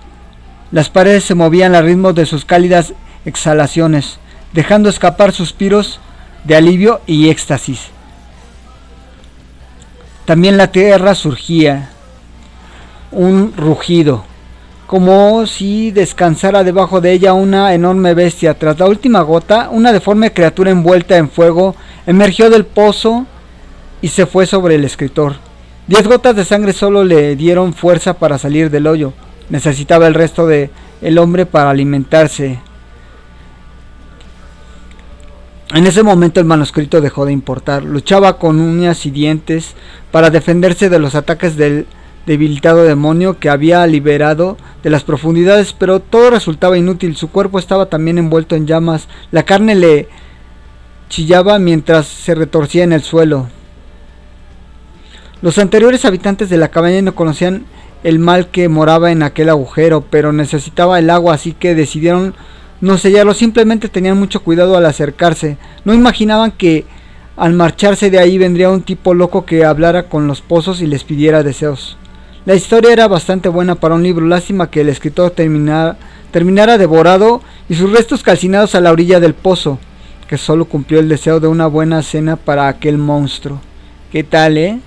Las 0.71 0.89
paredes 0.91 1.25
se 1.25 1.35
movían 1.35 1.75
al 1.75 1.85
ritmo 1.85 2.13
de 2.13 2.25
sus 2.25 2.45
cálidas 2.45 2.95
exhalaciones, 3.25 4.21
dejando 4.53 4.89
escapar 4.89 5.33
suspiros 5.33 5.99
de 6.45 6.55
alivio 6.55 7.01
y 7.09 7.31
éxtasis. 7.31 7.89
También 10.25 10.57
la 10.57 10.71
tierra 10.71 11.17
surgía, 11.17 11.91
un 13.11 13.53
rugido, 13.57 14.25
como 14.87 15.45
si 15.49 15.91
descansara 15.91 16.63
debajo 16.63 17.01
de 17.01 17.11
ella 17.11 17.33
una 17.33 17.75
enorme 17.75 18.15
bestia. 18.15 18.57
Tras 18.57 18.79
la 18.79 18.87
última 18.87 19.23
gota, 19.23 19.69
una 19.73 19.93
deforme 19.93 20.33
criatura 20.33 20.71
envuelta 20.71 21.17
en 21.17 21.29
fuego 21.29 21.75
emergió 22.07 22.51
del 22.51 22.67
pozo 22.67 23.27
y 24.01 24.07
se 24.07 24.27
fue 24.27 24.47
sobre 24.47 24.77
el 24.77 24.85
escritor. 24.85 25.46
Diez 25.87 26.09
gotas 26.09 26.35
de 26.35 26.45
sangre 26.45 26.73
solo 26.73 27.05
le 27.05 27.37
dieron 27.37 27.73
fuerza 27.73 28.15
para 28.15 28.39
salir 28.39 28.71
del 28.71 28.89
hoyo. 28.89 29.13
Necesitaba 29.51 30.09
el 30.09 30.15
resto 30.15 30.49
de 30.49 30.71
el 31.01 31.17
hombre 31.19 31.47
para 31.47 31.71
alimentarse. 31.71 32.59
En 35.73 35.87
ese 35.87 36.03
momento 36.03 36.41
el 36.41 36.47
manuscrito 36.47 37.01
dejó 37.01 37.25
de 37.25 37.33
importar. 37.33 37.85
Luchaba 37.85 38.39
con 38.39 38.61
uñas 38.61 39.07
y 39.07 39.13
dientes 39.13 39.75
para 40.11 40.31
defenderse 40.31 40.89
de 40.89 40.99
los 40.99 41.15
ataques 41.15 41.57
del 41.57 41.87
debilitado 42.27 42.83
demonio 42.83 43.39
que 43.39 43.49
había 43.49 43.87
liberado 43.87 44.57
de 44.83 44.91
las 44.91 45.05
profundidades, 45.05 45.73
pero 45.73 46.01
todo 46.01 46.31
resultaba 46.31 46.77
inútil. 46.77 47.17
Su 47.17 47.31
cuerpo 47.31 47.61
estaba 47.61 47.87
también 47.87 48.19
envuelto 48.19 48.57
en 48.57 48.67
llamas. 48.67 49.07
La 49.31 49.45
carne 49.45 49.77
le 49.77 50.09
chillaba 51.11 51.61
mientras 51.61 52.07
se 52.09 52.35
retorcía 52.35 52.83
en 52.83 52.93
el 52.93 53.03
suelo. 53.03 53.47
Los 55.47 55.59
anteriores 55.59 56.05
habitantes 56.05 56.51
de 56.51 56.57
la 56.57 56.73
cabaña 56.73 57.01
no 57.03 57.15
conocían 57.15 57.67
el 58.03 58.19
mal 58.19 58.49
que 58.49 58.69
moraba 58.69 59.13
en 59.13 59.23
aquel 59.23 59.49
agujero, 59.49 60.01
pero 60.01 60.33
necesitaba 60.33 60.99
el 60.99 61.09
agua, 61.09 61.35
así 61.35 61.53
que 61.53 61.77
decidieron 61.77 62.35
no 62.81 62.99
sellarlo. 62.99 63.33
Simplemente 63.33 63.89
tenían 63.89 64.19
mucho 64.19 64.43
cuidado 64.43 64.77
al 64.77 64.85
acercarse. 64.87 65.57
No 65.85 65.95
imaginaban 65.95 66.51
que 66.51 66.85
al 67.37 67.53
marcharse 67.53 68.11
de 68.11 68.19
ahí 68.19 68.39
vendría 68.39 68.71
un 68.71 68.83
tipo 68.83 69.15
loco 69.15 69.47
que 69.47 69.65
hablara 69.65 70.09
con 70.09 70.27
los 70.27 70.41
pozos 70.41 70.81
y 70.81 70.89
les 70.89 71.05
pidiera 71.05 71.45
deseos. 71.45 71.97
La 72.45 72.57
historia 72.57 72.93
era 72.93 73.07
bastante 73.07 73.49
buena 73.49 73.77
para 73.77 73.95
un 73.95 74.03
libro, 74.03 74.27
lástima 74.27 74.69
que 74.69 74.81
el 74.81 74.89
escritor 74.89 75.31
terminara, 75.31 76.77
devorado 76.77 77.41
y 77.69 77.77
sus 77.77 77.93
restos 77.93 78.25
calcinados 78.25 78.75
a 78.75 78.81
la 78.81 78.91
orilla 78.91 79.21
del 79.21 79.35
pozo, 79.35 79.79
que 80.27 80.39
solo 80.39 80.65
cumplió 80.65 80.99
el 80.99 81.09
deseo 81.09 81.39
de 81.39 81.47
una 81.47 81.69
buena 81.69 82.03
cena 82.03 82.35
para 82.35 82.67
aquel 82.67 82.99
monstruo. 82.99 83.61
¿Qué 84.11 84.25
tal, 84.25 84.59
eh? 84.59 84.81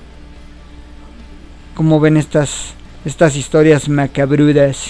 ¿Cómo 1.79 2.01
ven 2.01 2.17
estas, 2.17 2.73
estas 3.05 3.37
historias 3.37 3.87
macabrudas? 3.87 4.87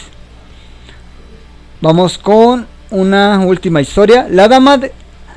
Vamos 1.82 2.18
con 2.18 2.66
una 2.90 3.38
última 3.42 3.80
historia. 3.80 4.26
La 4.28 4.48
dama 4.48 4.80
de, 4.80 4.92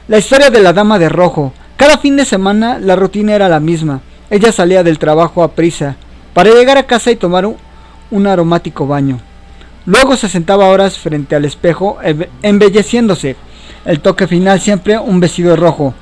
la 0.08 0.16
historia 0.16 0.48
de 0.48 0.60
la 0.60 0.72
dama 0.72 0.98
de 0.98 1.10
rojo. 1.10 1.52
Cada 1.76 1.98
fin 1.98 2.16
de 2.16 2.24
semana 2.24 2.78
la 2.78 2.96
rutina 2.96 3.34
era 3.34 3.50
la 3.50 3.60
misma. 3.60 4.00
Ella 4.30 4.50
salía 4.50 4.82
del 4.82 4.98
trabajo 4.98 5.42
a 5.42 5.52
prisa 5.52 5.96
para 6.32 6.48
llegar 6.48 6.78
a 6.78 6.86
casa 6.86 7.10
y 7.10 7.16
tomar 7.16 7.44
un, 7.44 7.56
un 8.10 8.26
aromático 8.26 8.86
baño. 8.86 9.20
Luego 9.84 10.16
se 10.16 10.30
sentaba 10.30 10.68
horas 10.68 10.96
frente 10.96 11.36
al 11.36 11.44
espejo 11.44 11.98
embe- 12.02 12.30
embelleciéndose. 12.40 13.36
El 13.84 14.00
toque 14.00 14.26
final 14.26 14.58
siempre 14.58 14.98
un 14.98 15.20
vestido 15.20 15.54
rojo, 15.56 15.92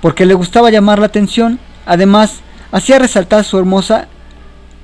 porque 0.00 0.24
le 0.24 0.32
gustaba 0.32 0.70
llamar 0.70 0.98
la 0.98 1.04
atención. 1.08 1.58
Además, 1.84 2.36
hacía 2.72 2.98
resaltar 2.98 3.44
su 3.44 3.58
hermosa 3.58 4.08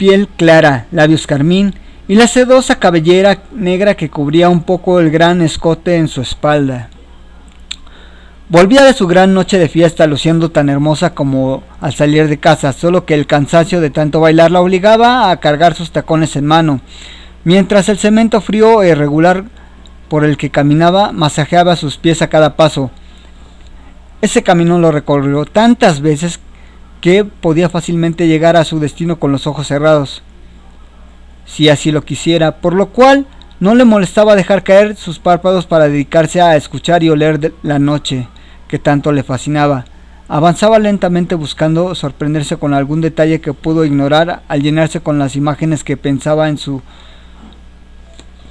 piel 0.02 0.26
clara, 0.26 0.86
labios 0.90 1.28
carmín 1.28 1.76
y 2.08 2.16
la 2.16 2.26
sedosa 2.26 2.80
cabellera 2.80 3.44
negra 3.52 3.94
que 3.94 4.10
cubría 4.10 4.48
un 4.48 4.64
poco 4.64 4.98
el 4.98 5.12
gran 5.12 5.40
escote 5.42 5.94
en 5.94 6.08
su 6.08 6.20
espalda. 6.20 6.88
Volvía 8.48 8.82
de 8.82 8.94
su 8.94 9.06
gran 9.06 9.32
noche 9.32 9.60
de 9.60 9.68
fiesta 9.68 10.08
luciendo 10.08 10.50
tan 10.50 10.68
hermosa 10.68 11.14
como 11.14 11.62
al 11.80 11.94
salir 11.94 12.26
de 12.26 12.40
casa, 12.40 12.72
solo 12.72 13.06
que 13.06 13.14
el 13.14 13.28
cansancio 13.28 13.80
de 13.80 13.90
tanto 13.90 14.18
bailar 14.18 14.50
la 14.50 14.60
obligaba 14.60 15.30
a 15.30 15.36
cargar 15.38 15.74
sus 15.74 15.92
tacones 15.92 16.34
en 16.34 16.46
mano, 16.46 16.80
mientras 17.44 17.88
el 17.88 17.98
cemento 17.98 18.40
frío 18.40 18.82
e 18.82 18.88
irregular 18.88 19.44
por 20.08 20.24
el 20.24 20.36
que 20.36 20.50
caminaba 20.50 21.12
masajeaba 21.12 21.76
sus 21.76 21.96
pies 21.96 22.22
a 22.22 22.28
cada 22.28 22.56
paso. 22.56 22.90
Ese 24.20 24.42
camino 24.42 24.80
lo 24.80 24.90
recorrió 24.90 25.44
tantas 25.44 26.00
veces 26.00 26.40
que 27.02 27.24
podía 27.24 27.68
fácilmente 27.68 28.28
llegar 28.28 28.56
a 28.56 28.64
su 28.64 28.78
destino 28.78 29.18
con 29.18 29.32
los 29.32 29.48
ojos 29.48 29.66
cerrados, 29.66 30.22
si 31.44 31.68
así 31.68 31.90
lo 31.90 32.02
quisiera, 32.02 32.60
por 32.60 32.74
lo 32.74 32.90
cual 32.90 33.26
no 33.58 33.74
le 33.74 33.84
molestaba 33.84 34.36
dejar 34.36 34.62
caer 34.62 34.96
sus 34.96 35.18
párpados 35.18 35.66
para 35.66 35.88
dedicarse 35.88 36.40
a 36.40 36.56
escuchar 36.56 37.02
y 37.02 37.10
oler 37.10 37.40
de 37.40 37.52
la 37.64 37.80
noche 37.80 38.28
que 38.68 38.78
tanto 38.78 39.10
le 39.10 39.24
fascinaba. 39.24 39.84
Avanzaba 40.28 40.78
lentamente 40.78 41.34
buscando 41.34 41.94
sorprenderse 41.96 42.56
con 42.56 42.72
algún 42.72 43.00
detalle 43.00 43.40
que 43.40 43.52
pudo 43.52 43.84
ignorar 43.84 44.44
al 44.46 44.62
llenarse 44.62 45.00
con 45.00 45.18
las 45.18 45.34
imágenes 45.34 45.82
que 45.82 45.96
pensaba 45.96 46.48
en 46.48 46.56
su 46.56 46.82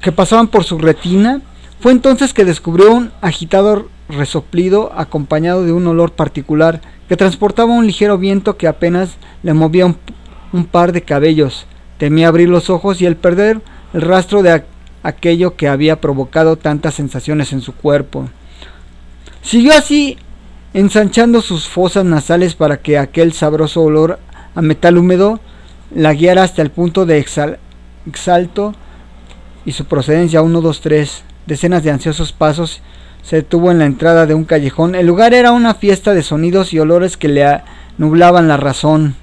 que 0.01 0.11
pasaban 0.11 0.47
por 0.47 0.65
su 0.65 0.77
retina. 0.77 1.39
Fue 1.79 1.93
entonces 1.93 2.33
que 2.33 2.43
descubrió 2.43 2.93
un 2.93 3.11
agitado 3.21 3.87
resoplido 4.11 4.91
acompañado 4.95 5.63
de 5.63 5.73
un 5.73 5.88
olor 5.88 6.11
particular 6.11 6.81
que 7.09 7.17
transportaba 7.17 7.73
un 7.73 7.88
ligero 7.88 8.17
viento 8.17 8.57
que 8.57 8.67
apenas 8.67 9.17
le 9.43 9.53
movía 9.53 9.85
un, 9.85 10.65
par 10.65 10.91
de 10.91 11.01
cabellos. 11.01 11.65
Temía 11.97 12.27
abrir 12.27 12.49
los 12.49 12.69
ojos 12.69 13.01
y 13.01 13.05
el 13.05 13.15
perder 13.15 13.61
el 13.93 14.01
rastro 14.01 14.43
de 14.43 14.63
aquello 15.03 15.55
que 15.55 15.67
había 15.67 15.99
provocado 15.99 16.57
tantas 16.57 16.95
sensaciones 16.95 17.53
en 17.53 17.61
su 17.61 17.73
cuerpo. 17.73 18.29
Siguió 19.41 19.73
así 19.73 20.17
ensanchando 20.73 21.41
sus 21.41 21.67
fosas 21.67 22.05
nasales 22.05 22.55
para 22.55 22.77
que 22.77 22.97
aquel 22.97 23.33
sabroso 23.33 23.81
olor 23.81 24.19
a 24.55 24.61
metal 24.61 24.97
húmedo 24.97 25.39
la 25.93 26.13
guiara 26.13 26.43
hasta 26.43 26.61
el 26.61 26.71
punto 26.71 27.05
de 27.05 27.19
exhal- 27.19 27.57
exalto 28.07 28.73
y 29.65 29.73
su 29.73 29.85
procedencia 29.85 30.41
1, 30.41 30.61
2, 30.61 30.81
3. 30.81 31.23
Decenas 31.45 31.83
de 31.83 31.91
ansiosos 31.91 32.31
pasos 32.31 32.81
se 33.23 33.38
detuvo 33.38 33.72
en 33.72 33.80
la 33.80 33.85
entrada 33.85 34.26
de 34.26 34.34
un 34.34 34.45
callejón. 34.45 34.95
El 34.95 35.07
lugar 35.07 35.34
era 35.34 35.52
una 35.52 35.73
fiesta 35.73 36.14
de 36.14 36.23
sonidos 36.23 36.73
y 36.73 36.80
olores 36.80 37.18
que 37.18 37.27
le 37.27 37.61
nublaban 37.98 38.48
la 38.48 38.57
razón. 38.57 39.15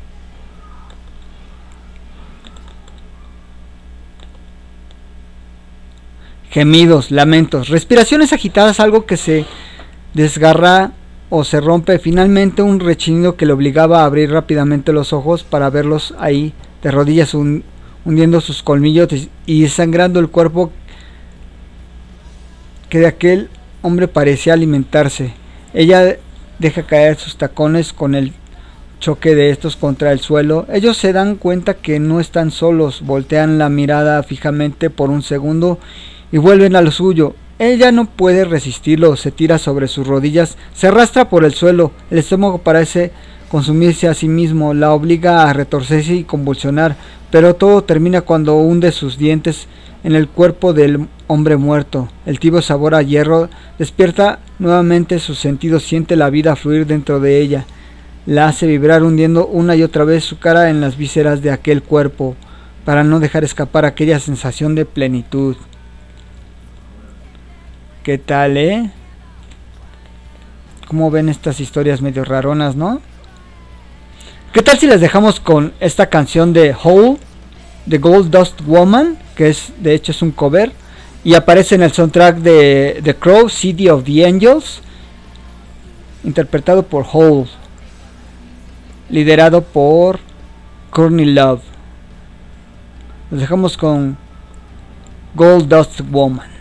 Gemidos, 6.51 7.11
lamentos, 7.11 7.69
respiraciones 7.69 8.33
agitadas, 8.33 8.81
algo 8.81 9.05
que 9.05 9.19
se 9.19 9.45
desgarra 10.15 10.93
o 11.29 11.45
se 11.45 11.61
rompe. 11.61 11.99
Finalmente 11.99 12.62
un 12.62 12.81
rechinido 12.81 13.37
que 13.37 13.45
le 13.45 13.53
obligaba 13.53 14.01
a 14.01 14.07
abrir 14.07 14.31
rápidamente 14.31 14.95
los 14.95 15.12
ojos 15.12 15.45
para 15.45 15.69
verlos 15.69 16.15
ahí, 16.19 16.55
de 16.83 16.91
rodillas 16.91 17.35
hun- 17.35 17.65
hundiendo 18.07 18.41
sus 18.41 18.62
colmillos 18.62 19.09
y 19.45 19.62
desangrando 19.62 20.20
el 20.20 20.29
cuerpo 20.29 20.73
que 22.89 23.01
de 23.01 23.07
aquel 23.07 23.51
hombre 23.82 24.09
parecía 24.09 24.52
alimentarse. 24.52 25.32
Ella 25.74 26.16
deja 26.59 26.82
caer 26.84 27.16
sus 27.16 27.36
tacones 27.36 27.92
con 27.92 28.14
el 28.14 28.32
choque 29.00 29.34
de 29.34 29.50
estos 29.50 29.76
contra 29.76 30.12
el 30.12 30.20
suelo. 30.20 30.66
Ellos 30.72 30.96
se 30.96 31.12
dan 31.12 31.36
cuenta 31.36 31.74
que 31.74 32.00
no 32.00 32.20
están 32.20 32.50
solos, 32.50 33.02
voltean 33.05 33.59
la 33.59 33.68
mirada 33.68 34.22
fijamente 34.22 34.90
por 34.90 35.10
un 35.10 35.22
segundo 35.22 35.78
y 36.32 36.38
vuelven 36.38 36.76
a 36.76 36.82
lo 36.82 36.90
suyo. 36.90 37.34
Ella 37.59 37.90
no 37.90 38.06
puede 38.06 38.44
resistirlo, 38.44 39.16
se 39.16 39.32
tira 39.32 39.59
sobre 39.59 39.88
sus 39.88 40.06
rodillas, 40.06 40.56
se 40.74 40.86
arrastra 40.86 41.28
por 41.28 41.44
el 41.44 41.55
suelo, 41.55 41.90
el 42.10 42.18
estómago 42.18 42.59
parece 42.59 43.10
consumirse 43.50 44.06
a 44.06 44.14
sí 44.14 44.28
mismo, 44.28 44.74
la 44.74 44.92
obliga 44.92 45.48
a 45.48 45.52
retorcerse 45.52 46.14
y 46.14 46.24
convulsionar, 46.24 46.96
pero 47.32 47.55
todo 47.56 47.82
termina 47.82 48.20
cuando 48.20 48.55
hunde 48.56 48.92
sus 48.92 49.18
dientes 49.18 49.66
en 50.05 50.14
el 50.14 50.28
cuerpo 50.28 50.72
del 50.72 51.09
hombre 51.28 51.56
muerto. 51.56 52.09
El 52.26 52.40
tibio 52.40 52.60
sabor 52.60 52.96
a 52.96 53.02
hierro 53.02 53.48
despierta 53.78 54.40
nuevamente 54.59 55.20
sus 55.20 55.38
sentidos, 55.38 55.84
siente 55.84 56.16
la 56.16 56.30
vida 56.30 56.56
fluir 56.56 56.86
dentro 56.86 57.20
de 57.20 57.40
ella, 57.40 57.64
la 58.26 58.48
hace 58.48 58.66
vibrar 58.66 59.05
hundiendo 59.05 59.46
una 59.46 59.76
y 59.76 59.84
otra 59.84 60.05
vez 60.05 60.24
su 60.24 60.40
cara 60.40 60.70
en 60.70 60.80
las 60.80 60.96
vísceras 60.96 61.40
de 61.40 61.52
aquel 61.52 61.82
cuerpo, 61.82 62.34
para 62.84 63.05
no 63.05 63.20
dejar 63.20 63.44
escapar 63.44 63.84
aquella 63.84 64.18
sensación 64.18 64.74
de 64.74 64.84
plenitud. 64.84 65.56
¿Qué 68.02 68.18
tal, 68.18 68.56
eh? 68.56 68.90
¿Cómo 70.86 71.10
ven 71.10 71.28
estas 71.28 71.60
historias 71.60 72.00
medio 72.00 72.24
raronas, 72.24 72.74
no? 72.74 73.02
¿Qué 74.55 74.62
tal 74.62 74.78
si 74.78 74.86
les 74.86 75.02
dejamos 75.02 75.40
con 75.40 75.74
esta 75.80 76.06
canción 76.06 76.55
de 76.55 76.74
Hole, 76.82 77.18
de 77.84 77.98
Gold 77.98 78.30
Dust 78.30 78.62
Woman, 78.62 79.18
que 79.36 79.50
es 79.50 79.72
de 79.78 79.94
hecho 79.94 80.12
es 80.12 80.22
un 80.22 80.30
cover 80.30 80.72
y 81.24 81.35
aparece 81.35 81.74
en 81.74 81.82
el 81.82 81.93
soundtrack 81.93 82.36
de 82.36 83.01
The 83.03 83.15
Crow, 83.16 83.49
City 83.49 83.89
of 83.89 84.05
the 84.05 84.24
Angels, 84.24 84.81
interpretado 86.24 86.85
por 86.85 87.07
Hole, 87.11 87.49
liderado 89.11 89.62
por 89.62 90.20
Courtney 90.90 91.27
Love. 91.27 91.62
Los 93.31 93.40
dejamos 93.40 93.77
con 93.77 94.16
Gold 95.35 95.69
Dust 95.69 96.01
Woman. 96.11 96.57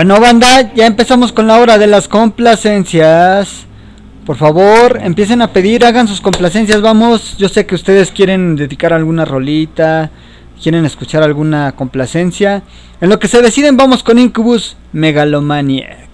Bueno, 0.00 0.18
banda, 0.18 0.72
ya 0.72 0.86
empezamos 0.86 1.30
con 1.30 1.46
la 1.46 1.58
hora 1.58 1.76
de 1.76 1.86
las 1.86 2.08
complacencias. 2.08 3.66
Por 4.24 4.36
favor, 4.36 4.98
empiecen 5.02 5.42
a 5.42 5.52
pedir, 5.52 5.84
hagan 5.84 6.08
sus 6.08 6.22
complacencias, 6.22 6.80
vamos. 6.80 7.36
Yo 7.36 7.50
sé 7.50 7.66
que 7.66 7.74
ustedes 7.74 8.10
quieren 8.10 8.56
dedicar 8.56 8.94
alguna 8.94 9.26
rolita, 9.26 10.10
quieren 10.58 10.86
escuchar 10.86 11.22
alguna 11.22 11.72
complacencia. 11.72 12.62
En 13.02 13.10
lo 13.10 13.18
que 13.18 13.28
se 13.28 13.42
deciden, 13.42 13.76
vamos 13.76 14.02
con 14.02 14.18
Incubus 14.18 14.78
Megalomaniac. 14.94 16.09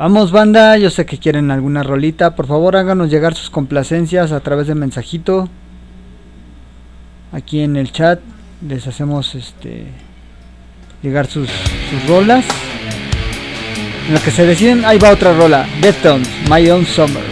Vamos 0.00 0.32
banda, 0.32 0.78
yo 0.78 0.88
sé 0.88 1.04
que 1.04 1.18
quieren 1.18 1.50
alguna 1.50 1.82
rolita, 1.82 2.34
por 2.34 2.46
favor 2.46 2.74
háganos 2.74 3.10
llegar 3.10 3.34
sus 3.34 3.50
complacencias 3.50 4.32
a 4.32 4.40
través 4.40 4.66
de 4.66 4.74
mensajito. 4.74 5.50
Aquí 7.32 7.60
en 7.60 7.76
el 7.76 7.92
chat 7.92 8.18
les 8.66 8.86
hacemos 8.86 9.34
este 9.34 9.88
llegar 11.02 11.26
sus, 11.26 11.50
sus 11.50 12.08
rolas. 12.08 12.46
En 14.08 14.14
lo 14.14 14.20
que 14.22 14.30
se 14.30 14.46
deciden, 14.46 14.86
ahí 14.86 14.98
va 14.98 15.10
otra 15.10 15.36
rola, 15.36 15.66
Death 15.82 16.18
My 16.48 16.70
Own 16.70 16.86
Summer. 16.86 17.29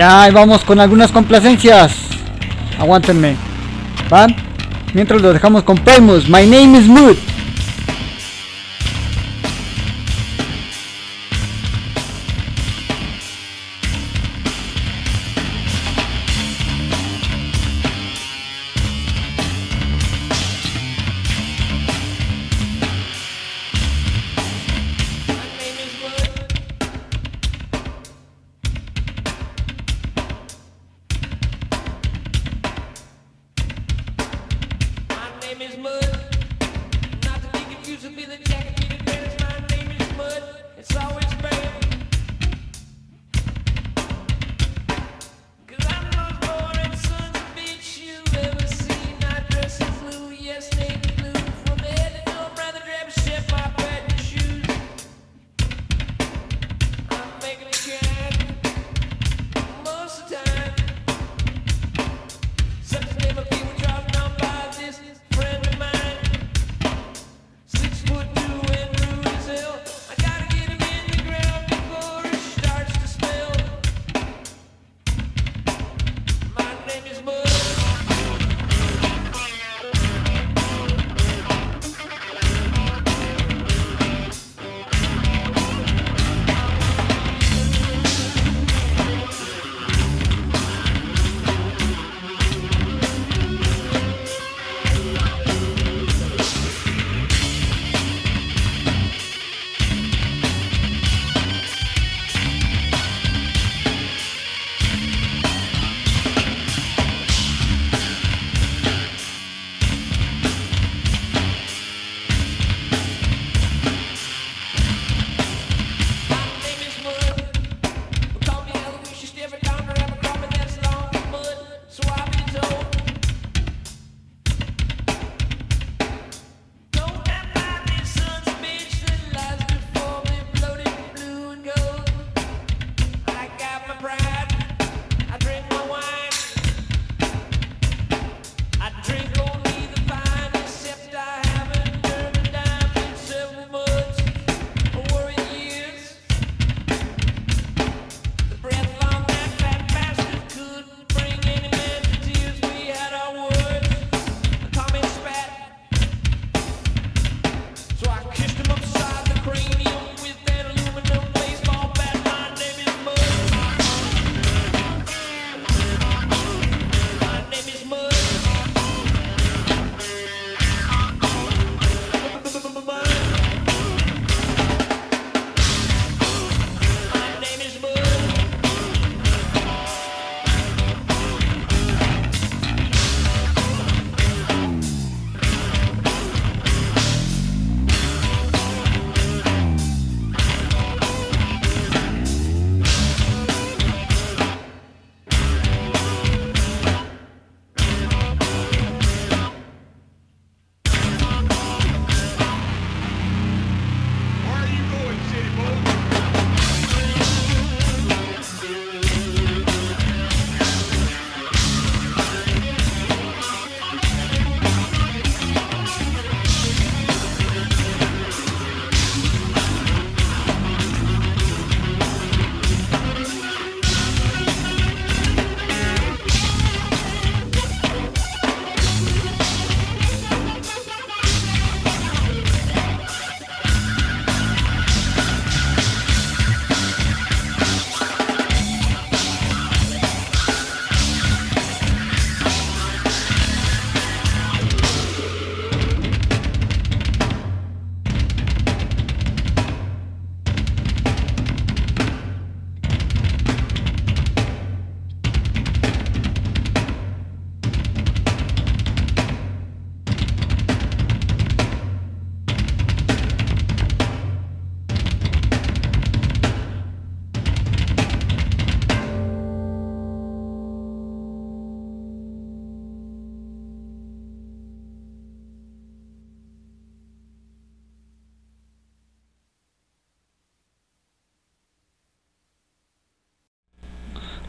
Ya 0.00 0.30
vamos 0.30 0.64
con 0.64 0.80
algunas 0.80 1.12
complacencias. 1.12 1.94
Aguántenme. 2.78 3.36
¿Van? 4.08 4.34
Mientras 4.94 5.20
lo 5.20 5.30
dejamos 5.30 5.62
con 5.62 5.76
Primus. 5.76 6.26
My 6.26 6.46
name 6.46 6.78
is 6.78 6.86
Mood. 6.86 7.18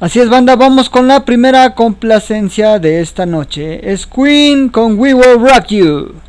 Así 0.01 0.19
es, 0.19 0.29
banda, 0.29 0.55
vamos 0.55 0.89
con 0.89 1.07
la 1.07 1.25
primera 1.25 1.75
complacencia 1.75 2.79
de 2.79 3.01
esta 3.01 3.27
noche. 3.27 3.91
Es 3.91 4.07
Queen 4.07 4.69
con 4.69 4.97
We 4.97 5.13
Will 5.13 5.39
Rock 5.39 5.67
You. 5.67 6.20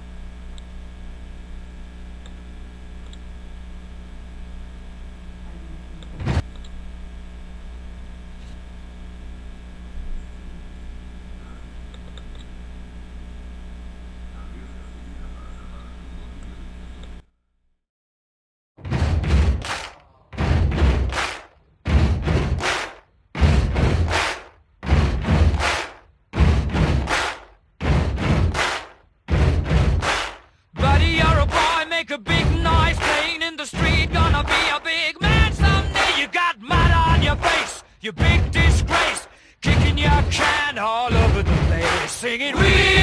singing. 42.08 42.56
We 42.56 43.01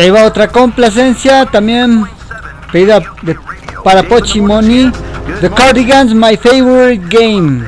Ahí 0.00 0.08
va 0.08 0.24
otra 0.24 0.48
complacencia 0.48 1.44
también 1.44 2.06
pedida 2.72 3.02
de, 3.20 3.36
para 3.84 4.02
Pochimoni. 4.02 4.90
The 5.42 5.50
Cardigans, 5.50 6.14
my 6.14 6.38
favorite 6.38 7.04
game. 7.10 7.66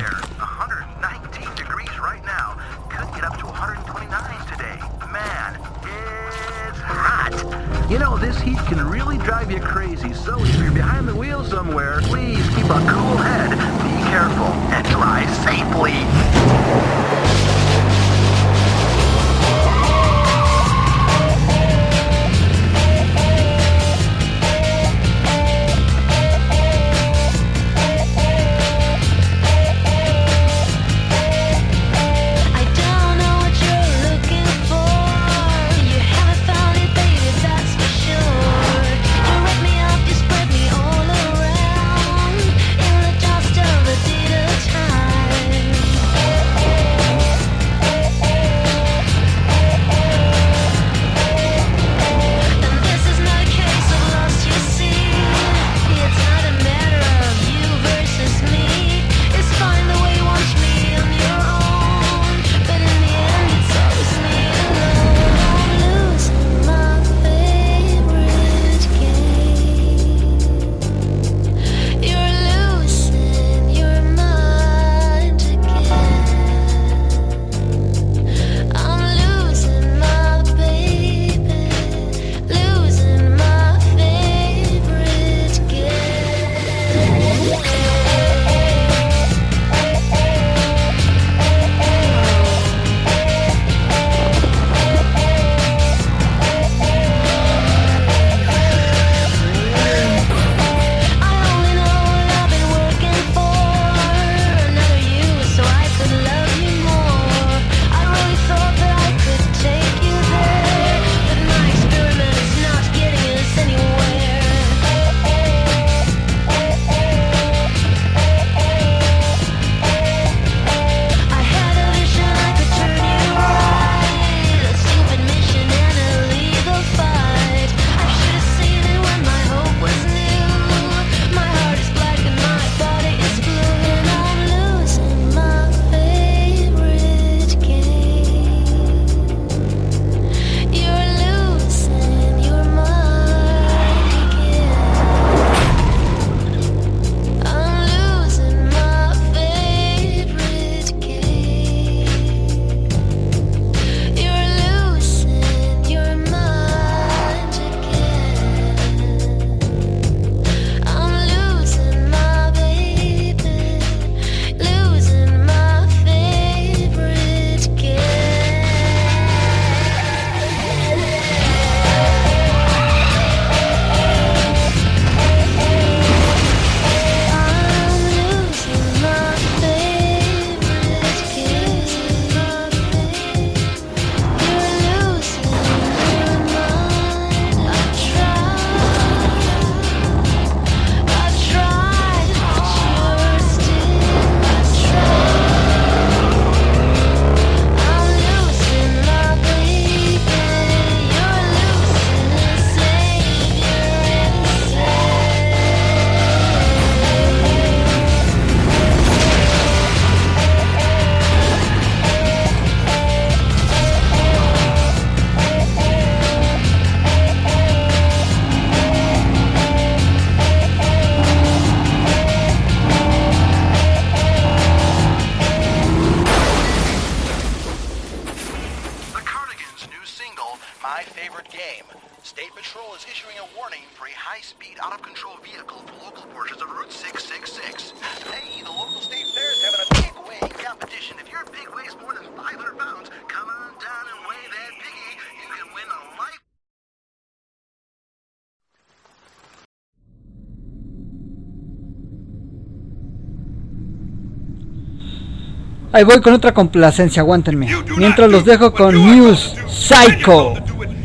Ahí 255.93 256.05
voy 256.05 256.21
con 256.23 256.33
otra 256.33 256.53
complacencia, 256.55 257.21
aguántenme. 257.21 257.69
Mientras 257.97 258.31
los 258.31 258.45
dejo 258.45 258.73
con 258.73 258.95
News 258.95 259.55
Psycho. 259.69 260.55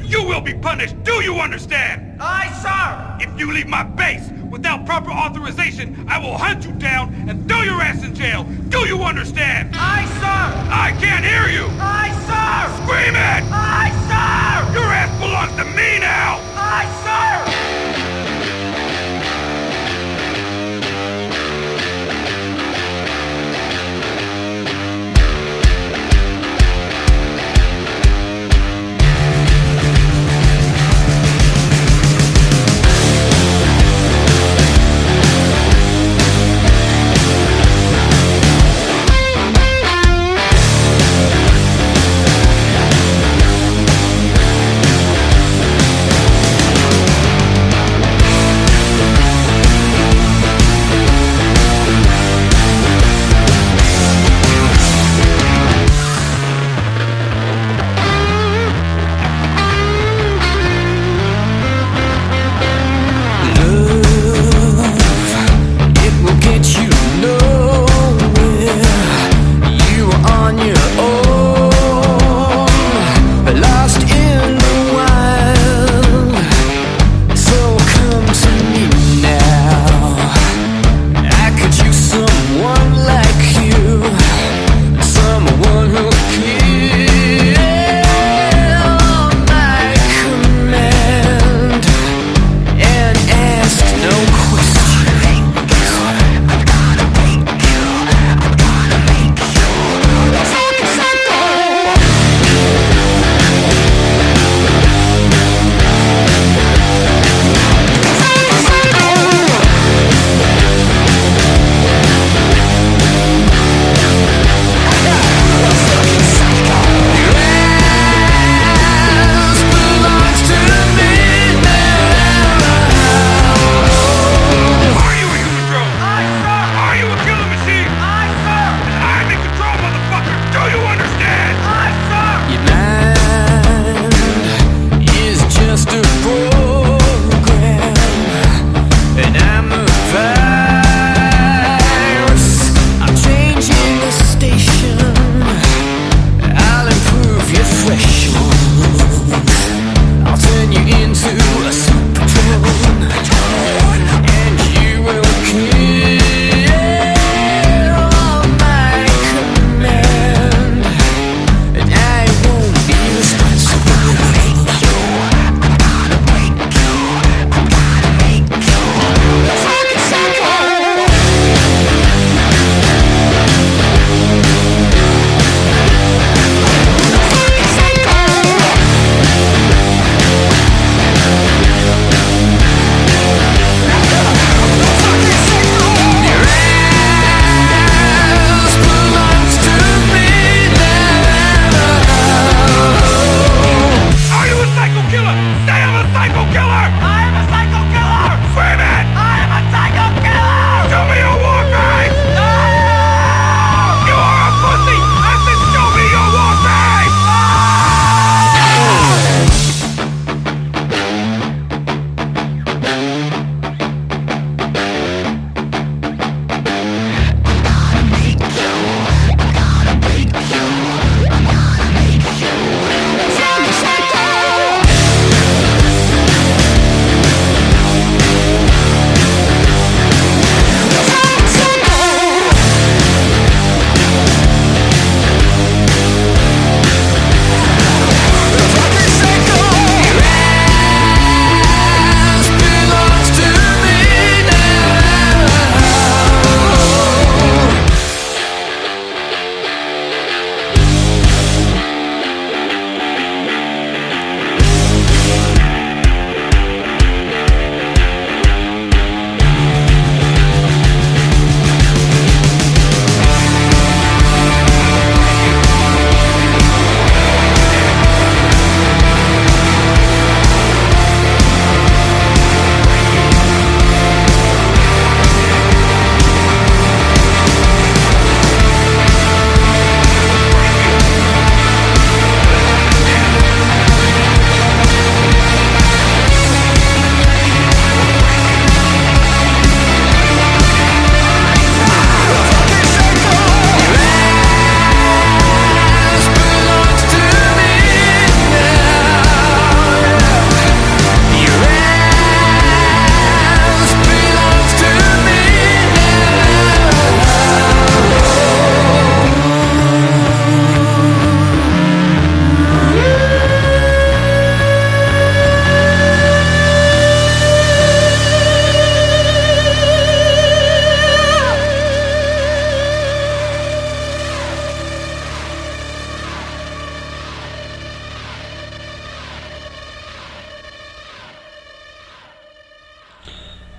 You 0.08 0.24
will 0.24 0.42
be 0.42 0.54
punished. 0.54 0.96
Do 1.04 1.22
you 1.22 1.36
understand? 1.42 2.16
Aye, 2.22 2.50
sir. 2.62 3.18
If 3.20 3.38
you 3.38 3.52
leave 3.52 3.68
my 3.68 3.84
base 3.84 4.32
without 4.50 4.86
proper 4.86 5.12
authorization, 5.12 6.06
I 6.08 6.18
will 6.18 6.38
hunt 6.38 6.64
you 6.64 6.72
down 6.80 7.14
and 7.28 7.46
throw 7.50 7.62
your 7.64 7.82
ass 7.82 8.02
in 8.06 8.16
jail. 8.16 8.46
Do 8.70 8.88
you 8.88 9.04
understand? 9.04 9.76
Aye, 9.76 10.06
sir. 10.22 10.72
I 10.72 10.96
can't 11.02 11.26
hear 11.26 11.50
you. 11.50 11.68
Aye, 11.82 12.14
sir. 12.26 12.86
Scream 12.86 13.16
it. 13.16 13.44
Aye, 13.52 13.87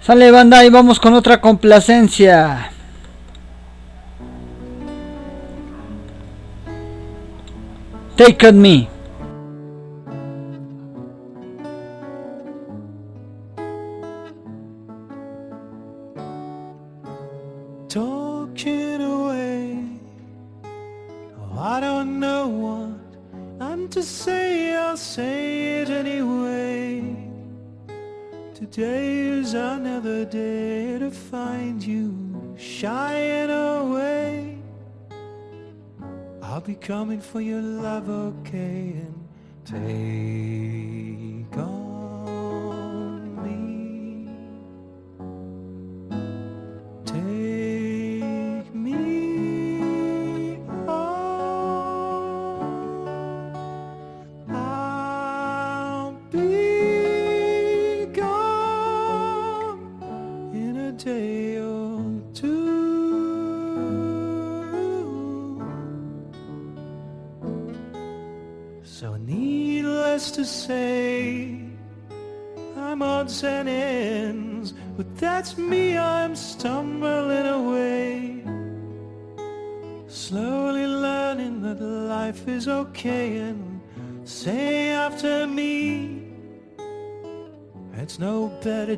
Sale 0.09 0.30
banda 0.30 0.64
y 0.64 0.70
vamos 0.70 0.98
con 0.98 1.12
otra 1.12 1.39
complacencia. 1.39 2.70
Take 8.16 8.48
on 8.48 8.59
me. 8.59 8.89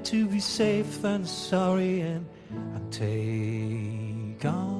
To 0.04 0.26
be 0.26 0.40
safe 0.40 1.02
than 1.02 1.24
sorry 1.24 2.00
and, 2.00 2.26
and 2.50 2.92
take 2.92 4.44
on 4.44 4.79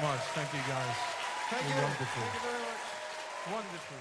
Thank 0.00 0.12
you 0.12 0.16
much. 0.16 0.24
Thank 0.34 0.48
you, 0.54 0.60
guys. 0.64 0.96
You're 1.68 1.82
wonderful. 1.82 2.24
Wonderful. 3.52 3.98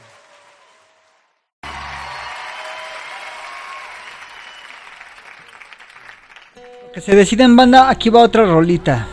Que 6.94 7.02
se 7.02 7.16
deciden 7.16 7.56
banda, 7.56 7.90
aquí 7.90 8.10
va 8.10 8.22
otra 8.22 8.46
rolita. 8.46 9.08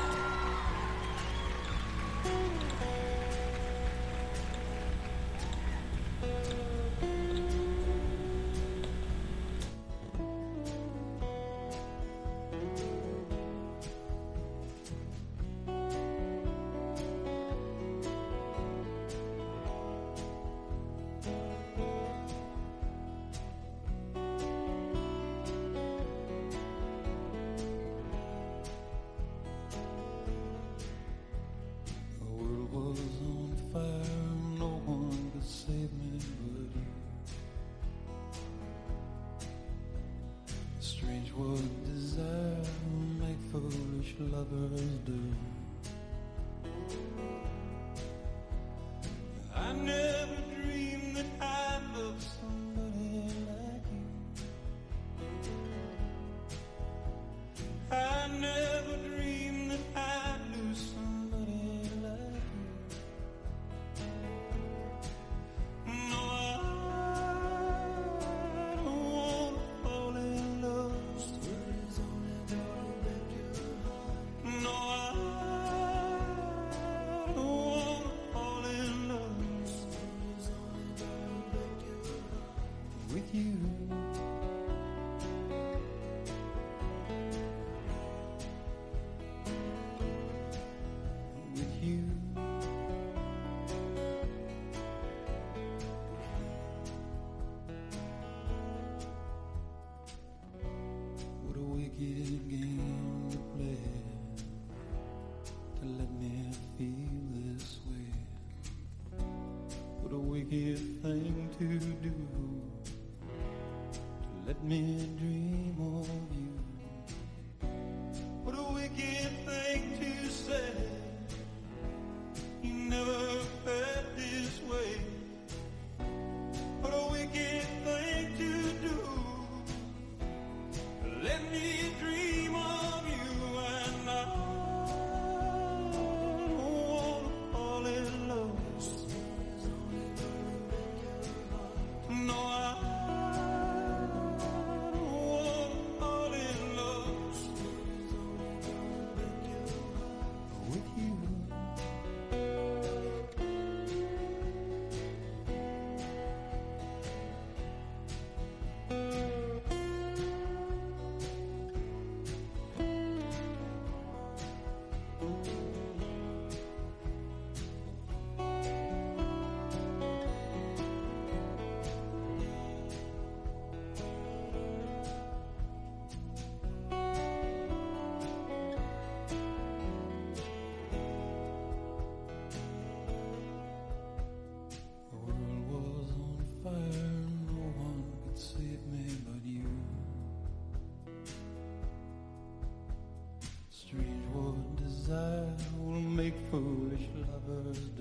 Foolish 196.51 197.09
lovers 197.17 197.96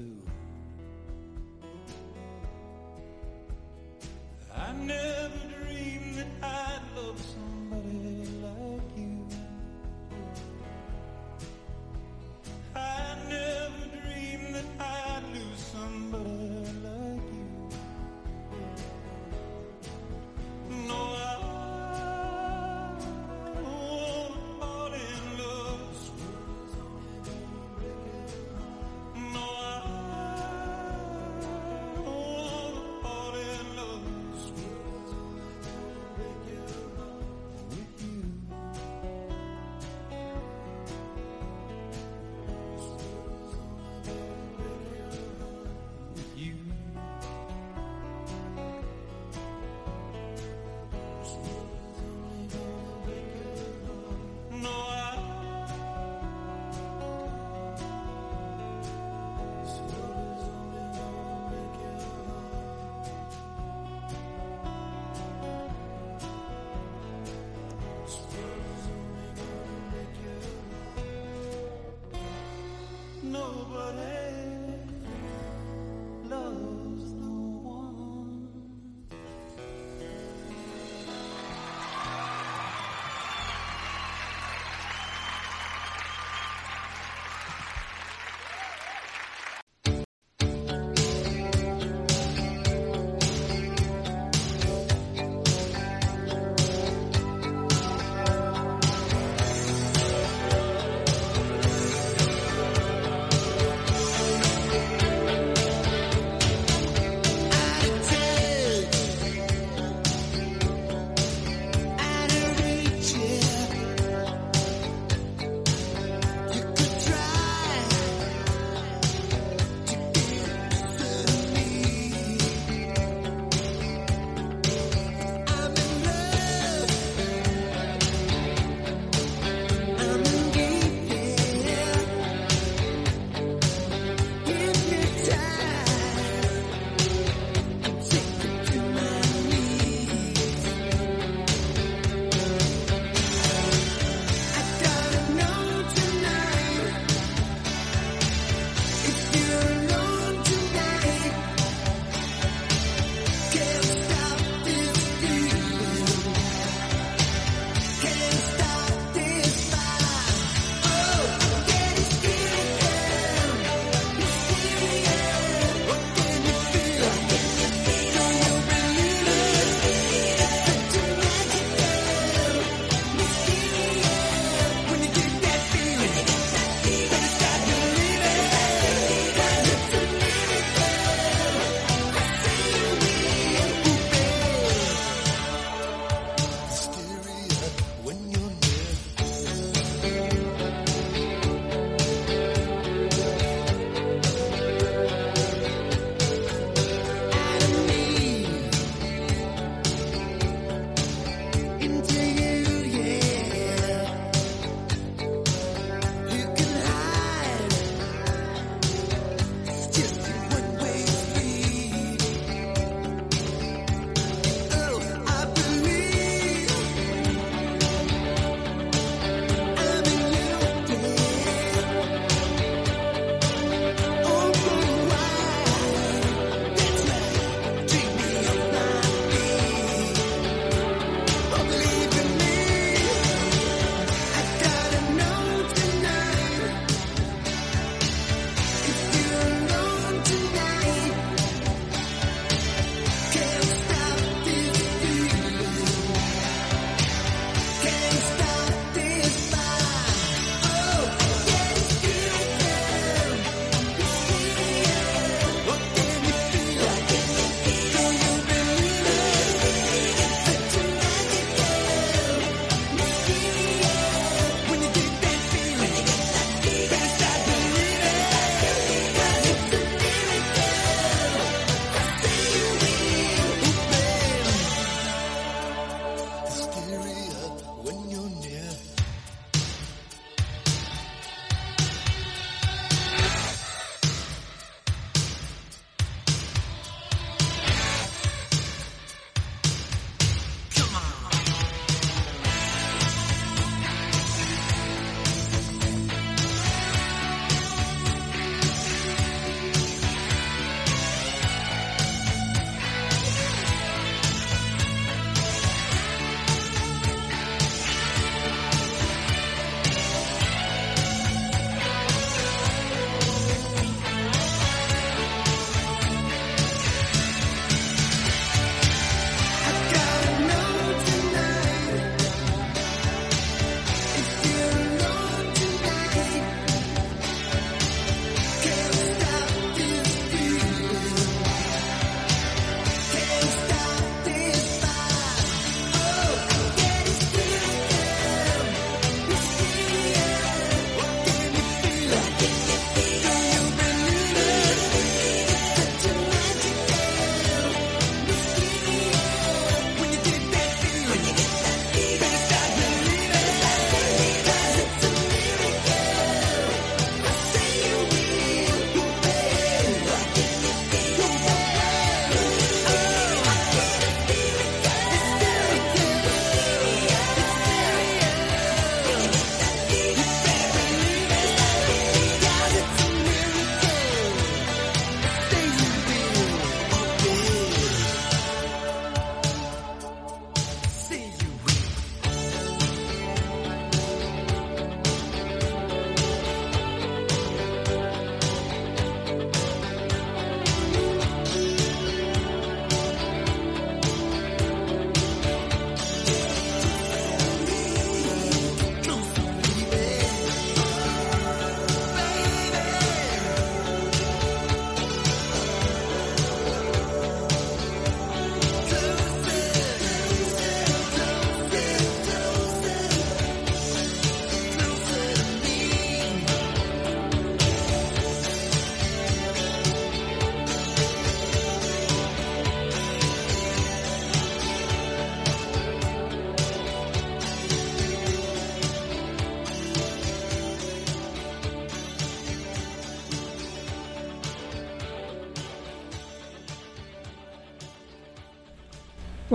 Nobody 73.46 74.15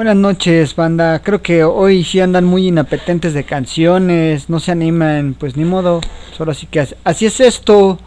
Buenas 0.00 0.16
noches, 0.16 0.74
banda. 0.76 1.18
Creo 1.18 1.42
que 1.42 1.62
hoy 1.62 2.04
sí 2.04 2.20
andan 2.20 2.46
muy 2.46 2.68
inapetentes 2.68 3.34
de 3.34 3.44
canciones, 3.44 4.48
no 4.48 4.58
se 4.58 4.72
animan, 4.72 5.36
pues 5.38 5.58
ni 5.58 5.66
modo. 5.66 6.00
Solo 6.34 6.52
así 6.52 6.64
que 6.66 6.80
as- 6.80 6.96
así 7.04 7.26
es 7.26 7.38
esto. 7.38 7.98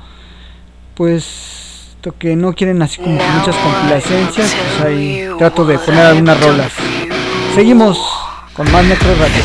Pues 0.95 1.89
esto 1.93 2.15
que 2.17 2.35
no 2.35 2.53
quieren 2.53 2.81
así 2.81 2.97
como 2.99 3.11
muchas 3.23 3.55
complacencias, 3.57 4.55
pues 4.55 4.81
ahí 4.87 5.27
trato 5.37 5.65
de 5.65 5.77
poner 5.77 6.03
algunas 6.07 6.41
rolas. 6.41 6.71
Seguimos 7.53 7.99
con 8.55 8.71
más 8.71 8.83
Necro 8.85 9.13
Radio. 9.13 9.43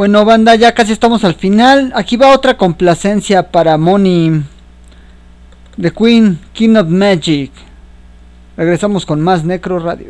Bueno, 0.00 0.24
banda, 0.24 0.54
ya 0.54 0.72
casi 0.72 0.92
estamos 0.92 1.24
al 1.24 1.34
final. 1.34 1.92
Aquí 1.94 2.16
va 2.16 2.34
otra 2.34 2.56
complacencia 2.56 3.50
para 3.50 3.76
Money. 3.76 4.42
The 5.78 5.90
Queen, 5.90 6.38
King 6.54 6.76
of 6.76 6.88
Magic. 6.88 7.50
Regresamos 8.56 9.04
con 9.04 9.20
más 9.20 9.44
Necro 9.44 9.78
Radio. 9.78 10.09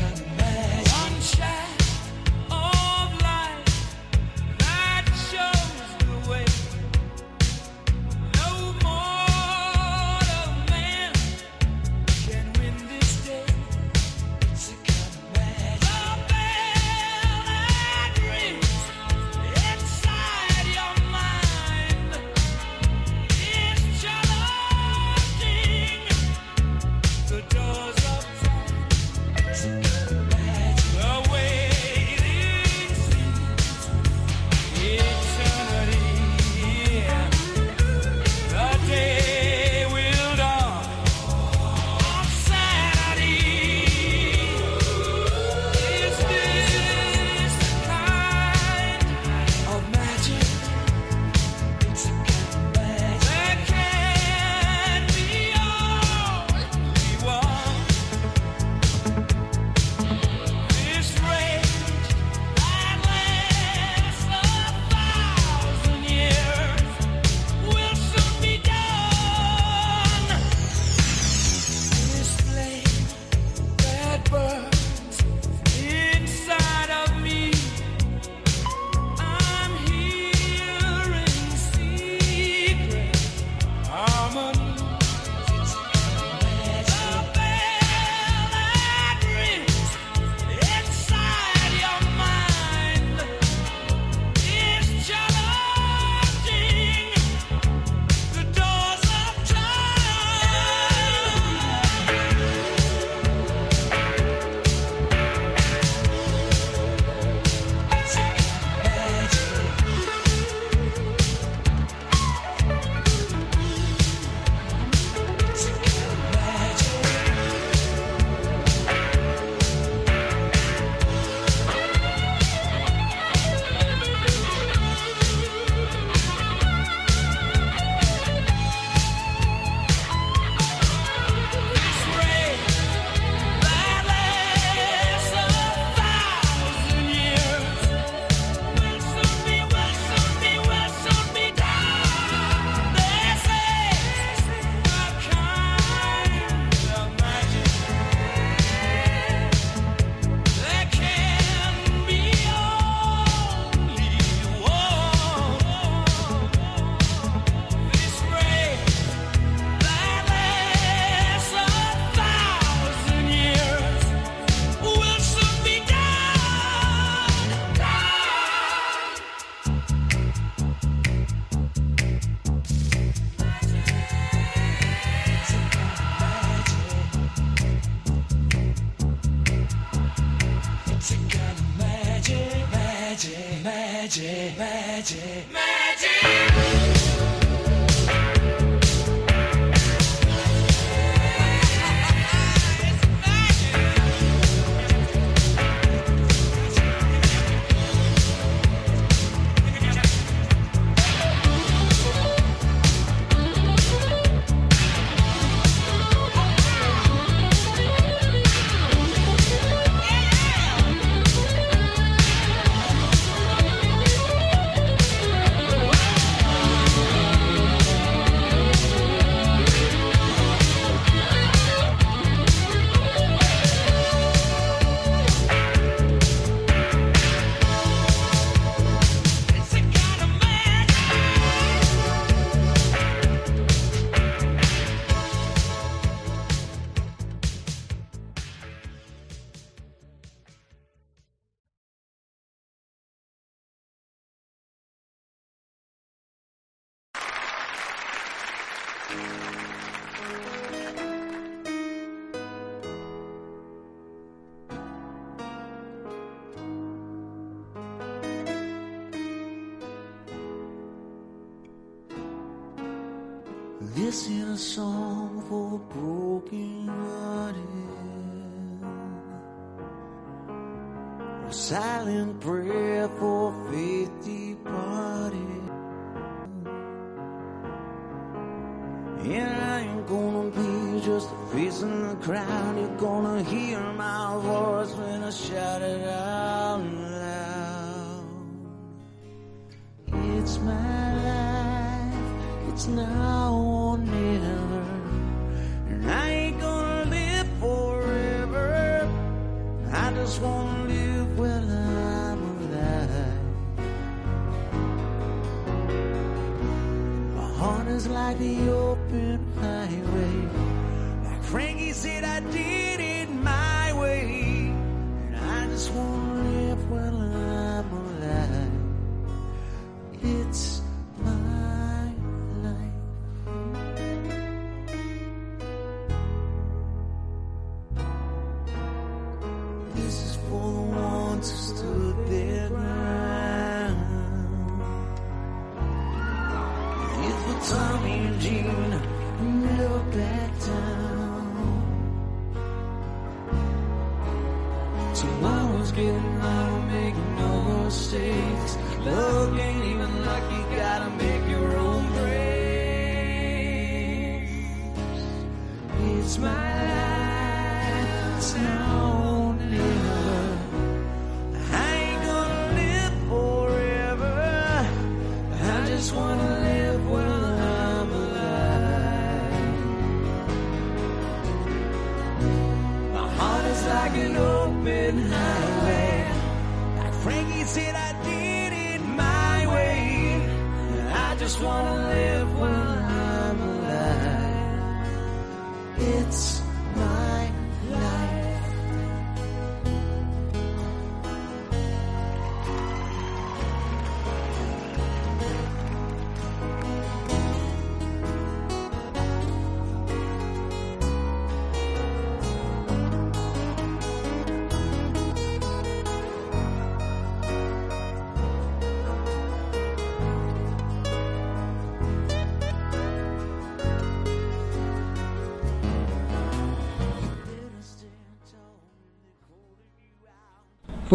breathe. 272.41 272.80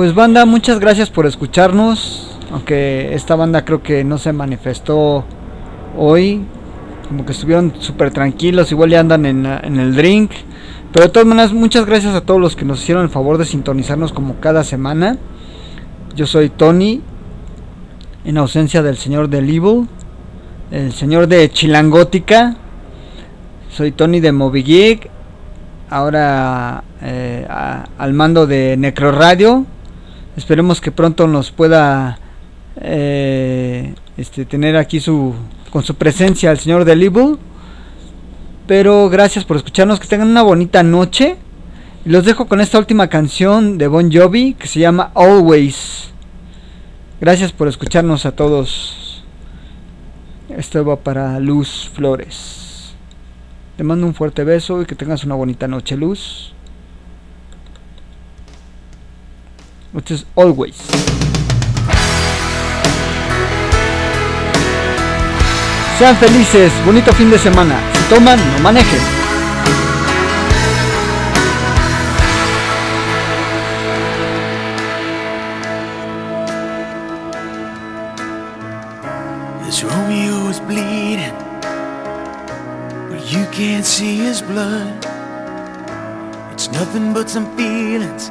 Pues 0.06 0.14
banda, 0.14 0.46
muchas 0.46 0.78
gracias 0.78 1.10
por 1.10 1.26
escucharnos. 1.26 2.38
Aunque 2.52 3.12
esta 3.12 3.34
banda 3.34 3.64
creo 3.64 3.82
que 3.82 4.04
no 4.04 4.18
se 4.18 4.32
manifestó 4.32 5.24
hoy. 5.98 6.42
Como 7.08 7.26
que 7.26 7.32
estuvieron 7.32 7.72
súper 7.80 8.12
tranquilos. 8.12 8.70
Igual 8.70 8.90
ya 8.90 9.00
andan 9.00 9.26
en, 9.26 9.44
el 9.44 9.96
drink. 9.96 10.30
Pero 10.92 11.06
de 11.06 11.10
todas 11.10 11.26
maneras, 11.26 11.52
muchas 11.52 11.86
gracias 11.86 12.14
a 12.14 12.20
todos 12.20 12.40
los 12.40 12.54
que 12.54 12.64
nos 12.64 12.80
hicieron 12.80 13.02
el 13.02 13.10
favor 13.10 13.36
de 13.36 13.46
sintonizarnos 13.46 14.12
como 14.12 14.36
cada 14.36 14.62
semana. 14.62 15.18
Yo 16.14 16.28
soy 16.28 16.50
Tony. 16.50 17.02
En 18.24 18.38
ausencia 18.38 18.84
del 18.84 18.98
señor 18.98 19.28
del 19.28 19.50
Evil. 19.50 19.88
El 20.70 20.92
señor 20.92 21.26
de 21.26 21.50
Chilangótica. 21.50 22.54
Soy 23.70 23.90
Tony 23.90 24.20
de 24.20 24.30
Moby 24.30 24.62
Geek. 24.62 25.10
Ahora 25.90 26.84
eh, 27.02 27.44
al 27.98 28.12
mando 28.12 28.46
de 28.46 28.76
Necro 28.76 29.10
Radio. 29.10 29.66
Esperemos 30.36 30.80
que 30.80 30.92
pronto 30.92 31.26
nos 31.26 31.50
pueda 31.50 32.18
eh, 32.80 33.94
este, 34.16 34.44
tener 34.44 34.76
aquí 34.76 35.00
su 35.00 35.34
con 35.70 35.82
su 35.82 35.94
presencia 35.94 36.50
el 36.50 36.58
señor 36.58 36.84
del 36.84 37.02
Evil. 37.02 37.38
Pero 38.66 39.08
gracias 39.08 39.44
por 39.44 39.56
escucharnos, 39.56 40.00
que 40.00 40.08
tengan 40.08 40.28
una 40.28 40.42
bonita 40.42 40.82
noche. 40.82 41.36
Y 42.04 42.10
los 42.10 42.24
dejo 42.24 42.46
con 42.46 42.60
esta 42.60 42.78
última 42.78 43.08
canción 43.08 43.78
de 43.78 43.88
Bon 43.88 44.12
Jovi 44.12 44.54
que 44.54 44.68
se 44.68 44.80
llama 44.80 45.10
Always. 45.14 46.10
Gracias 47.20 47.52
por 47.52 47.68
escucharnos 47.68 48.26
a 48.26 48.32
todos. 48.32 49.24
Esto 50.48 50.84
va 50.84 50.96
para 50.96 51.38
Luz 51.40 51.90
Flores. 51.92 52.94
Te 53.76 53.84
mando 53.84 54.06
un 54.06 54.14
fuerte 54.14 54.44
beso 54.44 54.82
y 54.82 54.86
que 54.86 54.94
tengas 54.94 55.24
una 55.24 55.34
bonita 55.34 55.68
noche, 55.68 55.96
Luz. 55.96 56.55
which 59.96 60.10
is 60.10 60.26
always. 60.36 60.76
Sean 65.98 66.14
felices, 66.16 66.70
bonito 66.84 67.10
fin 67.14 67.30
de 67.30 67.38
semana. 67.38 67.80
Si 67.94 68.02
toman, 68.10 68.38
no 68.52 68.58
manejen. 68.60 69.00
This 79.64 79.82
Romeo 79.82 80.50
is 80.50 80.60
bleeding, 80.60 81.32
but 83.08 83.32
you 83.32 83.46
can't 83.50 83.86
see 83.86 84.18
his 84.18 84.42
blood. 84.42 84.92
It's 86.52 86.70
nothing 86.70 87.14
but 87.14 87.30
some 87.30 87.46
feelings 87.56 88.30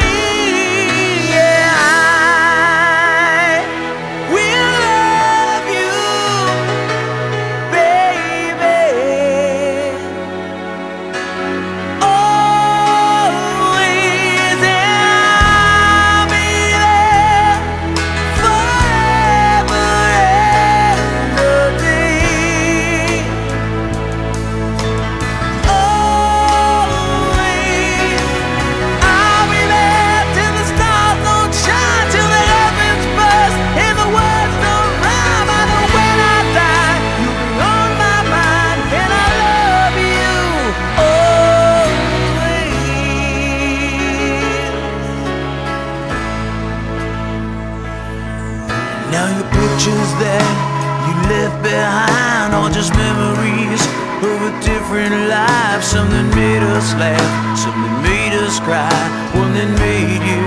Behind 51.71 52.51
are 52.53 52.69
just 52.69 52.91
memories 52.99 53.81
of 54.19 54.37
a 54.43 54.51
different 54.59 55.15
life. 55.31 55.81
Something 55.81 56.27
made 56.35 56.63
us 56.75 56.91
laugh, 56.99 57.57
something 57.57 57.95
made 58.03 58.35
us 58.43 58.59
cry, 58.59 58.91
one 59.39 59.55
that 59.55 59.71
made 59.79 60.19
you 60.19 60.43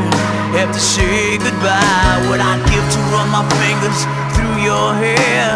have 0.61 0.69
to 0.69 0.83
say 0.95 1.41
goodbye. 1.41 2.17
What 2.29 2.41
I'd 2.45 2.61
give 2.69 2.85
to 2.97 3.01
run 3.13 3.29
my 3.33 3.45
fingers 3.57 4.01
through 4.37 4.57
your 4.69 4.89
hair, 5.01 5.49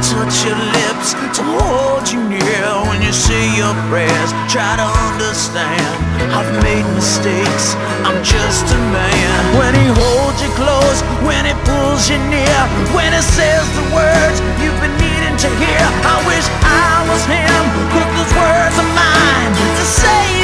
touch 0.00 0.48
your 0.48 0.56
lips 0.56 1.12
to 1.36 1.42
hold 1.44 2.08
you 2.08 2.20
near 2.24 2.66
when 2.88 3.02
you 3.04 3.12
say 3.12 3.52
your 3.56 3.74
prayers. 3.92 4.30
Try 4.48 4.76
to 4.80 4.88
understand, 5.12 5.92
I've 6.32 6.48
made 6.64 6.86
mistakes. 6.96 7.76
I'm 8.08 8.16
just 8.24 8.64
a 8.72 8.80
man. 8.96 9.40
When 9.60 9.72
he 9.76 9.86
holds 9.92 10.40
you 10.40 10.50
close, 10.56 11.04
when 11.28 11.44
he 11.44 11.54
pulls 11.68 12.08
you 12.08 12.16
near, 12.32 12.60
when 12.96 13.12
he 13.12 13.20
says 13.20 13.64
the 13.76 13.86
words 13.92 14.36
you've 14.60 14.80
been 14.80 14.96
needing 14.96 15.36
to 15.36 15.48
hear. 15.60 15.84
I 16.08 16.16
wish 16.24 16.46
I 16.64 17.04
was 17.12 17.22
him. 17.28 17.62
Put 17.92 18.08
those 18.16 18.32
words 18.40 18.76
of 18.80 18.88
mine 18.96 19.52
to 19.52 19.84
say 19.84 20.39